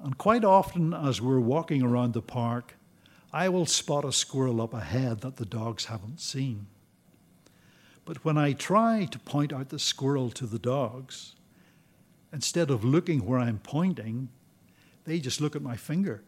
And 0.00 0.18
quite 0.18 0.44
often, 0.44 0.92
as 0.92 1.22
we're 1.22 1.38
walking 1.38 1.80
around 1.80 2.12
the 2.12 2.22
park, 2.22 2.74
I 3.32 3.48
will 3.48 3.66
spot 3.66 4.04
a 4.04 4.12
squirrel 4.12 4.60
up 4.60 4.74
ahead 4.74 5.20
that 5.20 5.36
the 5.36 5.46
dogs 5.46 5.84
haven't 5.84 6.20
seen. 6.20 6.66
But 8.06 8.24
when 8.24 8.38
I 8.38 8.52
try 8.52 9.04
to 9.10 9.18
point 9.18 9.52
out 9.52 9.68
the 9.68 9.80
squirrel 9.80 10.30
to 10.30 10.46
the 10.46 10.60
dogs, 10.60 11.34
instead 12.32 12.70
of 12.70 12.84
looking 12.84 13.26
where 13.26 13.40
I'm 13.40 13.58
pointing, 13.58 14.28
they 15.04 15.18
just 15.18 15.40
look 15.40 15.56
at 15.56 15.60
my 15.60 15.76
finger. 15.76 16.22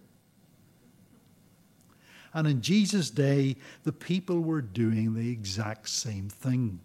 And 2.35 2.47
in 2.49 2.61
Jesus' 2.61 3.11
day, 3.11 3.57
the 3.85 3.93
people 3.93 4.41
were 4.41 4.61
doing 4.61 5.15
the 5.15 5.31
exact 5.31 5.89
same 5.89 6.29
thing. 6.29 6.81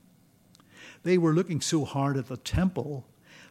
They 1.01 1.17
were 1.17 1.33
looking 1.33 1.59
so 1.59 1.85
hard 1.85 2.15
at 2.15 2.27
the 2.27 2.37
temple 2.37 3.05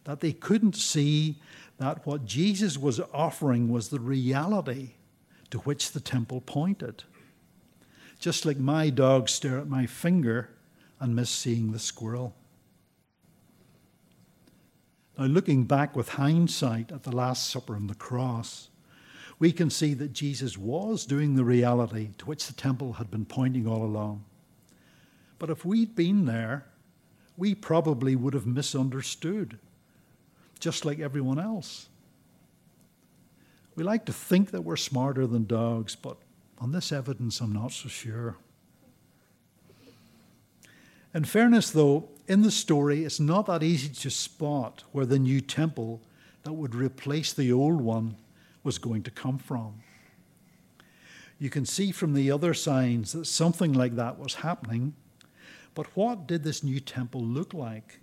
that 0.05 0.21
they 0.21 0.31
couldn't 0.31 0.75
see 0.75 1.41
that 1.77 2.05
what 2.05 2.25
Jesus 2.25 2.77
was 2.77 3.01
offering 3.13 3.69
was 3.69 3.89
the 3.89 3.99
reality 3.99 4.91
to 5.49 5.59
which 5.59 5.91
the 5.91 5.99
temple 5.99 6.39
pointed. 6.39 7.03
Just 8.17 8.45
like 8.45 8.57
my 8.57 8.89
dogs 8.89 9.33
stare 9.33 9.59
at 9.59 9.67
my 9.67 9.85
finger 9.85 10.49
and 11.03 11.13
miss 11.13 11.29
seeing 11.29 11.73
the 11.73 11.79
squirrel. 11.79 12.33
Now, 15.17 15.25
looking 15.25 15.65
back 15.65 15.97
with 15.97 16.07
hindsight 16.07 16.93
at 16.93 17.03
the 17.03 17.11
Last 17.11 17.49
Supper 17.49 17.75
and 17.75 17.89
the 17.89 17.95
cross, 17.95 18.69
we 19.37 19.51
can 19.51 19.69
see 19.69 19.93
that 19.95 20.13
Jesus 20.13 20.57
was 20.57 21.05
doing 21.05 21.35
the 21.35 21.43
reality 21.43 22.11
to 22.19 22.25
which 22.25 22.47
the 22.47 22.53
temple 22.53 22.93
had 22.93 23.11
been 23.11 23.25
pointing 23.25 23.67
all 23.67 23.83
along. 23.83 24.23
But 25.39 25.49
if 25.49 25.65
we'd 25.65 25.93
been 25.93 26.25
there, 26.25 26.67
we 27.35 27.53
probably 27.53 28.15
would 28.15 28.33
have 28.33 28.47
misunderstood, 28.47 29.59
just 30.61 30.85
like 30.85 30.99
everyone 30.99 31.37
else. 31.37 31.89
We 33.75 33.83
like 33.83 34.05
to 34.05 34.13
think 34.13 34.51
that 34.51 34.63
we're 34.63 34.77
smarter 34.77 35.27
than 35.27 35.47
dogs, 35.47 35.97
but 35.97 36.15
on 36.59 36.71
this 36.71 36.93
evidence, 36.93 37.41
I'm 37.41 37.51
not 37.51 37.73
so 37.73 37.89
sure. 37.89 38.37
In 41.13 41.25
fairness, 41.25 41.69
though, 41.69 42.09
in 42.27 42.41
the 42.41 42.51
story, 42.51 43.03
it's 43.03 43.19
not 43.19 43.45
that 43.45 43.61
easy 43.61 43.89
to 43.89 44.09
spot 44.09 44.83
where 44.91 45.05
the 45.05 45.19
new 45.19 45.41
temple 45.41 46.01
that 46.43 46.53
would 46.53 46.73
replace 46.73 47.33
the 47.33 47.51
old 47.51 47.81
one 47.81 48.15
was 48.63 48.77
going 48.77 49.03
to 49.03 49.11
come 49.11 49.37
from. 49.37 49.81
You 51.37 51.49
can 51.49 51.65
see 51.65 51.91
from 51.91 52.13
the 52.13 52.31
other 52.31 52.53
signs 52.53 53.11
that 53.11 53.25
something 53.25 53.73
like 53.73 53.95
that 53.95 54.17
was 54.17 54.35
happening, 54.35 54.95
but 55.75 55.87
what 55.95 56.27
did 56.27 56.43
this 56.43 56.63
new 56.63 56.79
temple 56.79 57.21
look 57.21 57.53
like? 57.53 57.99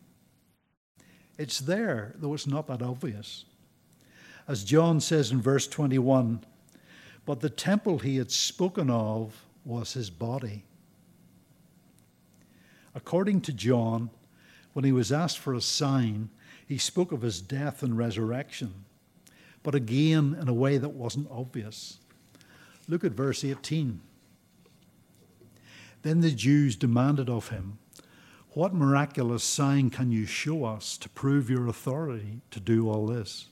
It's 1.39 1.59
there, 1.59 2.15
though 2.17 2.35
it's 2.35 2.47
not 2.47 2.67
that 2.67 2.83
obvious. 2.83 3.45
As 4.47 4.63
John 4.63 5.01
says 5.01 5.31
in 5.31 5.41
verse 5.41 5.67
21, 5.67 6.45
but 7.25 7.41
the 7.41 7.51
temple 7.51 7.99
he 7.99 8.17
had 8.17 8.31
spoken 8.31 8.91
of 8.91 9.45
was 9.65 9.95
his 9.95 10.11
body. 10.11 10.65
According 12.95 13.43
to 13.43 13.53
John, 13.53 14.11
when 14.73 14.85
he 14.85 14.93
was 14.93 15.13
asked 15.13 15.39
for 15.39 15.55
a 15.55 15.61
sign, 15.61 16.31
he 16.67 16.79
spoke 16.79 17.13
of 17.13 17.23
his 17.23 17.41
death 17.41 17.83
and 17.83 17.97
resurrection, 17.97 18.85
but 19.63 19.75
again 19.75 20.37
in 20.41 20.49
a 20.49 20.55
way 20.55 20.79
that 20.79 20.91
wasn't 20.91 21.31
obvious. 21.31 21.99
Look 22.89 23.05
at 23.05 23.13
verse 23.13 23.45
18. 23.45 24.01
Then 26.03 26.21
the 26.21 26.31
Jews 26.31 26.77
demanded 26.77 27.29
of 27.29 27.49
him, 27.49 27.79
What 28.53 28.75
miraculous 28.75 29.45
sign 29.45 29.91
can 29.91 30.13
you 30.13 30.27
show 30.27 30.65
us 30.65 30.97
to 30.99 31.09
prove 31.09 31.51
your 31.51 31.67
authority 31.67 32.41
to 32.51 32.61
do 32.61 32.89
all 32.89 33.07
this? 33.07 33.49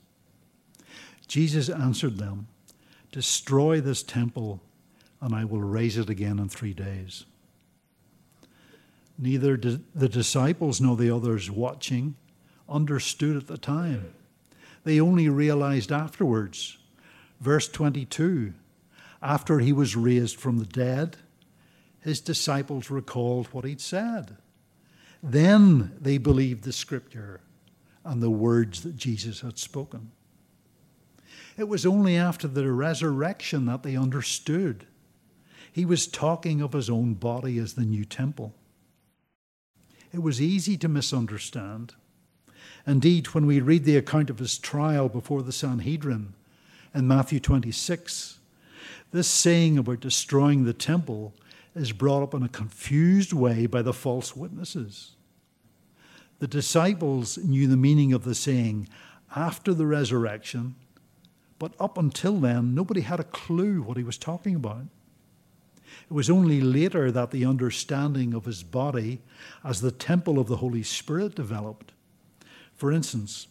Jesus 1.27 1.69
answered 1.69 2.17
them, 2.19 2.49
Destroy 3.13 3.81
this 3.81 4.03
temple, 4.03 4.63
and 5.21 5.35
I 5.35 5.45
will 5.45 5.61
raise 5.61 5.99
it 5.99 6.09
again 6.09 6.39
in 6.39 6.49
three 6.49 6.73
days. 6.73 7.27
Neither 9.19 9.57
the 9.57 10.09
disciples 10.09 10.81
nor 10.81 10.97
the 10.97 11.11
others 11.11 11.51
watching 11.51 12.15
understood 12.69 13.37
at 13.37 13.49
the 13.49 13.59
time. 13.59 14.13
They 14.85 15.01
only 15.01 15.29
realized 15.29 15.91
afterwards. 15.91 16.79
Verse 17.41 17.69
22 17.69 18.55
After 19.21 19.59
he 19.59 19.73
was 19.73 19.97
raised 19.97 20.39
from 20.39 20.59
the 20.59 20.67
dead, 20.67 21.17
his 22.01 22.21
disciples 22.21 22.91
recalled 22.91 23.49
what 23.49 23.65
he'd 23.65 23.81
said. 23.81 24.37
Then 25.23 25.93
they 26.01 26.19
believed 26.19 26.63
the 26.63 26.73
scripture 26.73 27.41
and 28.05 28.23
the 28.23 28.31
words 28.31 28.83
that 28.83 28.97
Jesus 28.97 29.41
had 29.41 29.59
spoken. 29.59 30.13
It 31.57 31.69
was 31.69 31.85
only 31.85 32.17
after 32.17 32.47
the 32.47 32.71
resurrection 32.71 33.67
that 33.67 33.83
they 33.83 33.97
understood. 33.97 34.87
He 35.73 35.85
was 35.85 36.07
talking 36.07 36.61
of 36.61 36.73
his 36.73 36.89
own 36.89 37.15
body 37.15 37.59
as 37.59 37.75
the 37.75 37.85
new 37.85 38.05
temple. 38.05 38.55
It 40.13 40.23
was 40.23 40.41
easy 40.41 40.77
to 40.79 40.89
misunderstand. 40.89 41.95
Indeed, 42.87 43.29
when 43.29 43.47
we 43.47 43.61
read 43.61 43.85
the 43.85 43.97
account 43.97 44.31
of 44.31 44.39
his 44.39 44.59
trial 44.59 45.09
before 45.09 45.43
the 45.43 45.53
Sanhedrin 45.53 46.35
in 46.95 47.07
Matthew 47.07 47.41
26, 47.41 48.39
this 49.11 49.29
saying 49.29 49.79
about 49.79 50.01
destroying 50.01 50.65
the 50.65 50.73
temple 50.73 51.35
is 51.75 51.93
brought 51.93 52.23
up 52.23 52.35
in 52.35 52.43
a 52.43 52.49
confused 52.49 53.33
way 53.33 53.67
by 53.67 53.83
the 53.83 53.93
false 53.93 54.35
witnesses. 54.35 55.13
The 56.39 56.49
disciples 56.49 57.37
knew 57.39 57.67
the 57.67 57.77
meaning 57.77 58.13
of 58.13 58.25
the 58.25 58.35
saying 58.35 58.89
after 59.35 59.75
the 59.75 59.87
resurrection 59.87 60.75
but 61.59 61.73
up 61.81 61.99
until 61.99 62.39
then, 62.39 62.75
nobody 62.75 63.01
had 63.01 63.21
a 63.21 63.25
clue 63.25 63.83
what 63.83 63.97
he 63.97 64.05
was 64.05 64.19
talking 64.19 64.55
about. 64.55 64.85
It 66.11 66.13
was 66.13 66.31
only 66.31 66.61
later 66.61 67.11
that 67.11 67.31
the 67.31 67.45
understanding 67.45 68.35
of 68.35 68.45
his 68.45 68.63
body 68.63 69.21
as 69.65 69.81
the 69.81 69.91
temple 69.91 70.39
of 70.39 70.49
the 70.49 70.57
Holy 70.57 70.83
Spirit 70.83 71.35
developed. 71.35 71.93
For 72.75 72.93
instance, 72.93 73.49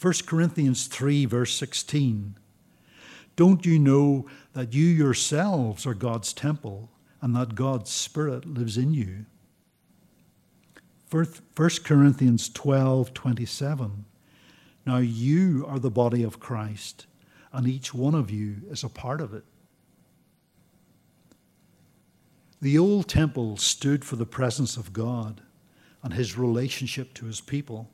1 0.00 0.12
Corinthians 0.26 0.86
3, 0.86 1.24
verse 1.26 1.54
16 1.54 2.36
Don't 3.36 3.66
you 3.66 3.78
know 3.78 4.26
that 4.52 4.74
you 4.74 4.86
yourselves 4.86 5.86
are 5.86 5.94
God's 5.94 6.32
temple 6.32 6.90
and 7.20 7.34
that 7.34 7.54
God's 7.54 7.90
Spirit 7.90 8.46
lives 8.46 8.76
in 8.76 8.94
you? 8.94 9.26
1 11.10 11.26
Corinthians 11.84 12.48
12, 12.48 13.14
27 13.14 14.04
now 14.88 14.96
you 14.96 15.66
are 15.68 15.78
the 15.78 15.90
body 15.90 16.22
of 16.22 16.40
Christ, 16.40 17.04
and 17.52 17.68
each 17.68 17.92
one 17.92 18.14
of 18.14 18.30
you 18.30 18.62
is 18.70 18.82
a 18.82 18.88
part 18.88 19.20
of 19.20 19.34
it. 19.34 19.44
The 22.60 22.78
old 22.78 23.08
temple 23.08 23.56
stood 23.56 24.04
for 24.04 24.16
the 24.16 24.26
presence 24.26 24.76
of 24.76 24.92
God 24.92 25.42
and 26.02 26.12
his 26.14 26.36
relationship 26.36 27.14
to 27.14 27.26
his 27.26 27.40
people. 27.40 27.88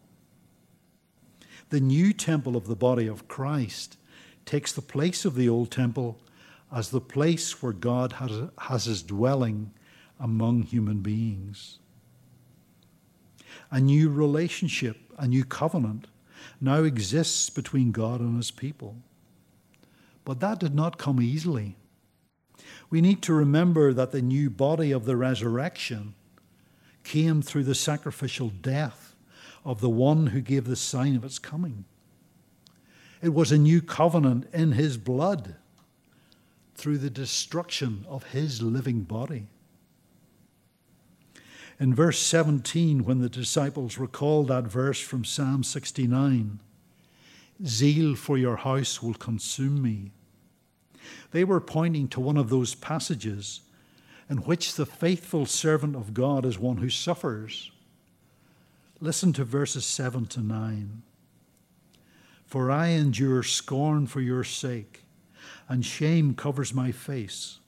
The 1.69 1.81
new 1.81 2.13
temple 2.13 2.57
of 2.57 2.67
the 2.67 2.77
body 2.77 3.07
of 3.07 3.29
Christ 3.29 3.99
takes 4.47 4.73
the 4.73 4.83
place 4.83 5.25
of 5.25 5.35
the 5.35 5.49
old 5.49 5.71
temple 5.71 6.21
as 6.73 6.91
the 6.91 7.01
place 7.01 7.63
where 7.63 7.73
God 7.73 8.15
has, 8.15 8.85
his 8.85 9.03
dwelling 9.03 9.73
among 10.19 10.63
human 10.63 11.01
beings. 11.01 11.79
A 13.71 13.81
new 13.81 14.11
relationship, 14.11 14.99
a 15.19 15.27
new 15.27 15.45
covenant 15.45 16.07
now 16.61 16.83
exists 16.83 17.51
between 17.51 17.93
God 17.93 18.21
and 18.21 18.37
his 18.37 18.51
people. 18.51 18.97
But 20.25 20.41
that 20.41 20.59
did 20.59 20.75
not 20.75 20.99
come 20.99 21.21
easily. 21.21 21.77
We 22.91 23.01
need 23.01 23.23
to 23.23 23.35
remember 23.35 23.93
that 23.93 24.13
the 24.13 24.23
new 24.23 24.51
body 24.51 24.93
of 24.93 25.05
the 25.05 25.17
resurrection 25.17 26.15
came 27.03 27.43
through 27.43 27.65
the 27.65 27.75
sacrificial 27.75 28.49
death 28.49 29.15
of 29.65 29.81
the 29.81 29.91
one 29.91 30.29
who 30.29 30.41
gave 30.41 30.65
the 30.65 30.77
sign 30.77 31.17
of 31.17 31.25
its 31.25 31.39
coming. 31.39 31.85
It 33.23 33.33
was 33.33 33.53
a 33.53 33.59
new 33.59 33.81
covenant 33.81 34.49
in 34.53 34.73
his 34.73 34.97
blood 34.97 35.57
through 36.75 36.99
the 36.99 37.11
destruction 37.11 38.05
of 38.09 38.25
his 38.25 38.61
living 38.61 39.03
body. 39.03 39.47
In 41.81 41.95
verse 41.95 42.19
17, 42.19 43.05
when 43.05 43.21
the 43.21 43.29
disciples 43.29 43.99
recalled 43.99 44.49
that 44.49 44.65
verse 44.65 45.01
from 45.01 45.25
Psalm 45.25 45.65
69, 45.65 46.61
zeal 47.67 48.15
for 48.15 48.39
your 48.39 48.57
house 48.57 49.03
will 49.03 49.15
consume 49.15 49.83
me. 49.83 50.13
They 51.31 51.45
were 51.45 51.61
pointing 51.61 52.09
to 52.09 52.21
one 52.21 52.37
of 52.37 52.49
those 52.49 52.75
passages 52.75 53.61
in 54.29 54.39
which 54.39 54.75
the 54.75 54.87
faithful 54.87 55.47
servant 55.47 55.97
of 55.97 56.15
God 56.15 56.45
is 56.47 56.59
one 56.59 56.79
who 56.79 56.89
suffers. 56.89 57.71
Listen 59.01 59.33
to 59.35 59.45
verses 59.45 59.85
7 59.85 60.27
to 60.27 60.41
9. 60.41 61.03
For 62.47 62.71
I 62.71 62.89
endure 62.89 63.43
scorn 63.43 64.07
for 64.07 64.21
your 64.21 64.45
sake, 64.45 65.05
and 65.69 65.85
shame 65.85 66.35
covers 66.35 66.73
my 66.73 66.93
face. 66.93 67.59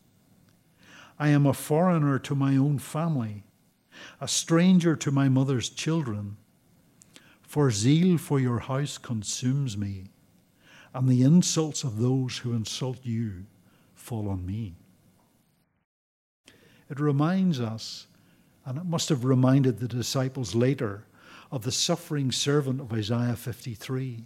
I 1.18 1.28
am 1.28 1.46
a 1.46 1.52
foreigner 1.52 2.18
to 2.20 2.34
my 2.34 2.56
own 2.56 2.78
family 2.78 3.44
a 4.20 4.28
stranger 4.28 4.96
to 4.96 5.10
my 5.10 5.28
mother's 5.28 5.68
children. 5.68 6.36
For 7.42 7.70
zeal 7.70 8.18
for 8.18 8.40
your 8.40 8.60
house 8.60 8.98
consumes 8.98 9.76
me, 9.76 10.06
and 10.96 11.08
the 11.10 11.22
insults 11.22 11.84
of 11.84 11.98
those 11.98 12.38
who 12.38 12.54
insult 12.54 12.98
you 13.02 13.44
fall 13.94 14.30
on 14.30 14.46
me. 14.46 14.74
It 16.88 16.98
reminds 16.98 17.60
us 17.60 18.06
And 18.64 18.78
it 18.78 18.86
must 18.86 19.10
have 19.10 19.24
reminded 19.24 19.78
the 19.78 19.88
disciples 19.88 20.54
later 20.54 21.04
of 21.52 21.62
the 21.62 21.70
suffering 21.70 22.32
servant 22.32 22.80
of 22.80 22.92
Isaiah 22.92 23.36
53, 23.36 24.24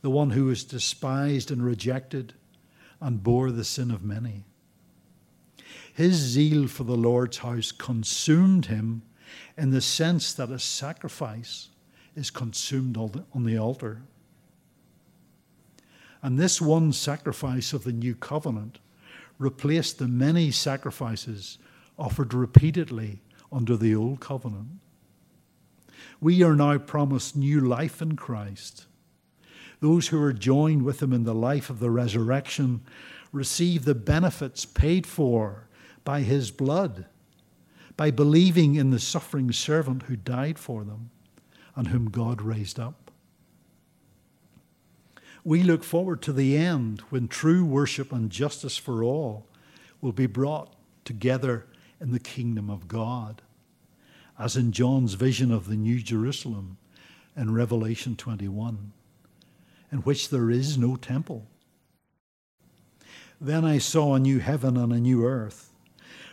the 0.00 0.10
one 0.10 0.30
who 0.30 0.46
was 0.46 0.64
despised 0.64 1.50
and 1.50 1.62
rejected 1.64 2.32
and 3.00 3.22
bore 3.22 3.52
the 3.52 3.62
sin 3.62 3.90
of 3.90 4.02
many. 4.02 4.44
His 5.92 6.14
zeal 6.14 6.66
for 6.66 6.84
the 6.84 6.96
Lord's 6.96 7.38
house 7.38 7.70
consumed 7.70 8.66
him 8.66 9.02
in 9.56 9.70
the 9.70 9.82
sense 9.82 10.32
that 10.32 10.50
a 10.50 10.58
sacrifice 10.58 11.68
is 12.16 12.30
consumed 12.30 12.96
on 12.96 13.44
the 13.44 13.58
altar. 13.58 14.02
And 16.24 16.38
this 16.38 16.58
one 16.58 16.94
sacrifice 16.94 17.74
of 17.74 17.84
the 17.84 17.92
new 17.92 18.14
covenant 18.14 18.78
replaced 19.38 19.98
the 19.98 20.08
many 20.08 20.50
sacrifices 20.50 21.58
offered 21.98 22.32
repeatedly 22.32 23.20
under 23.52 23.76
the 23.76 23.94
old 23.94 24.20
covenant. 24.20 24.68
We 26.22 26.42
are 26.42 26.56
now 26.56 26.78
promised 26.78 27.36
new 27.36 27.60
life 27.60 28.00
in 28.00 28.16
Christ. 28.16 28.86
Those 29.80 30.08
who 30.08 30.22
are 30.22 30.32
joined 30.32 30.82
with 30.82 31.02
him 31.02 31.12
in 31.12 31.24
the 31.24 31.34
life 31.34 31.68
of 31.68 31.78
the 31.78 31.90
resurrection 31.90 32.80
receive 33.30 33.84
the 33.84 33.94
benefits 33.94 34.64
paid 34.64 35.06
for 35.06 35.68
by 36.04 36.22
his 36.22 36.50
blood, 36.50 37.04
by 37.98 38.10
believing 38.10 38.76
in 38.76 38.88
the 38.88 38.98
suffering 38.98 39.52
servant 39.52 40.04
who 40.04 40.16
died 40.16 40.58
for 40.58 40.84
them 40.84 41.10
and 41.76 41.88
whom 41.88 42.08
God 42.08 42.40
raised 42.40 42.80
up. 42.80 43.03
We 45.44 45.62
look 45.62 45.84
forward 45.84 46.22
to 46.22 46.32
the 46.32 46.56
end 46.56 47.00
when 47.10 47.28
true 47.28 47.66
worship 47.66 48.12
and 48.12 48.30
justice 48.30 48.78
for 48.78 49.04
all 49.04 49.46
will 50.00 50.12
be 50.12 50.26
brought 50.26 50.74
together 51.04 51.66
in 52.00 52.12
the 52.12 52.18
kingdom 52.18 52.70
of 52.70 52.88
God, 52.88 53.42
as 54.38 54.56
in 54.56 54.72
John's 54.72 55.14
vision 55.14 55.52
of 55.52 55.66
the 55.66 55.76
New 55.76 56.00
Jerusalem 56.00 56.78
in 57.36 57.52
Revelation 57.52 58.16
21, 58.16 58.92
in 59.92 59.98
which 59.98 60.30
there 60.30 60.50
is 60.50 60.78
no 60.78 60.96
temple. 60.96 61.46
Then 63.38 63.66
I 63.66 63.76
saw 63.76 64.14
a 64.14 64.18
new 64.18 64.38
heaven 64.38 64.78
and 64.78 64.94
a 64.94 65.00
new 65.00 65.26
earth, 65.26 65.72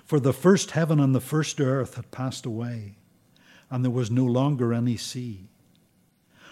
for 0.05 0.21
the 0.21 0.33
first 0.33 0.71
heaven 0.71 1.01
and 1.01 1.13
the 1.13 1.19
first 1.19 1.59
earth 1.59 1.95
had 1.95 2.11
passed 2.11 2.45
away, 2.45 2.95
and 3.69 3.83
there 3.83 3.91
was 3.91 4.09
no 4.09 4.25
longer 4.25 4.73
any 4.73 4.95
sea. 4.95 5.49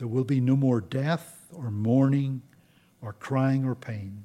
There 0.00 0.08
will 0.08 0.24
be 0.24 0.40
no 0.40 0.56
more 0.56 0.80
death 0.80 1.44
or 1.52 1.70
mourning 1.70 2.40
or 3.02 3.12
crying 3.12 3.66
or 3.66 3.74
pain, 3.74 4.24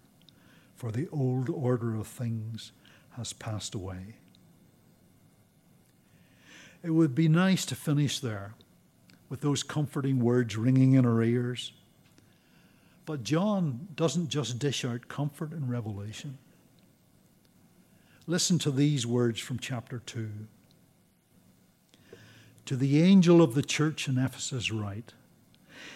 for 0.73 0.89
the 0.89 1.09
old 1.09 1.49
order 1.49 1.95
of 1.95 2.07
things 2.07 2.71
has 3.17 3.33
passed 3.33 3.75
away. 3.75 4.15
It 6.81 6.91
would 6.91 7.13
be 7.13 7.27
nice 7.27 7.65
to 7.65 7.75
finish 7.75 8.21
there 8.21 8.53
with 9.27 9.41
those 9.41 9.63
comforting 9.63 10.21
words 10.21 10.55
ringing 10.55 10.93
in 10.93 11.05
our 11.05 11.21
ears. 11.21 11.73
But 13.05 13.23
John 13.23 13.89
doesn't 13.97 14.29
just 14.29 14.57
dish 14.57 14.85
out 14.85 15.09
comfort 15.09 15.51
in 15.51 15.67
Revelation. 15.67 16.37
Listen 18.27 18.59
to 18.59 18.71
these 18.71 19.05
words 19.05 19.41
from 19.41 19.59
chapter 19.59 19.99
2. 19.99 20.29
To 22.63 22.75
the 22.77 23.01
angel 23.01 23.41
of 23.41 23.55
the 23.55 23.61
church 23.61 24.07
in 24.07 24.17
Ephesus, 24.17 24.71
write 24.71 25.11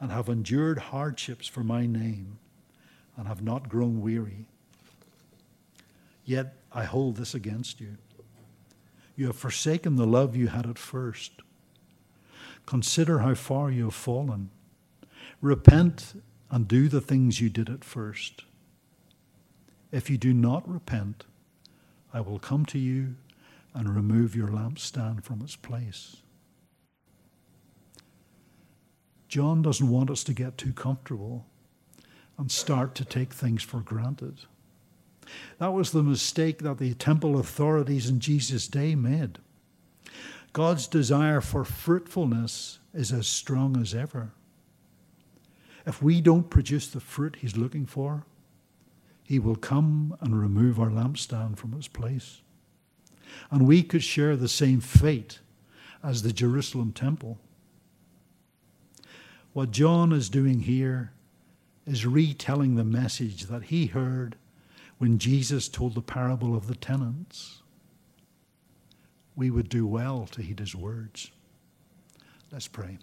and 0.00 0.10
have 0.10 0.28
endured 0.28 0.78
hardships 0.78 1.48
for 1.48 1.64
my 1.64 1.86
name 1.86 2.38
and 3.16 3.28
have 3.28 3.42
not 3.42 3.68
grown 3.68 4.00
weary. 4.00 4.46
Yet 6.24 6.54
I 6.72 6.84
hold 6.84 7.16
this 7.16 7.34
against 7.34 7.80
you 7.80 7.96
you 9.16 9.26
have 9.26 9.36
forsaken 9.36 9.96
the 9.96 10.06
love 10.06 10.36
you 10.36 10.48
had 10.48 10.66
at 10.66 10.78
first. 10.78 11.32
Consider 12.66 13.20
how 13.20 13.34
far 13.34 13.70
you 13.70 13.84
have 13.84 13.94
fallen. 13.94 14.50
Repent 15.40 16.22
and 16.50 16.68
do 16.68 16.88
the 16.88 17.00
things 17.00 17.40
you 17.40 17.48
did 17.48 17.70
at 17.70 17.82
first. 17.82 18.44
If 19.90 20.10
you 20.10 20.18
do 20.18 20.34
not 20.34 20.68
repent, 20.68 21.24
I 22.12 22.20
will 22.20 22.38
come 22.38 22.66
to 22.66 22.78
you 22.78 23.16
and 23.74 23.94
remove 23.94 24.36
your 24.36 24.48
lampstand 24.48 25.24
from 25.24 25.40
its 25.40 25.56
place. 25.56 26.16
John 29.28 29.62
doesn't 29.62 29.88
want 29.88 30.10
us 30.10 30.22
to 30.24 30.32
get 30.32 30.56
too 30.56 30.72
comfortable 30.72 31.46
and 32.38 32.50
start 32.50 32.94
to 32.96 33.04
take 33.04 33.32
things 33.32 33.62
for 33.62 33.80
granted. 33.80 34.40
That 35.58 35.72
was 35.72 35.90
the 35.90 36.02
mistake 36.02 36.58
that 36.58 36.78
the 36.78 36.94
temple 36.94 37.38
authorities 37.38 38.08
in 38.08 38.20
Jesus' 38.20 38.68
day 38.68 38.94
made. 38.94 39.38
God's 40.52 40.86
desire 40.86 41.40
for 41.40 41.64
fruitfulness 41.64 42.78
is 42.94 43.12
as 43.12 43.26
strong 43.26 43.80
as 43.80 43.94
ever. 43.94 44.32
If 45.84 46.02
we 46.02 46.20
don't 46.20 46.50
produce 46.50 46.88
the 46.88 47.00
fruit 47.00 47.36
He's 47.40 47.56
looking 47.56 47.86
for, 47.86 48.24
He 49.22 49.38
will 49.38 49.56
come 49.56 50.16
and 50.20 50.40
remove 50.40 50.80
our 50.80 50.90
lampstand 50.90 51.58
from 51.58 51.74
its 51.74 51.88
place. 51.88 52.40
And 53.50 53.66
we 53.66 53.82
could 53.82 54.02
share 54.02 54.36
the 54.36 54.48
same 54.48 54.80
fate 54.80 55.40
as 56.02 56.22
the 56.22 56.32
Jerusalem 56.32 56.92
temple. 56.92 57.38
What 59.56 59.70
John 59.70 60.12
is 60.12 60.28
doing 60.28 60.60
here 60.60 61.12
is 61.86 62.04
retelling 62.04 62.74
the 62.74 62.84
message 62.84 63.44
that 63.44 63.62
he 63.62 63.86
heard 63.86 64.36
when 64.98 65.18
Jesus 65.18 65.66
told 65.66 65.94
the 65.94 66.02
parable 66.02 66.54
of 66.54 66.66
the 66.66 66.74
tenants. 66.74 67.62
We 69.34 69.50
would 69.50 69.70
do 69.70 69.86
well 69.86 70.26
to 70.32 70.42
heed 70.42 70.58
his 70.58 70.74
words. 70.74 71.30
Let's 72.52 72.68
pray. 72.68 72.98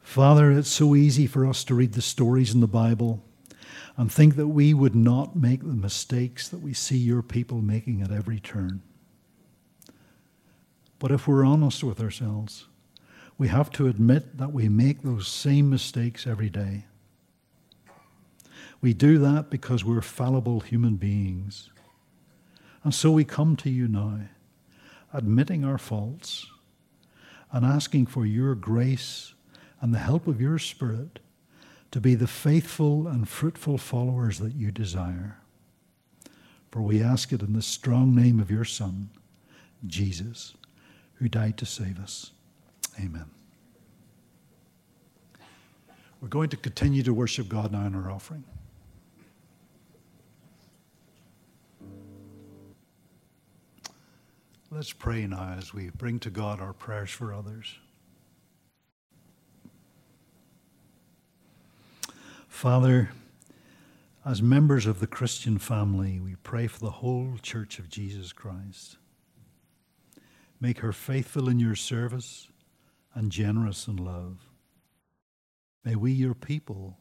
Father, 0.00 0.50
it's 0.50 0.68
so 0.68 0.96
easy 0.96 1.28
for 1.28 1.46
us 1.46 1.62
to 1.62 1.76
read 1.76 1.92
the 1.92 2.02
stories 2.02 2.52
in 2.52 2.58
the 2.58 2.66
Bible 2.66 3.22
and 3.96 4.10
think 4.10 4.34
that 4.34 4.48
we 4.48 4.74
would 4.74 4.96
not 4.96 5.36
make 5.36 5.60
the 5.60 5.76
mistakes 5.76 6.48
that 6.48 6.58
we 6.58 6.74
see 6.74 6.98
your 6.98 7.22
people 7.22 7.62
making 7.62 8.02
at 8.02 8.10
every 8.10 8.40
turn. 8.40 8.82
But 10.98 11.12
if 11.12 11.28
we're 11.28 11.44
honest 11.44 11.84
with 11.84 12.00
ourselves, 12.00 12.66
we 13.36 13.48
have 13.48 13.70
to 13.70 13.86
admit 13.86 14.38
that 14.38 14.52
we 14.52 14.68
make 14.68 15.02
those 15.02 15.28
same 15.28 15.70
mistakes 15.70 16.26
every 16.26 16.50
day. 16.50 16.86
We 18.80 18.94
do 18.94 19.18
that 19.18 19.50
because 19.50 19.84
we're 19.84 20.00
fallible 20.02 20.60
human 20.60 20.96
beings. 20.96 21.70
And 22.84 22.94
so 22.94 23.10
we 23.10 23.24
come 23.24 23.56
to 23.56 23.70
you 23.70 23.88
now, 23.88 24.20
admitting 25.12 25.64
our 25.64 25.78
faults 25.78 26.46
and 27.52 27.64
asking 27.64 28.06
for 28.06 28.26
your 28.26 28.54
grace 28.54 29.34
and 29.80 29.94
the 29.94 29.98
help 29.98 30.26
of 30.26 30.40
your 30.40 30.58
Spirit 30.58 31.18
to 31.90 32.00
be 32.00 32.14
the 32.14 32.26
faithful 32.26 33.08
and 33.08 33.28
fruitful 33.28 33.78
followers 33.78 34.38
that 34.38 34.54
you 34.54 34.70
desire. 34.70 35.38
For 36.70 36.82
we 36.82 37.02
ask 37.02 37.32
it 37.32 37.40
in 37.40 37.54
the 37.54 37.62
strong 37.62 38.14
name 38.14 38.38
of 38.38 38.50
your 38.50 38.64
Son, 38.64 39.10
Jesus, 39.86 40.54
who 41.18 41.28
died 41.28 41.56
to 41.58 41.66
save 41.66 41.98
us. 41.98 42.32
Amen. 42.98 43.26
We're 46.20 46.28
going 46.28 46.48
to 46.50 46.56
continue 46.56 47.02
to 47.04 47.14
worship 47.14 47.48
God 47.48 47.70
now 47.72 47.86
in 47.86 47.94
our 47.94 48.10
offering. 48.10 48.44
Let's 54.70 54.92
pray 54.92 55.26
now 55.26 55.54
as 55.56 55.72
we 55.72 55.90
bring 55.90 56.18
to 56.20 56.30
God 56.30 56.60
our 56.60 56.72
prayers 56.72 57.10
for 57.10 57.32
others. 57.32 57.78
Father, 62.48 63.10
as 64.26 64.42
members 64.42 64.84
of 64.84 65.00
the 65.00 65.06
Christian 65.06 65.58
family, 65.58 66.20
we 66.20 66.34
pray 66.42 66.66
for 66.66 66.80
the 66.80 66.90
whole 66.90 67.38
Church 67.40 67.78
of 67.78 67.88
Jesus 67.88 68.32
Christ. 68.32 68.98
Make 70.60 70.80
her 70.80 70.92
faithful 70.92 71.48
in 71.48 71.60
your 71.60 71.76
service 71.76 72.48
and 73.14 73.30
generous 73.30 73.86
in 73.86 73.96
love. 73.96 74.48
May 75.84 75.94
we, 75.94 76.12
your 76.12 76.34
people, 76.34 76.98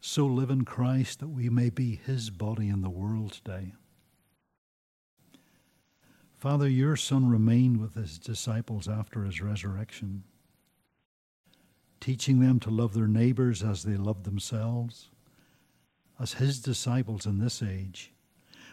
so 0.00 0.26
live 0.26 0.50
in 0.50 0.64
Christ 0.64 1.20
that 1.20 1.28
we 1.28 1.48
may 1.48 1.70
be 1.70 1.96
his 1.96 2.30
body 2.30 2.68
in 2.68 2.82
the 2.82 2.90
world 2.90 3.32
today. 3.32 3.72
Father, 6.36 6.68
your 6.68 6.96
Son 6.96 7.30
remained 7.30 7.78
with 7.78 7.94
his 7.94 8.18
disciples 8.18 8.86
after 8.86 9.24
his 9.24 9.40
resurrection, 9.40 10.24
teaching 12.00 12.40
them 12.40 12.60
to 12.60 12.70
love 12.70 12.92
their 12.92 13.06
neighbors 13.06 13.62
as 13.62 13.82
they 13.82 13.96
loved 13.96 14.24
themselves. 14.24 15.10
As 16.20 16.34
his 16.34 16.60
disciples 16.60 17.24
in 17.24 17.38
this 17.38 17.62
age, 17.62 18.12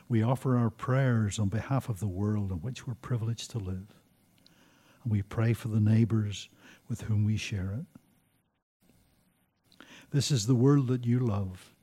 we 0.10 0.22
offer 0.22 0.58
our 0.58 0.70
prayers 0.70 1.40
on 1.40 1.48
behalf 1.48 1.88
of 1.88 2.00
the 2.02 2.08
world 2.08 2.52
in 2.52 2.58
which 2.58 2.86
we're 2.86 2.96
privileged 2.96 3.52
to 3.52 3.58
live. 3.58 4.01
And 5.04 5.12
we 5.12 5.22
pray 5.22 5.54
for 5.54 5.68
the 5.68 5.80
neighbors 5.80 6.50
with 6.88 7.02
whom 7.02 7.26
we 7.26 7.38
share 7.38 7.74
it. 7.80 7.86
This 10.12 10.30
is 10.30 10.46
the 10.46 10.56
world 10.56 10.88
that 10.88 11.06
you 11.06 11.20
love, 11.20 11.74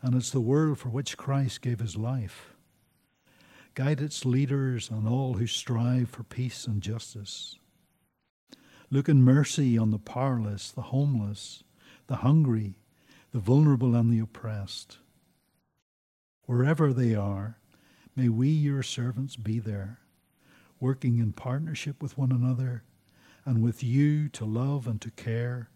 and 0.00 0.14
it's 0.14 0.30
the 0.30 0.40
world 0.40 0.78
for 0.78 0.88
which 0.88 1.16
Christ 1.16 1.62
gave 1.62 1.80
his 1.80 1.96
life. 1.96 2.54
Guide 3.74 4.00
its 4.00 4.24
leaders 4.24 4.88
and 4.88 5.06
all 5.08 5.34
who 5.34 5.46
strive 5.46 6.08
for 6.08 6.22
peace 6.22 6.66
and 6.66 6.80
justice. 6.80 7.58
Look 8.88 9.08
in 9.08 9.22
mercy 9.22 9.76
on 9.76 9.90
the 9.90 9.98
powerless, 9.98 10.70
the 10.70 10.82
homeless, 10.82 11.64
the 12.06 12.16
hungry, 12.16 12.78
the 13.32 13.40
vulnerable, 13.40 13.96
and 13.96 14.12
the 14.12 14.20
oppressed. 14.20 14.98
Wherever 16.44 16.92
they 16.92 17.14
are, 17.14 17.58
may 18.14 18.28
we, 18.28 18.48
your 18.48 18.84
servants, 18.84 19.34
be 19.34 19.58
there, 19.58 19.98
working 20.80 21.18
in 21.18 21.32
partnership 21.32 22.02
with 22.02 22.18
one 22.18 22.32
another 22.32 22.82
and 23.44 23.62
with 23.62 23.82
you 23.82 24.28
to 24.28 24.44
love 24.44 24.86
and 24.86 25.00
to 25.00 25.10
care 25.10 25.70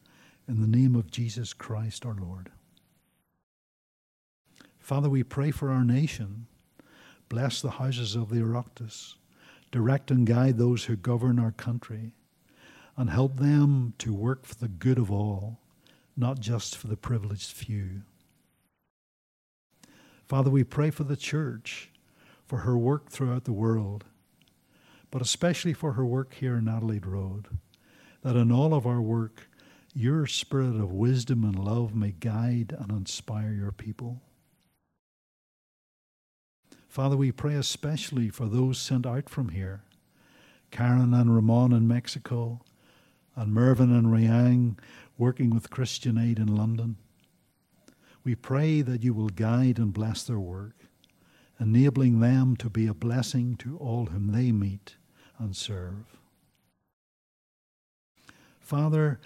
in 0.48 0.61
the 0.61 0.66
name 0.66 0.96
of 0.96 1.11
Jesus 1.11 1.53
Christ 1.53 2.05
our 2.05 2.14
Lord. 2.14 2.51
Father, 4.78 5.09
we 5.09 5.22
pray 5.22 5.51
for 5.53 5.70
our 5.70 5.84
nation. 5.84 6.46
Bless 7.28 7.62
the 7.62 7.70
houses 7.70 8.16
of 8.16 8.30
the 8.30 8.40
Oireachtas. 8.40 9.14
Direct 9.70 10.11
and 10.11 10.26
guide 10.26 10.59
those 10.59 10.84
who 10.84 10.96
govern 10.96 11.38
our 11.38 11.53
country. 11.53 12.14
And 12.96 13.09
help 13.09 13.38
them 13.38 13.94
to 13.98 14.12
work 14.12 14.44
for 14.44 14.57
the 14.57 14.68
good 14.68 14.98
of 14.98 15.11
all, 15.11 15.61
not 16.16 16.40
just 16.40 16.76
for 16.76 16.88
the 16.88 16.96
privileged 16.96 17.53
few. 17.53 18.03
Father, 20.26 20.51
we 20.51 20.64
pray 20.64 20.90
for 20.90 21.05
the 21.05 21.16
church, 21.16 21.90
for 22.44 22.59
her 22.59 22.76
work 22.76 23.11
throughout 23.11 23.44
the 23.44 23.53
world, 23.53 24.05
but 25.11 25.22
especially 25.22 25.72
for 25.72 25.92
her 25.92 26.04
work 26.04 26.34
here 26.34 26.56
in 26.56 26.68
Adelaide 26.68 27.06
Road, 27.06 27.46
that 28.22 28.36
in 28.36 28.52
all 28.52 28.74
of 28.74 28.86
our 28.86 29.00
work 29.00 29.48
your 29.92 30.26
spirit 30.26 30.76
of 30.76 30.92
wisdom 30.92 31.42
and 31.42 31.58
love 31.58 31.94
may 31.94 32.12
guide 32.12 32.74
and 32.78 32.92
inspire 32.92 33.52
your 33.52 33.72
people. 33.72 34.20
Father, 36.88 37.16
we 37.16 37.32
pray 37.32 37.54
especially 37.54 38.28
for 38.28 38.46
those 38.46 38.78
sent 38.78 39.06
out 39.06 39.28
from 39.28 39.50
here 39.50 39.82
Karen 40.70 41.12
and 41.12 41.34
Ramon 41.34 41.72
in 41.72 41.88
Mexico, 41.88 42.61
and 43.34 43.52
Mervyn 43.52 43.92
and 43.92 44.06
Rayang 44.06 44.78
working 45.18 45.50
with 45.50 45.70
Christian 45.70 46.16
Aid 46.16 46.38
in 46.38 46.54
London. 46.54 46.96
We 48.22 48.36
pray 48.36 48.80
that 48.82 49.02
you 49.02 49.12
will 49.12 49.30
guide 49.30 49.78
and 49.78 49.92
bless 49.92 50.22
their 50.22 50.38
work, 50.38 50.76
enabling 51.58 52.20
them 52.20 52.54
to 52.56 52.70
be 52.70 52.86
a 52.86 52.94
blessing 52.94 53.56
to 53.56 53.76
all 53.78 54.06
whom 54.06 54.30
they 54.30 54.52
meet 54.52 54.94
and 55.41 55.57
serve. 55.57 56.18
Father, 58.61 59.18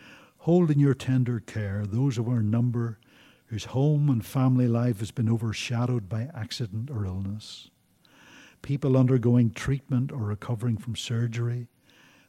Hold 0.45 0.71
in 0.71 0.79
your 0.79 0.93
tender 0.93 1.41
care 1.41 1.87
those 1.87 2.19
of 2.19 2.29
our 2.29 2.43
number 2.43 2.99
whose 3.47 3.65
home 3.65 4.11
and 4.11 4.23
family 4.23 4.69
life 4.69 4.99
has 4.99 5.11
been 5.11 5.31
overshadowed 5.31 6.07
by 6.07 6.29
accident 6.35 6.91
or 6.91 7.07
illness. 7.07 7.71
People 8.61 8.95
undergoing 8.95 9.53
treatment 9.53 10.12
or 10.12 10.19
recovering 10.19 10.77
from 10.77 10.97
surgery, 10.97 11.69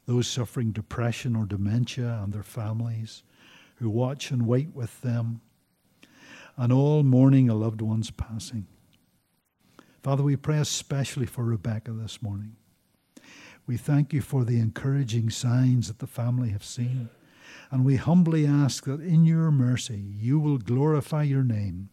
those 0.06 0.30
suffering 0.30 0.72
depression 0.72 1.36
or 1.36 1.46
dementia 1.46 2.22
and 2.24 2.32
their 2.32 2.42
families, 2.42 3.24
who 3.80 3.90
watch 3.90 4.32
and 4.32 4.48
wait 4.48 4.74
with 4.74 5.02
them, 5.02 5.42
and 6.56 6.72
all 6.72 7.04
mourning 7.04 7.50
a 7.50 7.54
loved 7.54 7.82
one's 7.82 8.12
passing. 8.12 8.66
Father, 10.04 10.24
we 10.24 10.38
pray 10.38 10.60
especially 10.60 11.26
for 11.26 11.44
Rebecca 11.44 11.92
this 11.92 12.22
morning. 12.22 12.56
We 13.68 13.78
thank 13.78 14.14
you 14.14 14.22
for 14.22 14.44
the 14.44 14.60
encouraging 14.60 15.30
signs 15.32 15.88
that 15.88 16.00
the 16.00 16.08
family 16.08 16.50
have 16.50 16.64
seen. 16.64 17.10
And 17.72 17.84
we 17.84 17.96
humbly 17.96 18.46
ask 18.46 18.86
that 18.86 19.02
in 19.02 19.26
your 19.26 19.50
mercy 19.52 20.04
you 20.18 20.40
will 20.40 20.58
glorify 20.58 21.24
your 21.24 21.44
name 21.44 21.90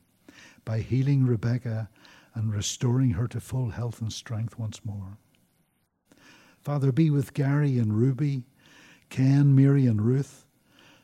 by 0.64 0.80
healing 0.80 1.26
Rebecca 1.26 1.88
and 2.34 2.52
restoring 2.52 3.10
her 3.10 3.26
to 3.28 3.40
full 3.40 3.70
health 3.70 4.00
and 4.00 4.12
strength 4.12 4.58
once 4.58 4.84
more. 4.84 5.18
Father, 6.60 6.92
be 6.92 7.10
with 7.10 7.34
Gary 7.34 7.78
and 7.78 7.94
Ruby, 7.98 8.44
Ken, 9.10 9.54
Mary, 9.54 9.86
and 9.86 10.00
Ruth, 10.02 10.46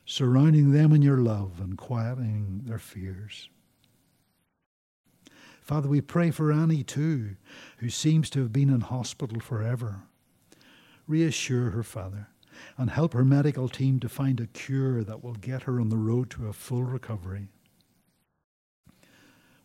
surrounding 0.04 0.72
them 0.72 0.92
in 0.92 1.02
your 1.02 1.18
love 1.18 1.60
and 1.60 1.76
quieting 1.76 2.62
their 2.64 2.78
fears. 2.78 3.48
Father, 5.60 5.88
we 5.88 6.00
pray 6.00 6.30
for 6.30 6.52
Annie 6.52 6.84
too, 6.84 7.36
who 7.78 7.90
seems 7.90 8.30
to 8.30 8.40
have 8.40 8.52
been 8.52 8.70
in 8.70 8.80
hospital 8.80 9.40
forever. 9.40 10.02
Reassure 11.09 11.70
her, 11.70 11.82
Father 11.82 12.28
and 12.76 12.90
help 12.90 13.12
her 13.12 13.24
medical 13.24 13.68
team 13.68 14.00
to 14.00 14.09
find 14.09 14.40
a 14.40 14.46
cure 14.46 15.04
that 15.04 15.22
will 15.22 15.34
get 15.34 15.64
her 15.64 15.80
on 15.80 15.88
the 15.88 15.96
road 15.96 16.30
to 16.30 16.48
a 16.48 16.52
full 16.52 16.82
recovery. 16.82 17.48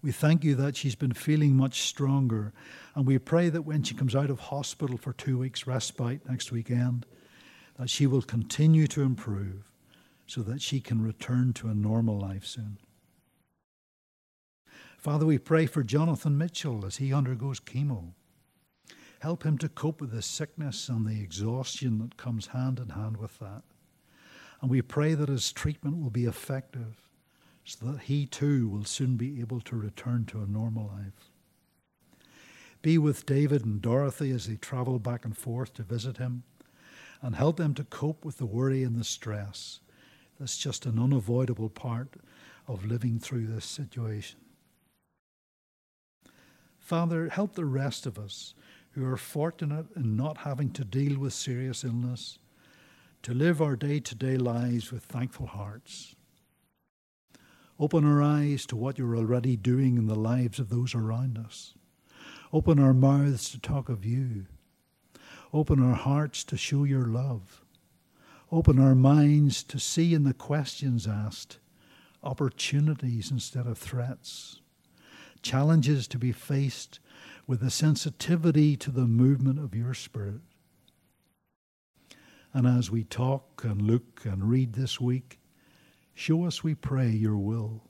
We 0.02 0.12
thank 0.12 0.44
you 0.44 0.56
that 0.56 0.76
she's 0.76 0.96
been 0.96 1.14
feeling 1.14 1.56
much 1.56 1.82
stronger, 1.82 2.52
and 2.94 3.06
we 3.06 3.18
pray 3.20 3.50
that 3.50 3.62
when 3.62 3.84
she 3.84 3.96
comes 3.96 4.16
out 4.16 4.30
of 4.30 4.40
hospital 4.40 4.98
for 4.98 5.14
two 5.14 5.38
weeks' 5.38 5.66
respite 5.66 6.28
next 6.28 6.52
weekend, 6.52 7.06
that 7.80 7.90
she 7.90 8.06
will 8.06 8.22
continue 8.22 8.86
to 8.88 9.02
improve 9.02 9.72
so 10.28 10.42
that 10.42 10.62
she 10.62 10.82
can 10.82 11.02
return 11.02 11.54
to 11.54 11.70
a 11.70 11.74
normal 11.74 12.20
life 12.20 12.46
soon. 12.46 12.78
Father, 14.98 15.26
we 15.26 15.38
pray 15.38 15.66
for 15.66 15.84
Jonathan 15.84 16.38
Mitchell 16.38 16.86
as 16.86 16.98
he 16.98 17.14
undergoes 17.14 17.60
chemo. 17.60 18.14
Help 19.24 19.44
him 19.44 19.58
to 19.58 19.70
cope 19.70 20.02
with 20.02 20.12
the 20.12 20.22
sickness 20.22 20.90
and 20.90 21.06
the 21.06 21.22
exhaustion 21.22 21.98
that 22.00 22.18
comes 22.18 22.48
hand 22.48 22.78
in 22.78 22.90
hand 22.90 23.16
with 23.16 23.40
that. 23.40 23.62
And 24.60 24.70
we 24.70 24.82
pray 24.82 25.14
that 25.14 25.30
his 25.30 25.54
treatment 25.54 26.04
will 26.04 26.10
be 26.10 26.26
effective 26.26 27.08
so 27.64 27.86
that 27.86 28.02
he 28.02 28.26
too 28.26 28.68
will 28.68 28.84
soon 28.84 29.16
be 29.16 29.40
able 29.40 29.62
to 29.62 29.78
return 29.78 30.26
to 30.26 30.42
a 30.42 30.46
normal 30.46 30.92
life. 30.94 31.30
Be 32.82 32.98
with 32.98 33.26
David 33.26 33.64
and 33.64 33.82
Dorothy 33.82 34.30
as 34.32 34.48
they 34.48 34.58
travel 34.58 35.00
back 35.00 35.24
and 35.24 35.38
forth 35.38 35.74
to 35.76 35.84
visit 35.84 36.18
him 36.18 36.44
and 37.22 37.38
help 37.38 37.56
them 37.56 37.74
to 37.76 37.86
cope 37.86 38.26
with 38.26 38.40
the 38.40 38.46
worry 38.46 38.84
and 38.84 38.98
the 39.00 39.06
stress 39.06 39.80
that's 40.38 40.58
just 40.58 40.86
an 40.86 41.00
unavoidable 41.00 41.70
part 41.70 42.16
of 42.68 42.86
living 42.86 43.20
through 43.20 43.48
this 43.48 43.64
situation. 43.64 44.42
Father, 46.78 47.30
help 47.30 47.56
the 47.56 47.64
rest 47.64 48.06
of 48.06 48.20
us 48.20 48.54
who 48.94 49.06
are 49.06 49.18
fortunate 49.18 49.88
in 49.96 50.16
not 50.16 50.40
having 50.40 50.72
to 50.72 50.86
deal 50.86 51.20
with 51.20 51.34
serious 51.34 51.84
illness, 51.84 52.40
to 53.24 53.34
live 53.34 53.62
our 53.62 53.76
day 53.76 54.00
to 54.00 54.16
day 54.16 54.38
lives 54.38 54.92
with 54.92 55.04
thankful 55.04 55.48
hearts. 55.48 56.16
Open 57.80 58.06
our 58.06 58.22
eyes 58.22 58.66
to 58.68 58.76
what 58.76 58.98
you're 58.98 59.18
already 59.18 59.56
doing 59.58 59.98
in 59.98 60.08
the 60.08 60.16
lives 60.16 60.60
of 60.60 60.70
those 60.70 60.94
around 60.94 61.38
us. 61.38 61.74
Open 62.52 62.80
our 62.80 62.94
mouths 62.94 63.50
to 63.50 63.60
talk 63.60 63.90
of 63.90 64.06
you. 64.06 64.46
Open 65.52 65.84
our 65.84 65.96
hearts 65.96 66.44
to 66.46 66.58
show 66.58 66.84
your 66.84 67.06
love. 67.06 67.64
Open 68.52 68.80
our 68.80 68.94
minds 68.94 69.64
to 69.64 69.80
see 69.80 70.14
in 70.14 70.24
the 70.24 70.34
questions 70.34 71.08
asked 71.08 71.58
opportunities 72.24 73.32
instead 73.32 73.68
of 73.68 73.78
threats, 73.78 74.62
challenges 75.42 76.08
to 76.08 76.18
be 76.18 76.32
faced 76.32 77.00
with 77.46 77.62
a 77.62 77.70
sensitivity 77.70 78.76
to 78.78 78.92
the 78.92 79.08
movement 79.08 79.60
of 79.60 79.76
your 79.76 79.94
Spirit. 79.94 80.42
And 82.54 82.68
as 82.68 82.92
we 82.92 83.04
talk 83.04 83.64
and 83.64 83.82
look 83.82 84.22
and 84.26 84.50
read 84.50 84.74
this 84.74 85.02
week, 85.02 85.40
show 86.14 86.46
us, 86.46 86.64
we 86.64 86.76
pray, 86.76 87.10
your 87.10 87.38
will. 87.38 87.84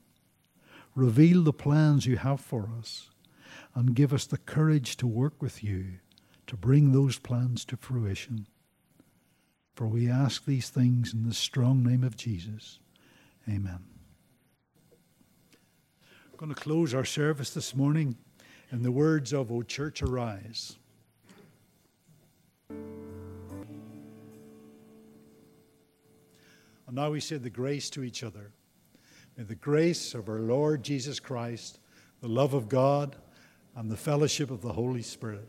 Reveal 0.94 1.42
the 1.42 1.52
plans 1.52 2.06
you 2.06 2.16
have 2.16 2.40
for 2.40 2.70
us 2.78 3.10
and 3.74 3.94
give 3.94 4.12
us 4.12 4.26
the 4.26 4.38
courage 4.38 4.96
to 4.96 5.06
work 5.06 5.42
with 5.42 5.62
you 5.62 5.98
to 6.46 6.56
bring 6.56 6.92
those 6.92 7.18
plans 7.18 7.64
to 7.66 7.76
fruition. 7.76 8.46
For 9.74 9.86
we 9.86 10.08
ask 10.08 10.44
these 10.44 10.68
things 10.68 11.12
in 11.12 11.24
the 11.24 11.34
strong 11.34 11.82
name 11.82 12.04
of 12.04 12.16
Jesus. 12.16 12.78
Amen. 13.48 13.80
We're 16.30 16.38
going 16.38 16.54
to 16.54 16.60
close 16.60 16.94
our 16.94 17.04
service 17.04 17.50
this 17.50 17.74
morning 17.74 18.16
in 18.74 18.82
the 18.82 18.90
words 18.90 19.32
of 19.32 19.52
O 19.52 19.62
Church 19.62 20.02
Arise. 20.02 20.76
And 22.68 22.80
now 26.90 27.12
we 27.12 27.20
say 27.20 27.36
the 27.36 27.50
grace 27.50 27.88
to 27.90 28.02
each 28.02 28.24
other. 28.24 28.50
May 29.36 29.44
the 29.44 29.54
grace 29.54 30.12
of 30.12 30.28
our 30.28 30.40
Lord 30.40 30.82
Jesus 30.82 31.20
Christ, 31.20 31.78
the 32.20 32.26
love 32.26 32.52
of 32.52 32.68
God, 32.68 33.14
and 33.76 33.88
the 33.88 33.96
fellowship 33.96 34.50
of 34.50 34.60
the 34.60 34.72
Holy 34.72 35.02
Spirit 35.02 35.48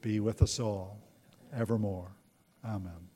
be 0.00 0.18
with 0.18 0.42
us 0.42 0.58
all 0.58 0.98
evermore. 1.52 2.10
Amen. 2.64 3.07